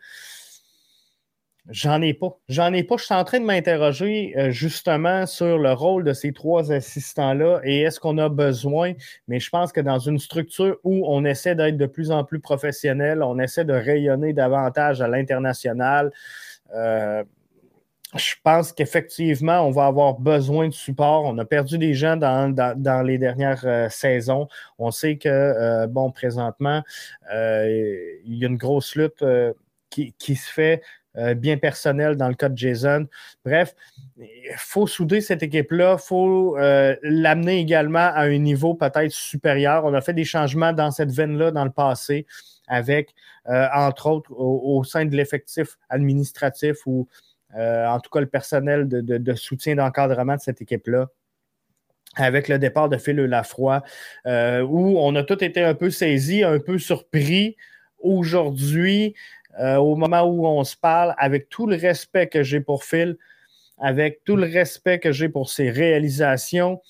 J'en 1.68 2.02
ai 2.02 2.12
pas. 2.12 2.36
J'en 2.48 2.72
ai 2.72 2.82
pas. 2.82 2.96
Je 2.96 3.04
suis 3.04 3.14
en 3.14 3.22
train 3.22 3.38
de 3.38 3.44
m'interroger 3.44 4.34
euh, 4.36 4.50
justement 4.50 5.26
sur 5.26 5.58
le 5.58 5.72
rôle 5.72 6.02
de 6.02 6.12
ces 6.12 6.32
trois 6.32 6.72
assistants-là 6.72 7.60
et 7.62 7.82
est-ce 7.82 8.00
qu'on 8.00 8.18
a 8.18 8.28
besoin. 8.28 8.94
Mais 9.28 9.38
je 9.38 9.48
pense 9.48 9.70
que 9.70 9.80
dans 9.80 10.00
une 10.00 10.18
structure 10.18 10.78
où 10.82 11.04
on 11.06 11.24
essaie 11.24 11.54
d'être 11.54 11.76
de 11.76 11.86
plus 11.86 12.10
en 12.10 12.24
plus 12.24 12.40
professionnel, 12.40 13.22
on 13.22 13.38
essaie 13.38 13.64
de 13.64 13.74
rayonner 13.74 14.32
davantage 14.32 15.00
à 15.02 15.08
l'international, 15.08 16.10
euh, 16.74 17.22
je 18.16 18.34
pense 18.42 18.72
qu'effectivement, 18.72 19.60
on 19.60 19.70
va 19.70 19.86
avoir 19.86 20.18
besoin 20.18 20.66
de 20.68 20.74
support. 20.74 21.24
On 21.24 21.38
a 21.38 21.44
perdu 21.44 21.78
des 21.78 21.94
gens 21.94 22.16
dans, 22.16 23.06
les 23.06 23.18
dernières 23.18 23.64
euh, 23.64 23.88
saisons. 23.88 24.48
On 24.78 24.90
sait 24.90 25.16
que, 25.16 25.86
bon, 25.86 26.10
présentement, 26.10 26.82
il 27.30 28.20
y 28.26 28.44
a 28.44 28.48
une 28.48 28.58
grosse 28.58 28.96
lutte 28.96 29.24
qui, 29.88 30.12
qui, 30.18 30.36
se 30.36 30.52
fait 30.52 30.82
euh, 31.18 31.34
bien 31.34 31.58
personnel 31.58 32.16
dans 32.16 32.28
le 32.28 32.34
cas 32.34 32.48
de 32.48 32.56
Jason. 32.56 33.06
Bref, 33.44 33.74
il 34.16 34.26
faut 34.56 34.86
souder 34.86 35.20
cette 35.20 35.42
équipe-là, 35.42 35.96
il 35.98 36.02
faut 36.02 36.56
euh, 36.56 36.96
l'amener 37.02 37.58
également 37.58 37.98
à 37.98 38.22
un 38.22 38.38
niveau 38.38 38.72
peut-être 38.72 39.12
supérieur. 39.12 39.84
On 39.84 39.92
a 39.92 40.00
fait 40.00 40.14
des 40.14 40.24
changements 40.24 40.72
dans 40.72 40.90
cette 40.90 41.12
veine-là 41.12 41.50
dans 41.50 41.66
le 41.66 41.70
passé, 41.70 42.24
avec, 42.66 43.14
euh, 43.50 43.66
entre 43.74 44.06
autres, 44.06 44.32
au, 44.32 44.82
sein 44.84 45.04
de 45.04 45.14
l'effectif 45.14 45.76
administratif 45.90 46.78
ou 46.86 47.06
en 47.54 48.00
tout 48.00 48.08
cas 48.10 48.20
le 48.20 48.26
personnel 48.26 48.88
de, 48.88 49.34
soutien 49.34 49.74
d'encadrement 49.74 50.36
de 50.36 50.40
cette 50.40 50.62
équipe-là 50.62 51.08
avec 52.16 52.48
le 52.48 52.58
départ 52.58 52.88
de 52.88 52.96
Phil 52.96 53.16
Lafroy, 53.16 53.82
où 54.24 54.98
on 54.98 55.14
a 55.14 55.22
tous 55.22 55.44
été 55.44 55.62
un 55.62 55.74
peu 55.74 55.90
saisis, 55.90 56.42
un 56.42 56.58
peu 56.58 56.78
surpris. 56.78 57.56
Aujourd'hui, 57.98 59.14
euh, 59.60 59.76
au 59.76 59.96
moment 59.96 60.22
où 60.22 60.46
on 60.46 60.64
se 60.64 60.76
parle, 60.76 61.14
avec 61.18 61.48
tout 61.48 61.66
le 61.66 61.76
respect 61.76 62.28
que 62.28 62.42
j'ai 62.42 62.60
pour 62.60 62.84
Phil, 62.84 63.16
avec 63.78 64.22
tout 64.24 64.36
le 64.36 64.46
respect 64.46 64.98
que 64.98 65.12
j'ai 65.12 65.28
pour 65.28 65.50
ses 65.50 65.70
réalisations, 65.70 66.80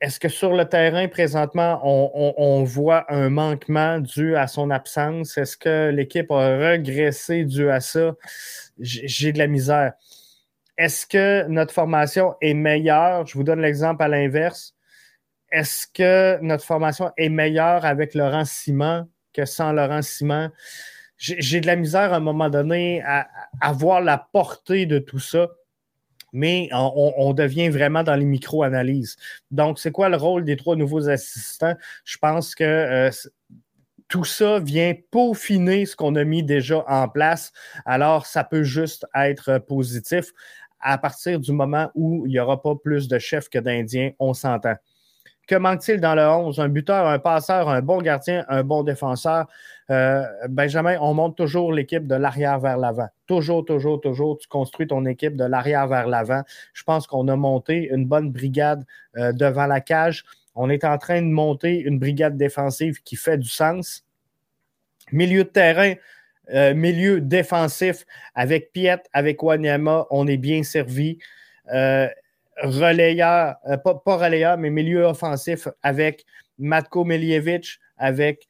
est-ce 0.00 0.20
que 0.20 0.28
sur 0.28 0.52
le 0.52 0.66
terrain, 0.66 1.08
présentement, 1.08 1.80
on, 1.82 2.64
voit 2.64 3.10
un 3.10 3.30
manquement 3.30 3.98
dû 3.98 4.36
à 4.36 4.46
son 4.46 4.70
absence? 4.70 5.38
Est-ce 5.38 5.56
que 5.56 5.90
l'équipe 5.90 6.30
a 6.30 6.72
regressé 6.72 7.44
dû 7.44 7.70
à 7.70 7.80
ça? 7.80 8.14
J'ai 8.78 9.32
de 9.32 9.38
la 9.38 9.46
misère. 9.46 9.94
Est-ce 10.76 11.06
que 11.06 11.46
notre 11.48 11.72
formation 11.72 12.34
est 12.42 12.52
meilleure? 12.52 13.26
Je 13.26 13.34
vous 13.34 13.42
donne 13.42 13.62
l'exemple 13.62 14.02
à 14.02 14.08
l'inverse. 14.08 14.74
Est-ce 15.50 15.86
que 15.86 16.38
notre 16.42 16.64
formation 16.64 17.10
est 17.16 17.30
meilleure 17.30 17.86
avec 17.86 18.14
Laurent 18.14 18.44
Simon 18.44 19.08
que 19.32 19.46
sans 19.46 19.72
Laurent 19.72 20.02
Simon? 20.02 20.50
J'ai 21.18 21.60
de 21.60 21.66
la 21.66 21.76
misère 21.76 22.12
à 22.12 22.16
un 22.16 22.20
moment 22.20 22.50
donné 22.50 23.02
à, 23.02 23.72
voir 23.72 24.00
la 24.00 24.18
portée 24.18 24.86
de 24.86 24.98
tout 24.98 25.18
ça 25.18 25.48
mais 26.32 26.68
on, 26.72 27.32
devient 27.32 27.70
vraiment 27.70 28.02
dans 28.02 28.14
les 28.14 28.26
micro-analyses. 28.26 29.16
Donc, 29.50 29.78
c'est 29.78 29.90
quoi 29.90 30.10
le 30.10 30.18
rôle 30.18 30.44
des 30.44 30.56
trois 30.56 30.76
nouveaux 30.76 31.08
assistants? 31.08 31.74
Je 32.04 32.18
pense 32.18 32.54
que 32.54 32.62
euh, 32.62 33.10
tout 34.08 34.24
ça 34.24 34.58
vient 34.58 34.94
peaufiner 35.10 35.86
ce 35.86 35.96
qu'on 35.96 36.14
a 36.14 36.24
mis 36.24 36.42
déjà 36.42 36.84
en 36.88 37.08
place. 37.08 37.52
Alors, 37.86 38.26
ça 38.26 38.44
peut 38.44 38.64
juste 38.64 39.06
être 39.14 39.58
positif 39.58 40.32
à 40.80 40.98
partir 40.98 41.40
du 41.40 41.52
moment 41.52 41.90
où 41.94 42.26
il 42.26 42.30
n'y 42.30 42.38
aura 42.38 42.60
pas 42.60 42.76
plus 42.76 43.08
de 43.08 43.18
chefs 43.18 43.48
que 43.48 43.58
d'Indiens, 43.58 44.12
on 44.18 44.34
s'entend. 44.34 44.76
Que 45.46 45.54
manque-t-il 45.54 46.00
dans 46.00 46.16
le 46.16 46.22
11? 46.22 46.58
Un 46.58 46.68
buteur, 46.68 47.06
un 47.06 47.20
passeur, 47.20 47.68
un 47.68 47.80
bon 47.80 48.02
gardien, 48.02 48.44
un 48.48 48.64
bon 48.64 48.82
défenseur. 48.82 49.46
Euh, 49.90 50.24
Benjamin, 50.48 50.98
on 51.00 51.14
monte 51.14 51.36
toujours 51.36 51.72
l'équipe 51.72 52.08
de 52.08 52.16
l'arrière 52.16 52.58
vers 52.58 52.76
l'avant. 52.76 53.08
Toujours, 53.28 53.64
toujours, 53.64 54.00
toujours, 54.00 54.38
tu 54.38 54.48
construis 54.48 54.88
ton 54.88 55.04
équipe 55.06 55.36
de 55.36 55.44
l'arrière 55.44 55.86
vers 55.86 56.08
l'avant. 56.08 56.42
Je 56.74 56.82
pense 56.82 57.06
qu'on 57.06 57.28
a 57.28 57.36
monté 57.36 57.88
une 57.92 58.06
bonne 58.06 58.32
brigade 58.32 58.84
euh, 59.16 59.32
devant 59.32 59.66
la 59.66 59.80
cage. 59.80 60.24
On 60.56 60.68
est 60.68 60.84
en 60.84 60.98
train 60.98 61.22
de 61.22 61.28
monter 61.28 61.78
une 61.78 62.00
brigade 62.00 62.36
défensive 62.36 63.00
qui 63.04 63.14
fait 63.14 63.38
du 63.38 63.48
sens. 63.48 64.04
Milieu 65.12 65.44
de 65.44 65.48
terrain, 65.48 65.94
euh, 66.52 66.74
milieu 66.74 67.20
défensif 67.20 68.04
avec 68.34 68.72
Piet, 68.72 68.98
avec 69.12 69.40
Wanyama, 69.44 70.06
on 70.10 70.26
est 70.26 70.38
bien 70.38 70.64
servi 70.64 71.18
relayeur, 72.62 73.56
euh, 73.68 73.76
pas, 73.76 73.94
pas, 73.94 74.16
relayeur, 74.16 74.58
mais 74.58 74.70
milieu 74.70 75.04
offensif 75.04 75.68
avec 75.82 76.24
Matko 76.58 77.04
Miljevic, 77.04 77.78
avec 77.96 78.46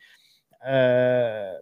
euh, 0.67 1.53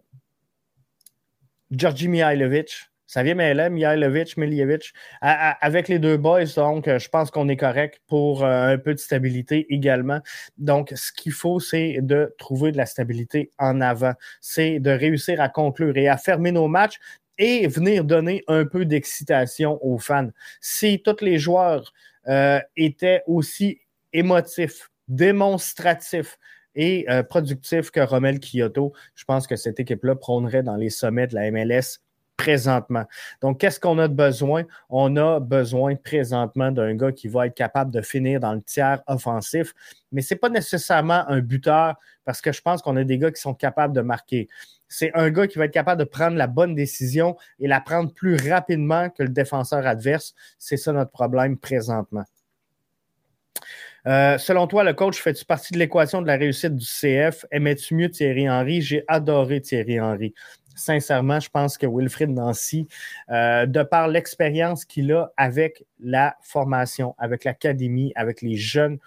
Georgi 1.71 2.09
Mihailovic. 2.09 2.91
Ça 3.07 3.23
vient 3.23 3.35
mêler 3.35 3.69
Mihailovic, 3.71 4.37
Miljevic. 4.37 4.93
avec 5.21 5.89
les 5.89 5.99
deux 5.99 6.17
boys, 6.17 6.47
donc 6.57 6.87
je 6.87 7.09
pense 7.09 7.31
qu'on 7.31 7.49
est 7.49 7.57
correct 7.57 8.01
pour 8.09 8.45
euh, 8.45 8.75
un 8.75 8.79
peu 8.79 8.93
de 8.93 8.99
stabilité 8.99 9.67
également. 9.73 10.21
Donc, 10.59 10.93
ce 10.97 11.13
qu'il 11.13 11.33
faut, 11.33 11.61
c'est 11.61 11.99
de 12.01 12.35
trouver 12.39 12.73
de 12.73 12.77
la 12.77 12.87
stabilité 12.87 13.53
en 13.59 13.81
avant. 13.81 14.15
C'est 14.41 14.81
de 14.81 14.91
réussir 14.91 15.41
à 15.41 15.49
conclure 15.49 15.97
et 15.97 16.09
à 16.09 16.17
fermer 16.17 16.51
nos 16.51 16.67
matchs 16.67 16.99
et 17.39 17.67
venir 17.69 18.05
donner 18.05 18.43
un 18.49 18.65
peu 18.65 18.85
d'excitation 18.85 19.79
aux 19.85 19.99
fans. 19.99 20.31
Si 20.61 21.03
tous 21.03 21.21
les 21.21 21.39
joueurs 21.39 21.93
euh, 22.29 22.61
était 22.77 23.23
aussi 23.27 23.81
émotif, 24.13 24.91
démonstratif 25.09 26.39
et 26.75 27.07
euh, 27.09 27.23
productif 27.23 27.91
que 27.91 28.01
Romel 28.01 28.41
Kyoto. 28.41 28.93
Je 29.15 29.25
pense 29.25 29.47
que 29.47 29.57
cette 29.57 29.81
équipe-là 29.81 30.17
prônerait 30.17 30.63
dans 30.63 30.77
les 30.77 30.91
sommets 30.91 31.27
de 31.27 31.35
la 31.35 31.51
MLS 31.51 32.01
présentement. 32.37 33.05
Donc, 33.41 33.61
qu'est-ce 33.61 33.79
qu'on 33.79 33.99
a 33.99 34.09
de 34.09 34.15
besoin? 34.15 34.65
On 34.89 35.17
a 35.17 35.39
besoin 35.39 35.95
présentement 35.95 36.73
d'un 36.73 36.95
gars 36.95 37.13
qui 37.13 37.29
va 37.29 37.47
être 37.47 37.55
capable 37.55 37.91
de 37.93 38.01
finir 38.01 38.41
dans 38.41 38.55
le 38.55 38.63
tiers 38.63 39.03
offensif, 39.07 39.73
mais 40.11 40.21
ce 40.21 40.35
n'est 40.35 40.39
pas 40.39 40.49
nécessairement 40.49 41.25
un 41.29 41.41
buteur 41.41 41.95
parce 42.25 42.41
que 42.41 42.53
je 42.53 42.61
pense 42.61 42.83
qu'on 42.83 42.97
a 42.97 43.05
des 43.05 43.19
gars 43.19 43.31
qui 43.31 43.41
sont 43.41 43.55
capables 43.55 43.95
de 43.95 44.01
marquer. 44.01 44.49
C'est 44.97 45.11
un 45.15 45.31
gars 45.31 45.47
qui 45.47 45.59
va 45.59 45.65
être 45.65 45.73
capable 45.73 45.99
de 45.99 46.09
prendre 46.09 46.37
la 46.37 46.47
bonne 46.47 46.75
décision 46.75 47.37
et 47.59 47.67
la 47.67 47.81
prendre 47.81 48.13
plus 48.13 48.37
rapidement 48.49 49.11
que 49.11 49.25
le 49.25 49.29
défenseur 49.29 49.87
adverse. 49.87 50.35
C'est 50.59 50.77
ça 50.77 50.93
notre 50.93 51.11
problème 51.11 51.59
présentement. 51.59 52.25
Euh, 54.07 54.39
selon 54.39 54.67
toi, 54.67 54.85
le 54.85 54.93
coach, 54.93 55.21
fais-tu 55.21 55.45
partie 55.45 55.73
de 55.73 55.79
l'équation 55.79 56.23
de 56.23 56.27
la 56.27 56.37
réussite 56.37 56.77
du 56.77 56.85
CF? 56.85 57.45
Aimais-tu 57.51 57.95
mieux 57.95 58.11
Thierry 58.11 58.49
Henry? 58.49 58.83
J'ai 58.83 59.05
adoré 59.09 59.61
Thierry 59.61 60.01
Henry 60.01 60.35
sincèrement, 60.75 61.41
je 61.41 61.49
pense 61.49 61.79
que 61.79 61.87
Wilfrid 61.87 62.31
Nancy, 62.31 62.89
euh, 63.31 63.67
de 63.67 63.83
par 63.83 64.09
l'expérience 64.09 64.85
qu'il 64.85 65.13
a 65.13 65.33
avec 65.37 65.85
la 66.01 66.37
formation, 66.43 67.15
avec 67.19 67.45
l'académie, 67.45 68.13
avec 68.17 68.43
les 68.43 68.57
jeunes, 68.57 68.99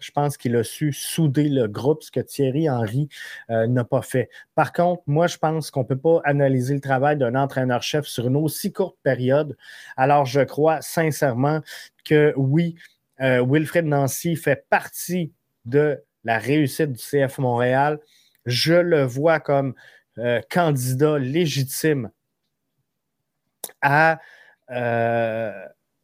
je 0.00 0.10
pense 0.10 0.36
qu'il 0.36 0.56
a 0.56 0.64
su 0.64 0.92
souder 0.92 1.48
le 1.48 1.68
groupe, 1.68 2.02
ce 2.02 2.10
que 2.10 2.20
Thierry 2.20 2.68
Henry 2.68 3.08
euh, 3.50 3.66
n'a 3.66 3.84
pas 3.84 4.02
fait. 4.02 4.28
Par 4.54 4.72
contre, 4.72 5.02
moi, 5.06 5.26
je 5.26 5.38
pense 5.38 5.70
qu'on 5.70 5.80
ne 5.80 5.86
peut 5.86 5.98
pas 5.98 6.20
analyser 6.24 6.74
le 6.74 6.80
travail 6.80 7.16
d'un 7.16 7.34
entraîneur-chef 7.34 8.06
sur 8.06 8.26
une 8.26 8.36
aussi 8.36 8.72
courte 8.72 8.96
période. 9.02 9.56
Alors, 9.96 10.24
je 10.24 10.40
crois 10.40 10.80
sincèrement 10.82 11.60
que 12.04 12.32
oui, 12.36 12.76
euh, 13.20 13.44
Wilfred 13.46 13.84
Nancy 13.84 14.36
fait 14.36 14.66
partie 14.68 15.32
de 15.64 16.02
la 16.24 16.38
réussite 16.38 16.92
du 16.92 16.98
CF 16.98 17.38
Montréal. 17.38 17.98
Je 18.46 18.74
le 18.74 19.04
vois 19.04 19.40
comme 19.40 19.74
euh, 20.18 20.40
candidat 20.50 21.18
légitime 21.18 22.10
à, 23.82 24.18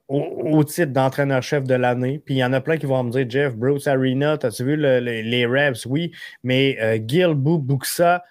au, 0.09 0.63
titre 0.65 0.93
d'entraîneur-chef 0.93 1.65
de 1.65 1.75
l'année. 1.75 2.21
Puis 2.25 2.35
il 2.35 2.39
y 2.39 2.45
en 2.45 2.53
a 2.53 2.61
plein 2.61 2.77
qui 2.77 2.87
vont 2.87 3.03
me 3.03 3.11
dire 3.11 3.27
Jeff, 3.29 3.57
Bruce 3.57 3.87
Arena, 3.87 4.39
as-tu 4.43 4.65
vu 4.65 4.77
les 4.77 5.47
Revs? 5.47 5.87
Oui, 5.87 6.13
mais 6.43 6.77
euh, 6.81 6.99
Gil 7.05 7.35
Buxa, 7.35 8.23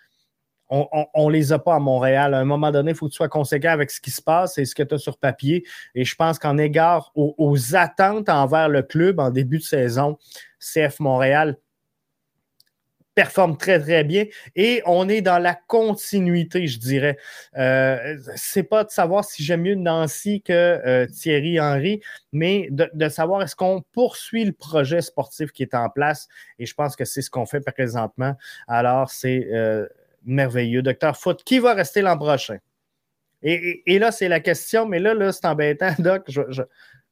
on 0.70 1.28
ne 1.28 1.32
les 1.32 1.54
a 1.54 1.60
pas 1.60 1.76
à 1.76 1.80
Montréal. 1.80 2.34
À 2.34 2.40
un 2.40 2.46
moment 2.46 2.72
donné, 2.72 2.92
il 2.92 2.98
faut 2.98 3.06
que 3.06 3.12
tu 3.12 3.18
sois 3.18 3.30
conséquent 3.30 3.70
avec 3.70 3.92
ce 3.92 4.02
qui 4.02 4.10
se 4.10 4.22
passe 4.22 4.58
et 4.58 4.66
ce 4.66 4.74
que 4.74 4.84
tu 4.84 4.96
as 4.96 4.98
sur 4.98 5.18
papier. 5.18 5.64
Et 5.94 6.06
je 6.06 6.16
pense 6.16 6.40
qu'en 6.40 6.58
égard 6.58 7.12
aux, 7.16 7.76
attentes 7.76 8.30
envers 8.30 8.70
le 8.70 8.82
club 8.82 9.20
en 9.20 9.30
début 9.30 9.60
de 9.60 9.64
saison, 9.64 10.18
CF 10.60 11.00
Montréal 11.00 11.58
performe 13.16 13.58
très, 13.58 13.80
très 13.80 14.04
bien. 14.04 14.26
Et 14.56 14.82
on 14.86 15.08
est 15.10 15.22
dans 15.22 15.40
la 15.40 15.56
continuité, 15.56 16.68
je 16.68 16.78
dirais. 16.78 17.18
Euh, 17.58 18.18
c'est 18.36 18.64
pas 18.64 18.84
de 18.84 18.92
savoir 18.92 19.24
si 19.24 19.44
j'aime 19.44 19.62
mieux 19.62 19.76
Nancy 19.76 20.42
que 20.42 20.54
euh, 20.54 21.08
Thierry 21.08 21.60
Henry, 21.60 22.02
mais 22.34 22.68
de, 22.70 23.10
savoir 23.10 23.42
est-ce 23.42 23.56
qu'on 23.56 23.82
poursuit 23.94 24.44
le 24.44 24.52
projet 24.52 25.02
sportif 25.02 25.52
qui 25.52 25.64
est 25.64 25.74
en 25.74 25.90
place. 25.90 26.28
Et 26.60 26.66
je 26.66 26.74
pense 26.74 26.96
que 26.96 27.06
c'est 27.06 27.22
ce 27.22 27.30
qu'on 27.30 27.46
fait 27.46 27.62
présentement. 27.62 28.36
Alors, 28.68 29.10
c'est 29.10 29.48
euh, 29.52 29.88
merveilleux. 30.26 30.82
Docteur 30.82 31.16
Foot, 31.18 31.44
qui 31.44 31.60
va 31.60 31.74
rester 31.74 32.02
l'an 32.02 32.18
prochain? 32.18 32.58
Et, 33.48 34.00
là, 34.00 34.12
c'est 34.12 34.28
la 34.28 34.40
question, 34.40 34.88
mais 34.88 35.00
là, 35.00 35.14
là 35.14 35.32
c'est 35.32 35.46
embêtant, 35.46 35.94
Doc. 36.00 36.30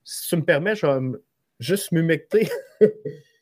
si 0.03 0.29
tu 0.29 0.35
me 0.35 0.43
permets, 0.43 0.75
je 0.75 0.87
vais 0.87 1.17
juste 1.59 1.91
m'humecter. 1.91 2.49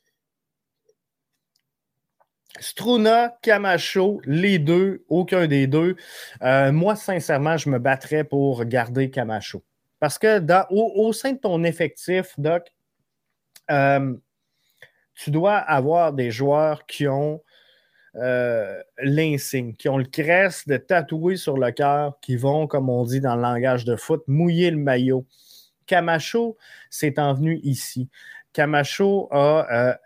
Struna, 2.62 3.36
Camacho, 3.42 4.20
les 4.24 4.60
deux, 4.60 5.04
aucun 5.08 5.48
des 5.48 5.66
deux. 5.66 5.96
Euh, 6.42 6.70
moi, 6.70 6.94
sincèrement, 6.94 7.56
je 7.56 7.68
me 7.68 7.80
battrais 7.80 8.22
pour 8.22 8.64
garder 8.64 9.10
Camacho. 9.10 9.64
Parce 9.98 10.16
que 10.16 10.40
au, 10.70 11.12
sein 11.12 11.32
de 11.32 11.38
ton 11.38 11.64
effectif, 11.64 12.34
Doc, 12.38 12.72
euh, 13.70 14.14
tu 15.14 15.32
dois 15.32 15.56
avoir 15.56 16.12
des 16.12 16.30
joueurs 16.30 16.86
qui 16.86 17.08
ont 17.08 17.42
euh, 18.14 18.80
l'insigne, 18.98 19.74
qui 19.74 19.88
ont 19.88 19.98
le 19.98 20.04
crest 20.04 20.68
de 20.68 20.76
tatouer 20.76 21.36
sur 21.36 21.58
le 21.58 21.72
cœur, 21.72 22.18
qui 22.20 22.36
vont, 22.36 22.68
comme 22.68 22.88
on 22.88 23.04
dit 23.04 23.20
dans 23.20 23.34
le 23.34 23.42
langage 23.42 23.84
de 23.84 23.96
foot, 23.96 24.22
mouiller 24.28 24.70
le 24.70 24.76
maillot. 24.76 25.26
Camacho 25.86 26.56
s'est 26.90 27.18
envenu 27.18 27.58
ici. 27.64 28.08
Camacho 28.52 29.28
a 29.32 29.98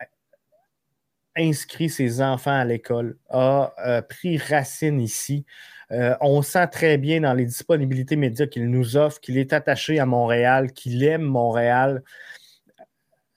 inscrit 1.36 1.88
ses 1.88 2.22
enfants 2.22 2.58
à 2.58 2.64
l'école, 2.64 3.18
a 3.30 3.72
euh, 3.86 4.02
pris 4.02 4.38
racine 4.38 5.00
ici. 5.00 5.44
Euh, 5.92 6.16
on 6.20 6.42
sent 6.42 6.66
très 6.68 6.98
bien 6.98 7.20
dans 7.20 7.34
les 7.34 7.44
disponibilités 7.44 8.16
médias 8.16 8.46
qu'il 8.46 8.70
nous 8.70 8.96
offre 8.96 9.20
qu'il 9.20 9.38
est 9.38 9.52
attaché 9.52 10.00
à 10.00 10.06
Montréal, 10.06 10.72
qu'il 10.72 11.04
aime 11.04 11.22
Montréal. 11.22 12.02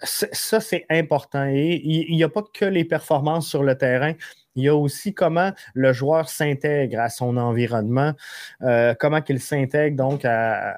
Ça, 0.01 0.61
c'est 0.61 0.85
important. 0.89 1.45
Et 1.47 1.81
il 1.83 2.15
n'y 2.15 2.23
a 2.23 2.29
pas 2.29 2.43
que 2.53 2.65
les 2.65 2.85
performances 2.85 3.47
sur 3.49 3.63
le 3.63 3.77
terrain. 3.77 4.13
Il 4.55 4.63
y 4.63 4.69
a 4.69 4.75
aussi 4.75 5.13
comment 5.13 5.51
le 5.73 5.93
joueur 5.93 6.29
s'intègre 6.29 6.99
à 6.99 7.09
son 7.09 7.37
environnement, 7.37 8.13
euh, 8.61 8.95
comment 8.97 9.21
il 9.27 9.39
s'intègre 9.39 9.97
donc 9.97 10.25
à, 10.25 10.77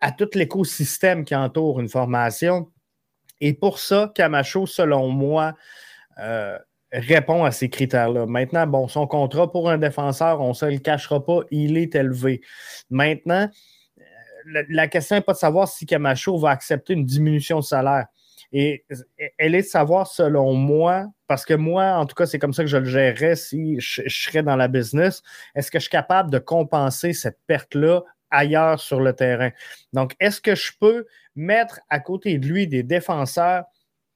à 0.00 0.12
tout 0.12 0.28
l'écosystème 0.34 1.24
qui 1.24 1.34
entoure 1.34 1.80
une 1.80 1.88
formation. 1.88 2.70
Et 3.40 3.54
pour 3.54 3.78
ça, 3.78 4.12
Camacho, 4.14 4.66
selon 4.66 5.08
moi, 5.08 5.54
euh, 6.18 6.58
répond 6.92 7.44
à 7.44 7.50
ces 7.50 7.68
critères-là. 7.68 8.26
Maintenant, 8.26 8.66
bon, 8.66 8.88
son 8.88 9.06
contrat 9.06 9.50
pour 9.50 9.70
un 9.70 9.78
défenseur, 9.78 10.40
on 10.40 10.48
ne 10.48 10.54
se 10.54 10.66
le 10.66 10.78
cachera 10.78 11.24
pas, 11.24 11.40
il 11.50 11.76
est 11.76 11.94
élevé. 11.94 12.40
Maintenant, 12.90 13.48
la, 14.68 14.88
question 14.88 15.16
n'est 15.16 15.22
pas 15.22 15.32
de 15.32 15.38
savoir 15.38 15.68
si 15.68 15.86
Camacho 15.86 16.38
va 16.38 16.50
accepter 16.50 16.94
une 16.94 17.04
diminution 17.04 17.58
de 17.58 17.64
salaire. 17.64 18.06
Et 18.52 18.86
elle 19.38 19.54
est 19.54 19.62
de 19.62 19.66
savoir, 19.66 20.06
selon 20.06 20.54
moi, 20.54 21.06
parce 21.26 21.44
que 21.44 21.54
moi, 21.54 21.96
en 21.96 22.06
tout 22.06 22.14
cas, 22.14 22.26
c'est 22.26 22.38
comme 22.38 22.52
ça 22.52 22.62
que 22.62 22.70
je 22.70 22.76
le 22.76 22.84
gérerais 22.84 23.34
si 23.34 23.78
je, 23.80 24.02
serais 24.08 24.44
dans 24.44 24.56
la 24.56 24.68
business, 24.68 25.22
est-ce 25.54 25.70
que 25.70 25.78
je 25.78 25.84
suis 25.84 25.90
capable 25.90 26.30
de 26.30 26.38
compenser 26.38 27.12
cette 27.12 27.38
perte-là 27.48 28.02
ailleurs 28.30 28.80
sur 28.80 29.00
le 29.00 29.12
terrain? 29.12 29.50
Donc, 29.92 30.14
est-ce 30.20 30.40
que 30.40 30.54
je 30.54 30.72
peux 30.78 31.06
mettre 31.34 31.80
à 31.88 32.00
côté 32.00 32.38
de 32.38 32.46
lui 32.46 32.66
des 32.66 32.82
défenseurs 32.82 33.64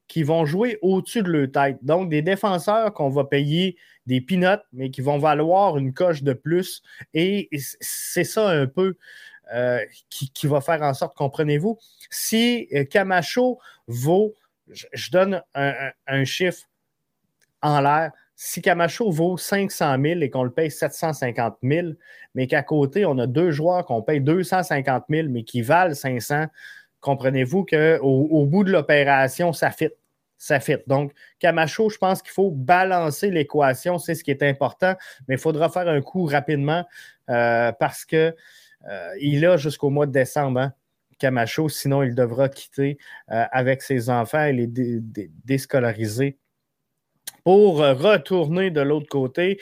qui 0.09 0.23
vont 0.23 0.45
jouer 0.45 0.79
au-dessus 0.83 1.23
de 1.23 1.31
leur 1.31 1.51
tête? 1.51 1.79
Donc, 1.83 2.11
des 2.11 2.23
défenseurs 2.23 2.93
qu'on 2.93 3.11
va 3.11 3.25
payer 3.25 3.77
des 4.07 4.21
peanuts, 4.21 4.63
mais 4.73 4.91
qui 4.91 5.01
vont 5.01 5.19
valoir 5.19 5.79
une 5.79 5.95
coche 5.95 6.23
de 6.23 6.33
plus. 6.33 6.83
Et 7.15 7.49
c'est 7.53 8.25
ça 8.25 8.49
un 8.49 8.67
peu 8.67 8.97
euh, 9.53 9.85
qui, 10.09 10.47
va 10.47 10.61
faire 10.61 10.81
en 10.83 10.95
sorte, 10.95 11.17
comprenez-vous, 11.17 11.77
si 12.09 12.69
euh, 12.73 12.85
Camacho 12.85 13.59
vaut, 13.89 14.37
je, 14.69 15.11
donne 15.11 15.43
un, 15.55 16.25
chiffre 16.25 16.69
en 17.61 17.81
l'air, 17.81 18.13
si 18.43 18.63
Camacho 18.63 19.11
vaut 19.11 19.37
500 19.37 19.97
000 20.03 20.21
et 20.23 20.31
qu'on 20.31 20.45
le 20.45 20.51
paye 20.51 20.71
750 20.71 21.59
000, 21.63 21.89
mais 22.35 22.47
qu'à 22.47 22.63
côté, 22.63 23.05
on 23.05 23.19
a 23.19 23.27
deux 23.27 23.51
joueurs 23.51 23.85
qu'on 23.85 24.01
paye 24.01 24.23
250 24.23 25.05
000, 25.11 25.29
mais 25.29 25.43
qui 25.43 25.61
valent 25.61 25.93
500, 25.93 26.47
comprenez-vous 27.03 27.67
qu'au 27.67 27.99
au 28.01 28.47
bout 28.47 28.65
de 28.65 28.73
l'opération, 28.73 29.53
ça 29.53 29.71
fit. 29.71 29.91
Ça 30.39 30.59
fit. 30.59 30.79
Donc, 30.87 31.13
Camacho, 31.39 31.91
je 31.91 31.99
pense 31.99 32.23
qu'il 32.23 32.31
faut 32.31 32.51
balancer 32.51 33.31
l'équation, 33.31 33.99
c'est 33.99 34.15
ce 34.15 34.25
qui 34.25 34.31
est 34.31 34.43
important, 34.43 34.95
mais 35.29 35.35
il 35.35 35.41
faudra 35.41 35.69
faire 35.69 35.89
un 35.89 36.01
coup 36.01 36.25
rapidement 36.25 36.87
euh, 37.29 37.73
parce 37.73 38.07
que 38.07 38.35
euh, 38.89 39.51
a 39.53 39.57
jusqu'au 39.59 39.91
mois 39.91 40.07
de 40.07 40.13
décembre, 40.13 40.61
hein, 40.61 40.73
Camacho, 41.19 41.69
sinon 41.69 42.03
il 42.03 42.15
devra 42.15 42.49
quitter 42.49 42.97
euh, 43.33 43.45
avec 43.53 43.83
ses 43.83 44.09
enfants 44.09 44.45
et 44.45 44.55
les 44.55 44.67
déscolariser 45.45 46.39
pour 47.51 47.79
retourner 47.79 48.71
de 48.71 48.81
l'autre 48.81 49.09
côté. 49.09 49.61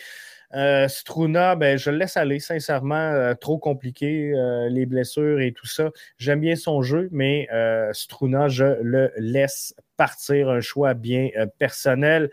Euh, 0.54 0.88
Struna, 0.88 1.56
ben, 1.56 1.78
je 1.78 1.90
le 1.90 1.96
laisse 1.96 2.18
aller, 2.18 2.38
sincèrement, 2.38 3.34
trop 3.40 3.56
compliqué, 3.56 4.30
les 4.68 4.84
blessures 4.84 5.40
et 5.40 5.52
tout 5.52 5.66
ça. 5.66 5.88
J'aime 6.18 6.40
bien 6.40 6.54
son 6.54 6.82
jeu, 6.82 7.08
mais 7.12 7.48
Struna, 7.92 8.48
je 8.48 8.82
le 8.82 9.10
laisse 9.16 9.74
partir, 9.96 10.50
un 10.50 10.60
choix 10.60 10.92
bien 10.92 11.30
personnel. 11.58 12.30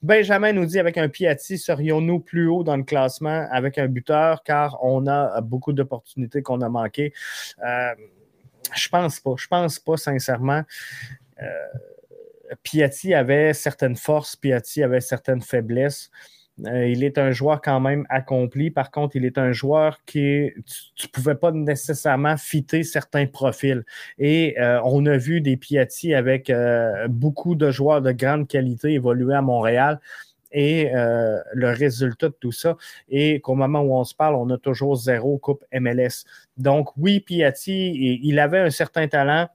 Benjamin 0.00 0.54
nous 0.54 0.64
dit 0.64 0.78
avec 0.78 0.96
un 0.96 1.10
Piatti, 1.10 1.58
serions-nous 1.58 2.20
plus 2.20 2.48
haut 2.48 2.64
dans 2.64 2.78
le 2.78 2.84
classement 2.84 3.46
avec 3.50 3.76
un 3.76 3.88
buteur? 3.88 4.42
Car 4.42 4.82
on 4.82 5.06
a 5.06 5.38
beaucoup 5.42 5.74
d'opportunités 5.74 6.40
qu'on 6.40 6.62
a 6.62 6.70
manquées? 6.70 7.12
Euh, 7.62 7.94
je 8.74 8.88
pense 8.88 9.20
pas. 9.20 9.34
Je 9.36 9.48
pense 9.48 9.78
pas, 9.78 9.98
sincèrement. 9.98 10.62
Piatti 12.62 13.14
avait 13.14 13.52
certaines 13.54 13.96
forces, 13.96 14.36
Piatti 14.36 14.82
avait 14.82 15.00
certaines 15.00 15.42
faiblesses. 15.42 16.10
Euh, 16.66 16.86
il 16.86 17.02
est 17.02 17.18
un 17.18 17.32
joueur 17.32 17.60
quand 17.60 17.80
même 17.80 18.06
accompli. 18.08 18.70
Par 18.70 18.90
contre, 18.90 19.16
il 19.16 19.24
est 19.24 19.38
un 19.38 19.52
joueur 19.52 19.98
qui 20.06 20.52
tu 20.94 21.06
ne 21.06 21.12
pouvais 21.12 21.34
pas 21.34 21.50
nécessairement 21.50 22.36
fitter 22.36 22.84
certains 22.84 23.26
profils. 23.26 23.84
Et 24.18 24.58
euh, 24.60 24.80
on 24.84 25.04
a 25.06 25.16
vu 25.16 25.40
des 25.40 25.56
Piatti 25.56 26.14
avec 26.14 26.50
euh, 26.50 27.08
beaucoup 27.08 27.54
de 27.56 27.70
joueurs 27.70 28.02
de 28.02 28.12
grande 28.12 28.46
qualité 28.46 28.92
évoluer 28.92 29.34
à 29.34 29.42
Montréal. 29.42 30.00
Et 30.56 30.88
le 30.92 31.72
résultat 31.72 32.28
de 32.28 32.36
tout 32.38 32.52
ça 32.52 32.76
est 33.10 33.40
qu'au 33.40 33.56
moment 33.56 33.80
où 33.80 33.92
on 33.92 34.04
se 34.04 34.14
parle, 34.14 34.36
on 34.36 34.48
a 34.50 34.56
toujours 34.56 34.94
zéro 34.94 35.36
Coupe 35.36 35.64
MLS. 35.72 36.26
Donc, 36.56 36.96
oui, 36.96 37.18
Piatti, 37.18 38.20
il 38.22 38.38
avait 38.38 38.60
un 38.60 38.70
certain 38.70 39.08
talent. 39.08 39.48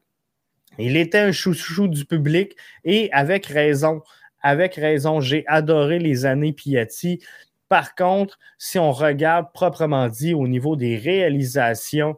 Il 0.78 0.95
était 0.95 1.20
un 1.20 1.32
chouchou 1.32 1.88
du 1.88 2.05
public 2.05 2.55
et 2.86 3.11
avec 3.11 3.45
raison 3.45 4.01
avec 4.41 4.76
raison, 4.76 5.20
j'ai 5.20 5.43
adoré 5.47 5.99
les 5.99 6.26
années 6.26 6.53
Piatti. 6.53 7.22
Par 7.67 7.95
contre, 7.95 8.39
si 8.57 8.80
on 8.80 8.91
regarde 8.91 9.51
proprement 9.53 10.07
dit 10.07 10.34
au 10.34 10.47
niveau 10.47 10.76
des 10.76 10.97
réalisations, 10.97 12.17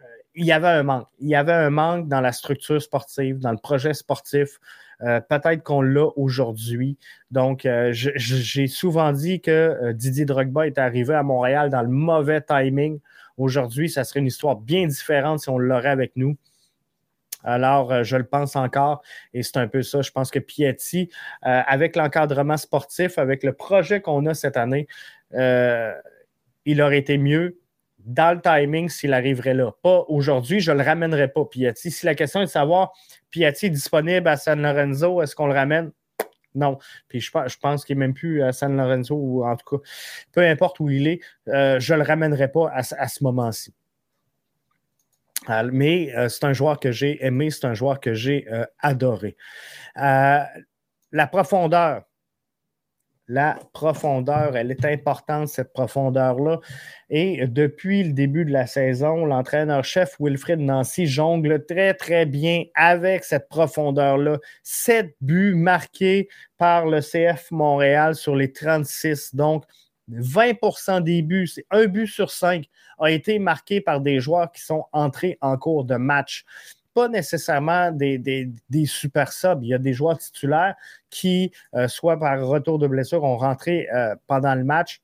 euh, 0.00 0.04
il 0.34 0.44
y 0.44 0.52
avait 0.52 0.68
un 0.68 0.82
manque. 0.82 1.08
Il 1.18 1.28
y 1.28 1.34
avait 1.34 1.52
un 1.52 1.70
manque 1.70 2.08
dans 2.08 2.20
la 2.20 2.32
structure 2.32 2.80
sportive, 2.80 3.38
dans 3.38 3.52
le 3.52 3.58
projet 3.58 3.94
sportif. 3.94 4.60
Euh, 5.02 5.20
peut-être 5.20 5.62
qu'on 5.62 5.82
l'a 5.82 6.08
aujourd'hui. 6.16 6.96
Donc, 7.30 7.66
euh, 7.66 7.90
j'ai 7.92 8.66
souvent 8.66 9.12
dit 9.12 9.40
que 9.40 9.92
Didier 9.92 10.24
Drogba 10.24 10.66
est 10.66 10.78
arrivé 10.78 11.14
à 11.14 11.22
Montréal 11.22 11.68
dans 11.70 11.82
le 11.82 11.88
mauvais 11.88 12.40
timing. 12.40 13.00
Aujourd'hui, 13.36 13.90
ça 13.90 14.04
serait 14.04 14.20
une 14.20 14.26
histoire 14.26 14.56
bien 14.56 14.86
différente 14.86 15.40
si 15.40 15.50
on 15.50 15.58
l'aurait 15.58 15.90
avec 15.90 16.12
nous. 16.16 16.36
Alors, 17.44 17.92
euh, 17.92 18.02
je 18.02 18.16
le 18.16 18.24
pense 18.24 18.56
encore 18.56 19.02
et 19.32 19.42
c'est 19.42 19.56
un 19.56 19.68
peu 19.68 19.82
ça. 19.82 20.02
Je 20.02 20.10
pense 20.10 20.30
que 20.30 20.38
Piatti, 20.38 21.10
euh, 21.46 21.62
avec 21.66 21.96
l'encadrement 21.96 22.56
sportif, 22.56 23.18
avec 23.18 23.42
le 23.42 23.52
projet 23.52 24.00
qu'on 24.00 24.26
a 24.26 24.34
cette 24.34 24.56
année, 24.56 24.86
euh, 25.34 25.92
il 26.64 26.82
aurait 26.82 26.98
été 26.98 27.18
mieux 27.18 27.58
dans 28.00 28.34
le 28.34 28.40
timing 28.40 28.88
s'il 28.88 29.12
arriverait 29.12 29.54
là. 29.54 29.72
Pas 29.82 30.04
aujourd'hui, 30.08 30.60
je 30.60 30.72
ne 30.72 30.78
le 30.78 30.84
ramènerai 30.84 31.28
pas, 31.28 31.44
Piatti. 31.44 31.90
Si 31.90 32.06
la 32.06 32.14
question 32.14 32.40
est 32.40 32.46
de 32.46 32.50
savoir, 32.50 32.92
Piatti 33.30 33.66
est 33.66 33.70
disponible 33.70 34.28
à 34.28 34.36
San 34.36 34.60
Lorenzo, 34.60 35.22
est-ce 35.22 35.34
qu'on 35.34 35.46
le 35.46 35.54
ramène? 35.54 35.92
Non. 36.54 36.78
Puis 37.08 37.20
je, 37.20 37.30
pense 37.30 37.84
qu'il 37.84 37.98
n'est 37.98 38.06
même 38.06 38.14
plus 38.14 38.42
à 38.42 38.52
San 38.52 38.76
Lorenzo, 38.76 39.14
ou 39.14 39.44
en 39.44 39.56
tout 39.56 39.76
cas, 39.76 39.82
peu 40.32 40.40
importe 40.40 40.80
où 40.80 40.88
il 40.88 41.06
est, 41.06 41.20
je 41.46 41.92
ne 41.92 41.98
le 41.98 42.04
ramènerai 42.04 42.48
pas 42.48 42.72
à 42.72 43.08
ce 43.08 43.24
moment-ci. 43.24 43.74
Mais 45.72 46.14
euh, 46.16 46.28
c'est 46.28 46.44
un 46.44 46.52
joueur 46.52 46.80
que 46.80 46.92
j'ai 46.92 47.24
aimé, 47.24 47.50
c'est 47.50 47.66
un 47.66 47.74
joueur 47.74 48.00
que 48.00 48.14
j'ai 48.14 48.46
euh, 48.50 48.64
adoré. 48.78 49.36
Euh, 49.98 50.40
la 51.12 51.26
profondeur. 51.26 52.02
La 53.28 53.58
profondeur, 53.72 54.56
elle 54.56 54.70
est 54.70 54.84
importante, 54.84 55.48
cette 55.48 55.72
profondeur-là. 55.72 56.60
Et 57.10 57.48
depuis 57.48 58.04
le 58.04 58.12
début 58.12 58.44
de 58.44 58.52
la 58.52 58.68
saison, 58.68 59.24
l'entraîneur-chef 59.26 60.14
Wilfred 60.20 60.60
Nancy 60.60 61.06
jongle 61.06 61.66
très, 61.66 61.94
très 61.94 62.24
bien 62.24 62.62
avec 62.76 63.24
cette 63.24 63.48
profondeur-là. 63.48 64.38
Sept 64.62 65.16
buts 65.20 65.56
marqués 65.56 66.28
par 66.56 66.86
le 66.86 67.00
CF 67.00 67.50
Montréal 67.50 68.14
sur 68.14 68.36
les 68.36 68.52
36. 68.52 69.34
Donc, 69.34 69.64
20% 70.10 71.02
des 71.02 71.22
buts, 71.22 71.46
c'est 71.46 71.66
un 71.70 71.86
but 71.86 72.06
sur 72.06 72.30
cinq, 72.30 72.68
a 72.98 73.10
été 73.10 73.38
marqué 73.38 73.80
par 73.80 74.00
des 74.00 74.20
joueurs 74.20 74.52
qui 74.52 74.62
sont 74.62 74.84
entrés 74.92 75.38
en 75.40 75.56
cours 75.56 75.84
de 75.84 75.96
match. 75.96 76.44
Pas 76.94 77.08
nécessairement 77.08 77.90
des, 77.92 78.50
super 78.86 79.32
subs. 79.32 79.58
Il 79.62 79.68
y 79.68 79.74
a 79.74 79.78
des 79.78 79.92
joueurs 79.92 80.18
titulaires 80.18 80.74
qui, 81.10 81.52
euh, 81.74 81.88
soit 81.88 82.18
par 82.18 82.40
retour 82.46 82.78
de 82.78 82.86
blessure, 82.86 83.22
ont 83.22 83.36
rentré 83.36 83.88
euh, 83.94 84.14
pendant 84.26 84.54
le 84.54 84.64
match. 84.64 85.02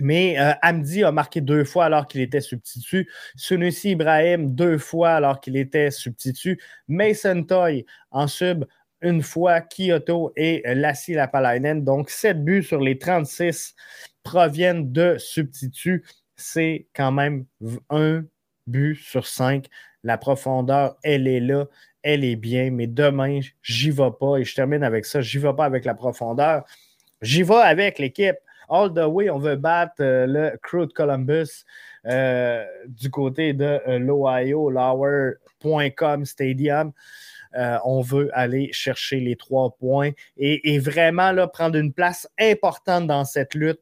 Mais 0.00 0.38
euh, 0.38 0.52
a 0.62 1.12
marqué 1.12 1.40
deux 1.40 1.64
fois 1.64 1.86
alors 1.86 2.06
qu'il 2.06 2.20
était 2.20 2.40
substitut. 2.40 3.10
Sunusi 3.36 3.90
Ibrahim 3.90 4.54
deux 4.54 4.78
fois 4.78 5.10
alors 5.10 5.40
qu'il 5.40 5.56
était 5.56 5.90
substitut. 5.90 6.60
Mason 6.86 7.42
Toy 7.42 7.84
en 8.10 8.28
sub 8.28 8.64
une 9.02 9.22
fois. 9.22 9.60
Kyoto 9.60 10.32
et 10.36 10.62
Lassie 10.66 11.14
Lapalainen. 11.14 11.84
Donc, 11.84 12.10
sept 12.10 12.44
buts 12.44 12.62
sur 12.62 12.80
les 12.80 12.98
36 12.98 13.74
proviennent 14.22 14.92
de 14.92 15.16
substituts, 15.18 16.04
c'est 16.36 16.86
quand 16.94 17.12
même 17.12 17.46
un 17.90 18.24
but 18.66 18.94
sur 18.94 19.26
cinq. 19.26 19.66
La 20.04 20.18
profondeur, 20.18 20.96
elle 21.02 21.26
est 21.26 21.40
là, 21.40 21.66
elle 22.02 22.24
est 22.24 22.36
bien, 22.36 22.70
mais 22.70 22.86
demain, 22.86 23.40
j'y 23.62 23.90
vais 23.90 24.10
pas 24.18 24.36
et 24.36 24.44
je 24.44 24.54
termine 24.54 24.82
avec 24.82 25.04
ça. 25.04 25.20
J'y 25.20 25.38
vais 25.38 25.54
pas 25.54 25.64
avec 25.64 25.84
la 25.84 25.94
profondeur. 25.94 26.64
J'y 27.20 27.42
vais 27.42 27.54
avec 27.54 27.98
l'équipe. 27.98 28.36
All 28.68 28.92
the 28.92 29.06
way, 29.06 29.30
on 29.30 29.38
veut 29.38 29.56
battre 29.56 29.94
euh, 30.00 30.26
le 30.26 30.58
Crew 30.62 30.86
de 30.86 30.92
Columbus 30.92 31.64
euh, 32.06 32.64
du 32.86 33.10
côté 33.10 33.54
de 33.54 33.80
euh, 33.88 33.98
l'Ohio, 33.98 34.70
Lower.com 34.70 36.26
Stadium. 36.26 36.92
On 37.54 38.00
veut 38.00 38.30
aller 38.32 38.70
chercher 38.72 39.20
les 39.20 39.36
trois 39.36 39.76
points 39.78 40.10
et, 40.36 40.78
vraiment 40.78 41.32
prendre 41.48 41.76
une 41.76 41.92
place 41.92 42.28
importante 42.38 43.06
dans 43.06 43.24
cette 43.24 43.54
lutte 43.54 43.80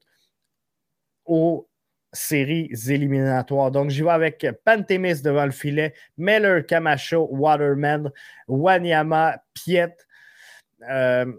aux 1.24 1.68
séries 2.12 2.70
éliminatoires. 2.88 3.70
Donc, 3.70 3.90
j'y 3.90 4.02
vais 4.02 4.10
avec 4.10 4.46
Pantémis 4.64 5.22
devant 5.22 5.44
le 5.44 5.50
filet, 5.50 5.94
Meller, 6.16 6.64
Camacho, 6.66 7.28
Waterman, 7.30 8.10
Wanyama, 8.48 9.42
Piet, 9.54 9.94
euh, 10.88 11.32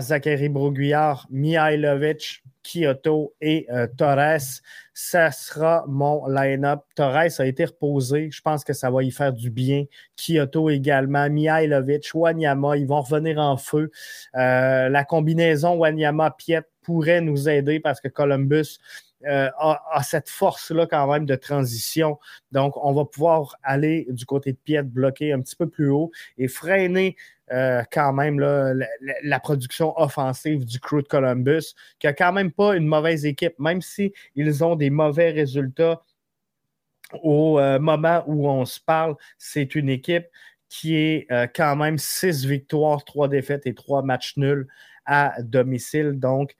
Zachary 0.00 0.48
Broguillard, 0.48 1.26
Mihailovic, 1.30 2.42
Kyoto 2.64 3.34
et 3.40 3.66
euh, 3.70 3.86
Torres. 3.96 4.62
Ça 4.92 5.30
sera 5.30 5.84
mon 5.86 6.26
line-up. 6.26 6.80
Torres 6.96 7.38
a 7.38 7.46
été 7.46 7.66
reposé. 7.66 8.30
Je 8.30 8.40
pense 8.40 8.64
que 8.64 8.72
ça 8.72 8.90
va 8.90 9.02
y 9.02 9.10
faire 9.10 9.32
du 9.32 9.50
bien. 9.50 9.84
Kyoto 10.16 10.70
également. 10.70 11.28
Mihailovic, 11.28 12.10
Wanyama, 12.14 12.76
ils 12.76 12.86
vont 12.86 13.02
revenir 13.02 13.38
en 13.38 13.56
feu. 13.56 13.90
Euh, 14.34 14.88
la 14.88 15.04
combinaison 15.04 15.76
Wanyama-Piet 15.76 16.62
pourrait 16.82 17.20
nous 17.20 17.48
aider 17.48 17.80
parce 17.80 18.00
que 18.00 18.08
Columbus 18.08 18.78
euh, 19.26 19.48
a, 19.58 20.02
cette 20.02 20.28
force-là 20.28 20.86
quand 20.86 21.10
même 21.10 21.24
de 21.24 21.34
transition. 21.34 22.18
Donc, 22.52 22.74
on 22.76 22.92
va 22.92 23.04
pouvoir 23.04 23.56
aller 23.62 24.06
du 24.10 24.26
côté 24.26 24.52
de 24.52 24.58
Piet, 24.58 24.82
bloquer 24.82 25.32
un 25.32 25.40
petit 25.40 25.56
peu 25.56 25.66
plus 25.68 25.88
haut 25.88 26.10
et 26.36 26.46
freiner 26.46 27.16
euh, 27.52 27.82
quand 27.92 28.12
même 28.12 28.40
la, 28.40 29.40
production 29.40 29.98
offensive 30.00 30.64
du 30.64 30.80
crew 30.80 31.02
de 31.02 31.08
Columbus, 31.08 31.74
qui 31.98 32.06
a 32.06 32.12
quand 32.12 32.32
même 32.32 32.50
pas 32.50 32.76
une 32.76 32.86
mauvaise 32.86 33.26
équipe, 33.26 33.58
même 33.58 33.82
si 33.82 34.12
ils 34.34 34.64
ont 34.64 34.76
des 34.76 34.90
mauvais 34.90 35.30
résultats 35.30 36.02
au 37.22 37.60
euh, 37.60 37.78
moment 37.78 38.24
où 38.26 38.48
on 38.48 38.64
se 38.64 38.80
parle, 38.80 39.14
c'est 39.38 39.74
une 39.74 39.88
équipe 39.88 40.26
qui 40.68 40.96
est 40.96 41.28
quand 41.54 41.76
même 41.76 41.98
six 41.98 42.44
victoires, 42.44 43.04
trois 43.04 43.28
défaites 43.28 43.64
et 43.66 43.74
trois 43.74 44.02
matchs 44.02 44.36
nuls 44.36 44.66
à 45.06 45.34
domicile. 45.40 46.18
Donc, 46.18 46.56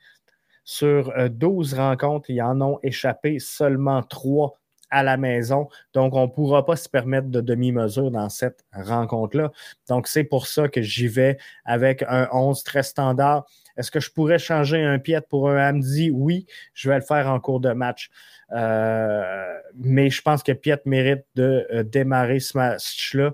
sur 0.64 1.12
12 1.30 1.74
euh, 1.74 1.76
rencontres, 1.76 2.30
il 2.30 2.36
y 2.36 2.42
en 2.42 2.60
ont 2.60 2.78
échappé 2.82 3.38
seulement 3.38 4.02
3 4.02 4.58
à 4.94 5.02
la 5.02 5.16
maison. 5.16 5.68
Donc, 5.92 6.14
on 6.14 6.22
ne 6.22 6.30
pourra 6.30 6.64
pas 6.64 6.76
se 6.76 6.88
permettre 6.88 7.28
de 7.28 7.40
demi-mesure 7.40 8.12
dans 8.12 8.28
cette 8.28 8.64
rencontre-là. 8.72 9.50
Donc, 9.88 10.06
c'est 10.06 10.24
pour 10.24 10.46
ça 10.46 10.68
que 10.68 10.82
j'y 10.82 11.08
vais 11.08 11.36
avec 11.64 12.04
un 12.08 12.28
11 12.32 12.62
très 12.62 12.84
standard. 12.84 13.44
Est-ce 13.76 13.90
que 13.90 13.98
je 13.98 14.10
pourrais 14.12 14.38
changer 14.38 14.80
un 14.80 15.00
pied 15.00 15.18
pour 15.28 15.50
un 15.50 15.70
Hamdi? 15.70 16.12
Oui, 16.12 16.46
je 16.74 16.88
vais 16.88 16.94
le 16.94 17.02
faire 17.02 17.28
en 17.28 17.40
cours 17.40 17.58
de 17.58 17.72
match. 17.72 18.08
Euh, 18.52 19.58
mais 19.76 20.10
je 20.10 20.22
pense 20.22 20.44
que 20.44 20.52
Piet 20.52 20.80
mérite 20.84 21.24
de 21.34 21.66
euh, 21.72 21.82
démarrer 21.82 22.38
ce 22.38 22.56
match-là 22.56 23.32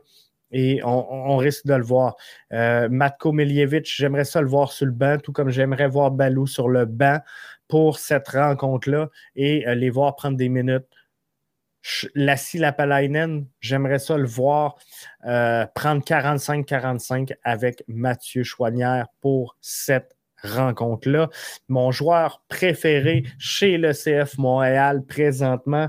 et 0.52 0.80
on, 0.82 1.36
risque 1.36 1.66
de 1.66 1.74
le 1.74 1.84
voir. 1.84 2.16
Euh, 2.52 2.88
Matko 2.88 3.32
Miljevic, 3.32 3.86
j'aimerais 3.86 4.24
ça 4.24 4.40
le 4.40 4.48
voir 4.48 4.72
sur 4.72 4.86
le 4.86 4.92
banc, 4.92 5.18
tout 5.18 5.32
comme 5.32 5.50
j'aimerais 5.50 5.88
voir 5.88 6.10
Balou 6.10 6.46
sur 6.46 6.68
le 6.68 6.86
banc 6.86 7.18
pour 7.68 7.98
cette 7.98 8.28
rencontre-là 8.28 9.10
et 9.36 9.64
les 9.76 9.90
voir 9.90 10.16
prendre 10.16 10.36
des 10.36 10.48
minutes. 10.48 10.86
Lassi 12.14 12.58
Lapalainen, 12.58 13.46
j'aimerais 13.60 13.98
ça 13.98 14.16
le 14.16 14.26
voir 14.26 14.76
euh, 15.26 15.66
prendre 15.74 16.02
45-45 16.02 17.34
avec 17.42 17.84
Mathieu 17.88 18.42
Chouanière 18.42 19.06
pour 19.20 19.56
cette 19.60 20.16
rencontre-là. 20.42 21.28
Mon 21.68 21.90
joueur 21.90 22.42
préféré 22.48 23.24
chez 23.38 23.76
le 23.76 23.92
CF 23.92 24.38
Montréal 24.38 25.04
présentement, 25.04 25.88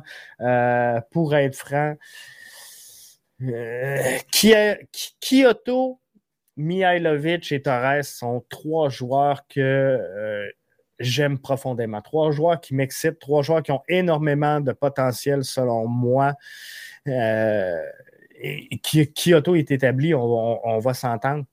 pour 1.12 1.36
être 1.36 1.56
franc, 1.56 1.96
euh, 3.44 4.18
Kyoto, 5.20 6.00
Mihailovic 6.58 7.52
et 7.52 7.62
Torres 7.62 8.04
sont 8.04 8.46
trois 8.50 8.90
joueurs 8.90 9.48
que 9.48 9.60
euh, 9.60 10.50
j'aime 11.02 11.40
profondément. 11.40 12.02
Trois 12.02 12.32
joueurs 12.32 12.60
qui 12.60 12.76
m'excitent, 12.76 13.20
trois 13.20 13.42
joueurs 13.42 13.64
qui 13.64 13.72
ont 13.72 13.84
énormément 13.88 14.60
de 14.62 14.72
potentiel 14.72 15.44
selon 15.44 15.88
moi. 15.88 16.34
Euh, 17.08 17.82
Kyoto 19.16 19.56
est 19.56 19.72
établi, 19.72 20.16
on, 20.16 20.80
va 20.80 20.94
s'entendre. 20.94 21.46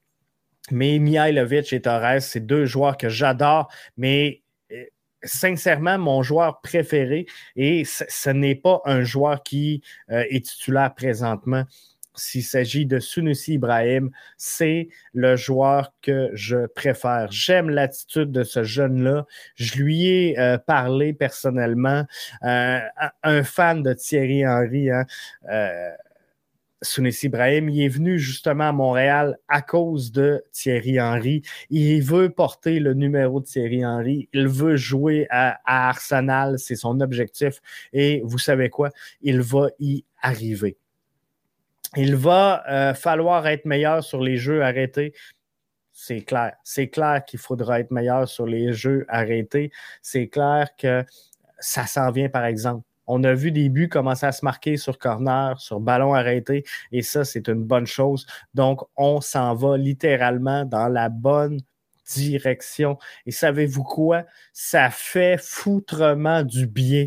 Mais 0.71 0.99
Mihailovic 0.99 1.73
et 1.73 1.83
Torres, 1.83 2.21
c'est 2.21 2.41
deux 2.41 2.67
joueurs 2.67 2.97
que 2.97 3.09
j'adore, 3.09 3.69
mais 3.97 4.43
sincèrement 5.23 5.99
mon 5.99 6.23
joueur 6.23 6.61
préféré 6.61 7.27
et 7.57 7.85
ce 7.85 8.31
n'est 8.31 8.55
pas 8.55 8.81
un 8.85 9.03
joueur 9.03 9.43
qui 9.43 9.83
euh, 10.11 10.25
est 10.31 10.45
titulaire 10.45 10.95
présentement. 10.95 11.65
S'il 12.19 12.45
s'agit 12.45 12.87
de 12.87 12.99
Sunusi 12.99 13.55
Ibrahim, 13.55 14.11
c'est 14.37 14.89
le 15.15 15.37
joueur 15.37 15.95
que 16.03 16.31
je 16.35 16.67
préfère. 16.67 17.29
J'aime 17.31 17.71
l'attitude 17.71 18.31
de 18.33 18.43
ce 18.43 18.65
jeune-là. 18.65 19.27
Je 19.55 19.79
lui 19.79 20.07
ai 20.07 20.39
euh, 20.39 20.59
parlé 20.59 21.13
personnellement. 21.13 22.05
Euh, 22.43 22.81
un 23.23 23.43
fan 23.43 23.83
de 23.83 23.93
Thierry 23.95 24.47
Henry. 24.47 24.91
Hein, 24.91 25.07
Sounessi 26.83 27.27
Ibrahim, 27.27 27.69
il 27.69 27.83
est 27.83 27.89
venu 27.89 28.19
justement 28.19 28.69
à 28.69 28.73
Montréal 28.73 29.39
à 29.49 29.63
cause 29.63 30.13
de 30.13 30.45
Thierry 30.53 31.01
Henry. 31.01 31.43
Il 31.71 32.03
veut 32.03 32.31
porter 32.31 32.79
le 32.79 32.95
numéro 32.95 33.41
de 33.41 33.47
Thierry 33.47 33.85
Henry. 33.85 34.29
Il 34.33 34.49
veut 34.49 34.77
jouer 34.77 35.27
à, 35.31 35.59
Arsenal. 35.65 36.59
C'est 36.59 36.77
son 36.77 37.01
objectif. 37.01 37.61
Et 37.93 38.23
vous 38.25 38.39
savez 38.39 38.71
quoi? 38.71 38.91
Il 39.23 39.41
va 39.41 39.69
y 39.79 40.05
arriver. 40.21 40.77
Il 41.97 42.17
va 42.17 42.65
euh, 42.69 42.95
falloir 42.95 43.47
être 43.47 43.65
meilleur 43.65 44.05
sur 44.05 44.21
les 44.21 44.37
jeux 44.37 44.63
arrêtés. 44.63 45.15
C'est 45.93 46.21
clair. 46.21 46.55
C'est 46.65 46.89
clair 46.89 47.25
qu'il 47.25 47.39
faudra 47.39 47.81
être 47.81 47.91
meilleur 47.91 48.29
sur 48.29 48.47
les 48.47 48.73
jeux 48.73 49.05
arrêtés. 49.09 49.73
C'est 50.03 50.29
clair 50.29 50.69
que 50.77 51.05
ça 51.59 51.87
s'en 51.87 52.11
vient, 52.11 52.29
par 52.29 52.45
exemple. 52.45 52.85
On 53.07 53.25
a 53.25 53.33
vu 53.33 53.51
des 53.53 53.71
buts 53.71 53.89
commencer 53.89 54.27
à 54.27 54.33
se 54.33 54.45
marquer 54.45 54.77
sur 54.77 54.99
corner, 54.99 55.59
sur 55.59 55.81
ballon 55.81 56.13
arrêté, 56.13 56.65
et 56.93 57.01
ça, 57.03 57.25
c'est 57.25 57.49
une 57.49 57.65
bonne 57.65 57.87
chose. 57.87 58.27
Donc, 58.53 58.83
on 58.97 59.23
s'en 59.23 59.55
va 59.55 59.79
littéralement 59.79 60.67
dans 60.67 60.89
la 60.89 61.09
bonne 61.09 61.59
direction. 62.15 62.99
Et 63.27 63.31
savez-vous 63.33 63.83
quoi? 63.83 64.25
Ça 64.53 64.91
fait 64.91 65.39
foutrement 65.39 66.43
du 66.43 66.67
bien 66.67 67.07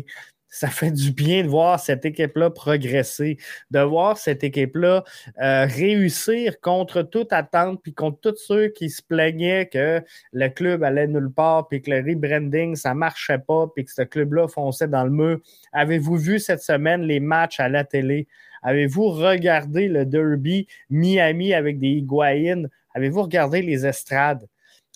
ça 0.52 0.68
fait 0.68 0.90
du 0.90 1.12
bien 1.12 1.44
de 1.44 1.48
voir 1.48 1.80
cette 1.80 2.04
équipe-là 2.04 2.50
progresser, 2.50 3.38
de 3.70 3.80
voir 3.80 4.18
cette 4.18 4.44
équipe-là 4.44 5.02
euh, 5.40 5.64
réussir 5.64 6.60
contre 6.60 7.00
toute 7.00 7.32
attente, 7.32 7.80
puis 7.82 7.94
contre 7.94 8.20
tous 8.20 8.36
ceux 8.36 8.68
qui 8.68 8.90
se 8.90 9.02
plaignaient 9.02 9.66
que 9.66 10.02
le 10.32 10.48
club 10.48 10.84
allait 10.84 11.06
nulle 11.06 11.32
part, 11.32 11.68
puis 11.68 11.80
que 11.80 11.90
le 11.90 12.00
rebranding, 12.06 12.76
ça 12.76 12.92
marchait 12.92 13.38
pas, 13.38 13.66
puis 13.74 13.86
que 13.86 13.92
ce 13.92 14.02
club-là 14.02 14.46
fonçait 14.46 14.88
dans 14.88 15.04
le 15.04 15.10
mur. 15.10 15.40
Avez-vous 15.72 16.18
vu 16.18 16.38
cette 16.38 16.62
semaine 16.62 17.00
les 17.00 17.18
matchs 17.18 17.58
à 17.58 17.70
la 17.70 17.84
télé? 17.84 18.28
Avez-vous 18.62 19.08
regardé 19.08 19.88
le 19.88 20.04
derby 20.04 20.68
Miami 20.90 21.54
avec 21.54 21.78
des 21.78 21.88
Higuaïn? 21.88 22.68
Avez-vous 22.94 23.22
regardé 23.22 23.62
les 23.62 23.86
estrades? 23.86 24.46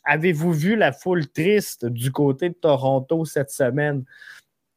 Avez-vous 0.05 0.53
vu 0.53 0.77
la 0.77 0.93
foule 0.93 1.27
triste 1.27 1.87
du 1.87 2.13
côté 2.13 2.51
de 2.51 2.55
Toronto 2.55 3.25
cette 3.25 3.51
semaine? 3.51 4.05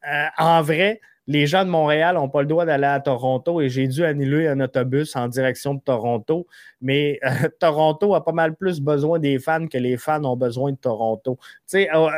Euh, 0.08 0.26
en 0.38 0.62
vrai, 0.62 1.00
les 1.26 1.46
gens 1.46 1.64
de 1.64 1.70
Montréal 1.70 2.16
n'ont 2.16 2.28
pas 2.28 2.40
le 2.42 2.48
droit 2.48 2.64
d'aller 2.64 2.86
à 2.86 3.00
Toronto 3.00 3.60
et 3.60 3.68
j'ai 3.68 3.86
dû 3.86 4.04
annuler 4.04 4.48
un 4.48 4.60
autobus 4.60 5.14
en 5.16 5.28
direction 5.28 5.74
de 5.74 5.80
Toronto. 5.80 6.46
Mais 6.80 7.20
euh, 7.24 7.48
Toronto 7.60 8.14
a 8.14 8.24
pas 8.24 8.32
mal 8.32 8.56
plus 8.56 8.80
besoin 8.80 9.18
des 9.18 9.38
fans 9.38 9.66
que 9.68 9.78
les 9.78 9.96
fans 9.96 10.24
ont 10.24 10.36
besoin 10.36 10.72
de 10.72 10.76
Toronto. 10.76 11.38
Tu 11.40 11.48
sais, 11.66 11.88
euh, 11.94 12.08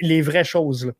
les 0.00 0.22
vraies 0.22 0.44
choses. 0.44 0.92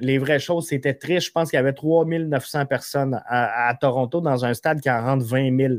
Les 0.00 0.18
vraies 0.18 0.38
choses, 0.38 0.68
c'était 0.68 0.94
triste. 0.94 1.28
Je 1.28 1.32
pense 1.32 1.50
qu'il 1.50 1.56
y 1.56 1.60
avait 1.60 1.72
3900 1.72 2.66
personnes 2.66 3.20
à, 3.26 3.74
Toronto 3.80 4.20
dans 4.20 4.44
un 4.44 4.54
stade 4.54 4.80
qui 4.80 4.90
en 4.90 5.04
rentre 5.04 5.24
20 5.24 5.56
000. 5.56 5.74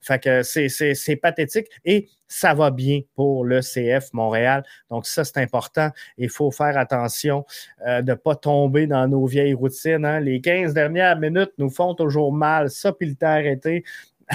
Fait 0.00 0.22
que 0.22 0.42
c'est 0.42 1.16
pathétique 1.16 1.66
et 1.84 2.08
ça 2.28 2.54
va 2.54 2.70
bien 2.70 3.00
pour 3.14 3.44
le 3.44 3.60
CF 3.60 4.12
Montréal. 4.12 4.62
Donc, 4.90 5.06
ça, 5.06 5.24
c'est 5.24 5.38
important. 5.38 5.90
Il 6.18 6.28
faut 6.28 6.50
faire 6.50 6.76
attention 6.76 7.44
euh, 7.86 8.02
de 8.02 8.12
ne 8.12 8.16
pas 8.16 8.36
tomber 8.36 8.86
dans 8.86 9.08
nos 9.08 9.26
vieilles 9.26 9.54
routines. 9.54 10.04
Hein. 10.04 10.20
Les 10.20 10.40
15 10.40 10.74
dernières 10.74 11.18
minutes 11.18 11.52
nous 11.58 11.70
font 11.70 11.94
toujours 11.94 12.32
mal. 12.32 12.70
Ça, 12.70 12.92
puis 12.92 13.08
le 13.08 13.14
temps 13.14 13.28
arrêté, 13.28 13.84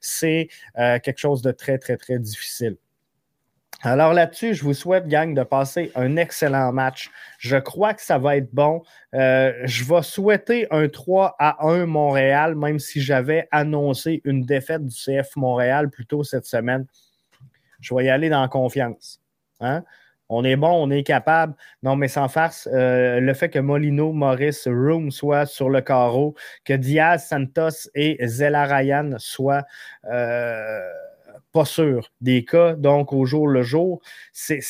c'est 0.00 0.48
euh, 0.78 0.98
quelque 0.98 1.18
chose 1.18 1.40
de 1.42 1.52
très, 1.52 1.78
très, 1.78 1.96
très 1.96 2.18
difficile. 2.18 2.76
Alors 3.82 4.12
là-dessus, 4.12 4.54
je 4.54 4.62
vous 4.62 4.74
souhaite, 4.74 5.08
gang, 5.08 5.32
de 5.32 5.42
passer 5.42 5.90
un 5.94 6.16
excellent 6.16 6.70
match. 6.70 7.10
Je 7.38 7.56
crois 7.56 7.94
que 7.94 8.02
ça 8.02 8.18
va 8.18 8.36
être 8.36 8.52
bon. 8.52 8.82
Euh, 9.14 9.54
je 9.64 9.84
vais 9.84 10.02
souhaiter 10.02 10.66
un 10.70 10.88
3 10.88 11.34
à 11.38 11.66
1 11.66 11.86
Montréal, 11.86 12.56
même 12.56 12.78
si 12.78 13.00
j'avais 13.00 13.48
annoncé 13.50 14.20
une 14.24 14.44
défaite 14.44 14.84
du 14.84 14.94
CF 14.94 15.34
Montréal 15.36 15.88
plus 15.88 16.04
tôt 16.04 16.24
cette 16.24 16.44
semaine. 16.44 16.86
Je 17.80 17.94
vais 17.94 18.04
y 18.04 18.10
aller 18.10 18.28
dans 18.28 18.46
confiance. 18.48 19.18
Hein? 19.60 19.82
On 20.28 20.44
est 20.44 20.56
bon, 20.56 20.70
on 20.70 20.90
est 20.90 21.02
capable. 21.02 21.54
Non, 21.82 21.96
mais 21.96 22.08
sans 22.08 22.28
farce, 22.28 22.68
euh, 22.72 23.18
le 23.18 23.32
fait 23.32 23.48
que 23.48 23.58
Molino, 23.58 24.12
Maurice, 24.12 24.68
Room 24.68 25.10
soient 25.10 25.46
sur 25.46 25.70
le 25.70 25.80
carreau, 25.80 26.34
que 26.66 26.74
Diaz, 26.74 27.28
Santos 27.28 27.88
et 27.94 28.18
Zella 28.26 28.64
Ryan 28.64 29.14
soient. 29.16 29.64
Euh, 30.04 30.80
pas 31.52 31.64
sûr 31.64 32.10
des 32.20 32.44
cas, 32.44 32.74
donc 32.74 33.12
au 33.12 33.24
jour 33.24 33.48
le 33.48 33.62
jour, 33.62 34.00
c'est 34.32 34.60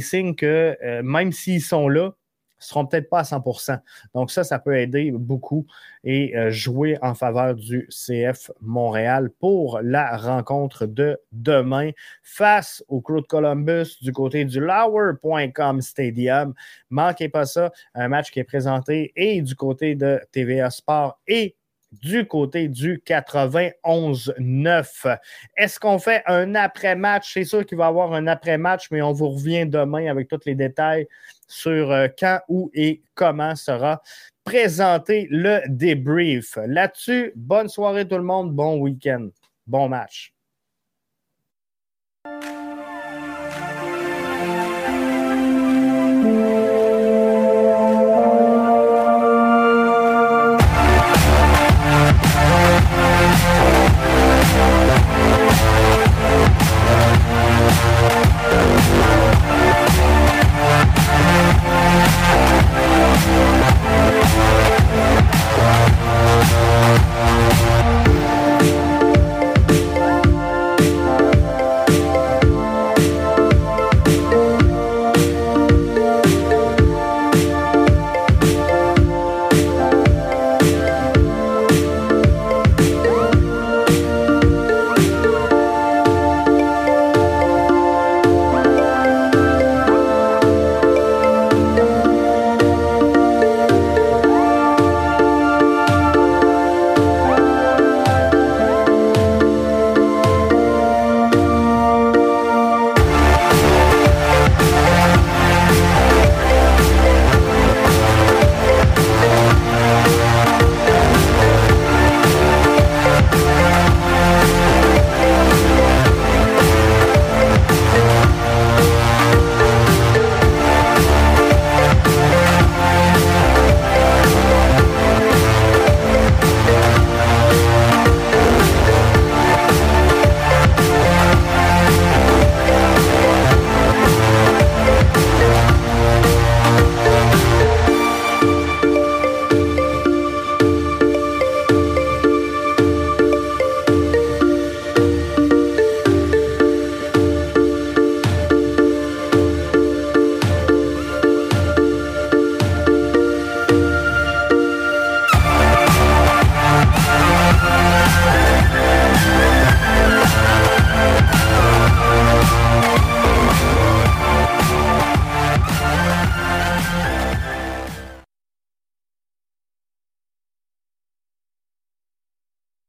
signe 0.00 0.34
que 0.34 0.76
euh, 0.82 1.02
même 1.02 1.32
s'ils 1.32 1.62
sont 1.62 1.88
là, 1.88 2.12
ne 2.58 2.64
seront 2.64 2.86
peut-être 2.86 3.10
pas 3.10 3.20
à 3.20 3.22
100% 3.22 3.80
Donc 4.14 4.30
ça, 4.30 4.44
ça 4.44 4.58
peut 4.58 4.76
aider 4.78 5.10
beaucoup 5.10 5.66
et 6.04 6.36
euh, 6.36 6.50
jouer 6.50 6.98
en 7.02 7.14
faveur 7.14 7.54
du 7.54 7.88
CF 7.90 8.50
Montréal 8.60 9.30
pour 9.38 9.80
la 9.82 10.16
rencontre 10.16 10.86
de 10.86 11.18
demain 11.32 11.90
face 12.22 12.82
au 12.88 13.00
Crew 13.00 13.20
de 13.20 13.26
Columbus 13.26 13.98
du 14.00 14.12
côté 14.12 14.44
du 14.44 14.60
Lower.com 14.60 15.80
Stadium. 15.80 16.54
Manquez 16.90 17.28
pas 17.28 17.46
ça, 17.46 17.72
un 17.94 18.08
match 18.08 18.30
qui 18.30 18.40
est 18.40 18.44
présenté 18.44 19.12
et 19.16 19.42
du 19.42 19.54
côté 19.54 19.94
de 19.94 20.20
TVA 20.32 20.70
Sport 20.70 21.18
et 21.26 21.56
du 22.02 22.26
côté 22.26 22.68
du 22.68 23.02
91-9. 23.06 25.18
Est-ce 25.56 25.80
qu'on 25.80 25.98
fait 25.98 26.22
un 26.26 26.54
après-match? 26.54 27.32
C'est 27.34 27.44
sûr 27.44 27.64
qu'il 27.64 27.78
va 27.78 27.86
y 27.86 27.88
avoir 27.88 28.12
un 28.12 28.26
après-match, 28.26 28.88
mais 28.90 29.02
on 29.02 29.12
vous 29.12 29.30
revient 29.30 29.66
demain 29.66 30.06
avec 30.06 30.28
tous 30.28 30.40
les 30.46 30.54
détails 30.54 31.06
sur 31.48 31.90
euh, 31.90 32.08
quand, 32.18 32.40
où 32.48 32.70
et 32.74 33.02
comment 33.14 33.54
sera 33.54 34.02
présenté 34.44 35.26
le 35.30 35.60
débrief. 35.68 36.58
Là-dessus, 36.66 37.32
bonne 37.34 37.68
soirée 37.68 38.06
tout 38.06 38.16
le 38.16 38.22
monde, 38.22 38.52
bon 38.52 38.78
week-end, 38.78 39.28
bon 39.66 39.88
match. 39.88 40.32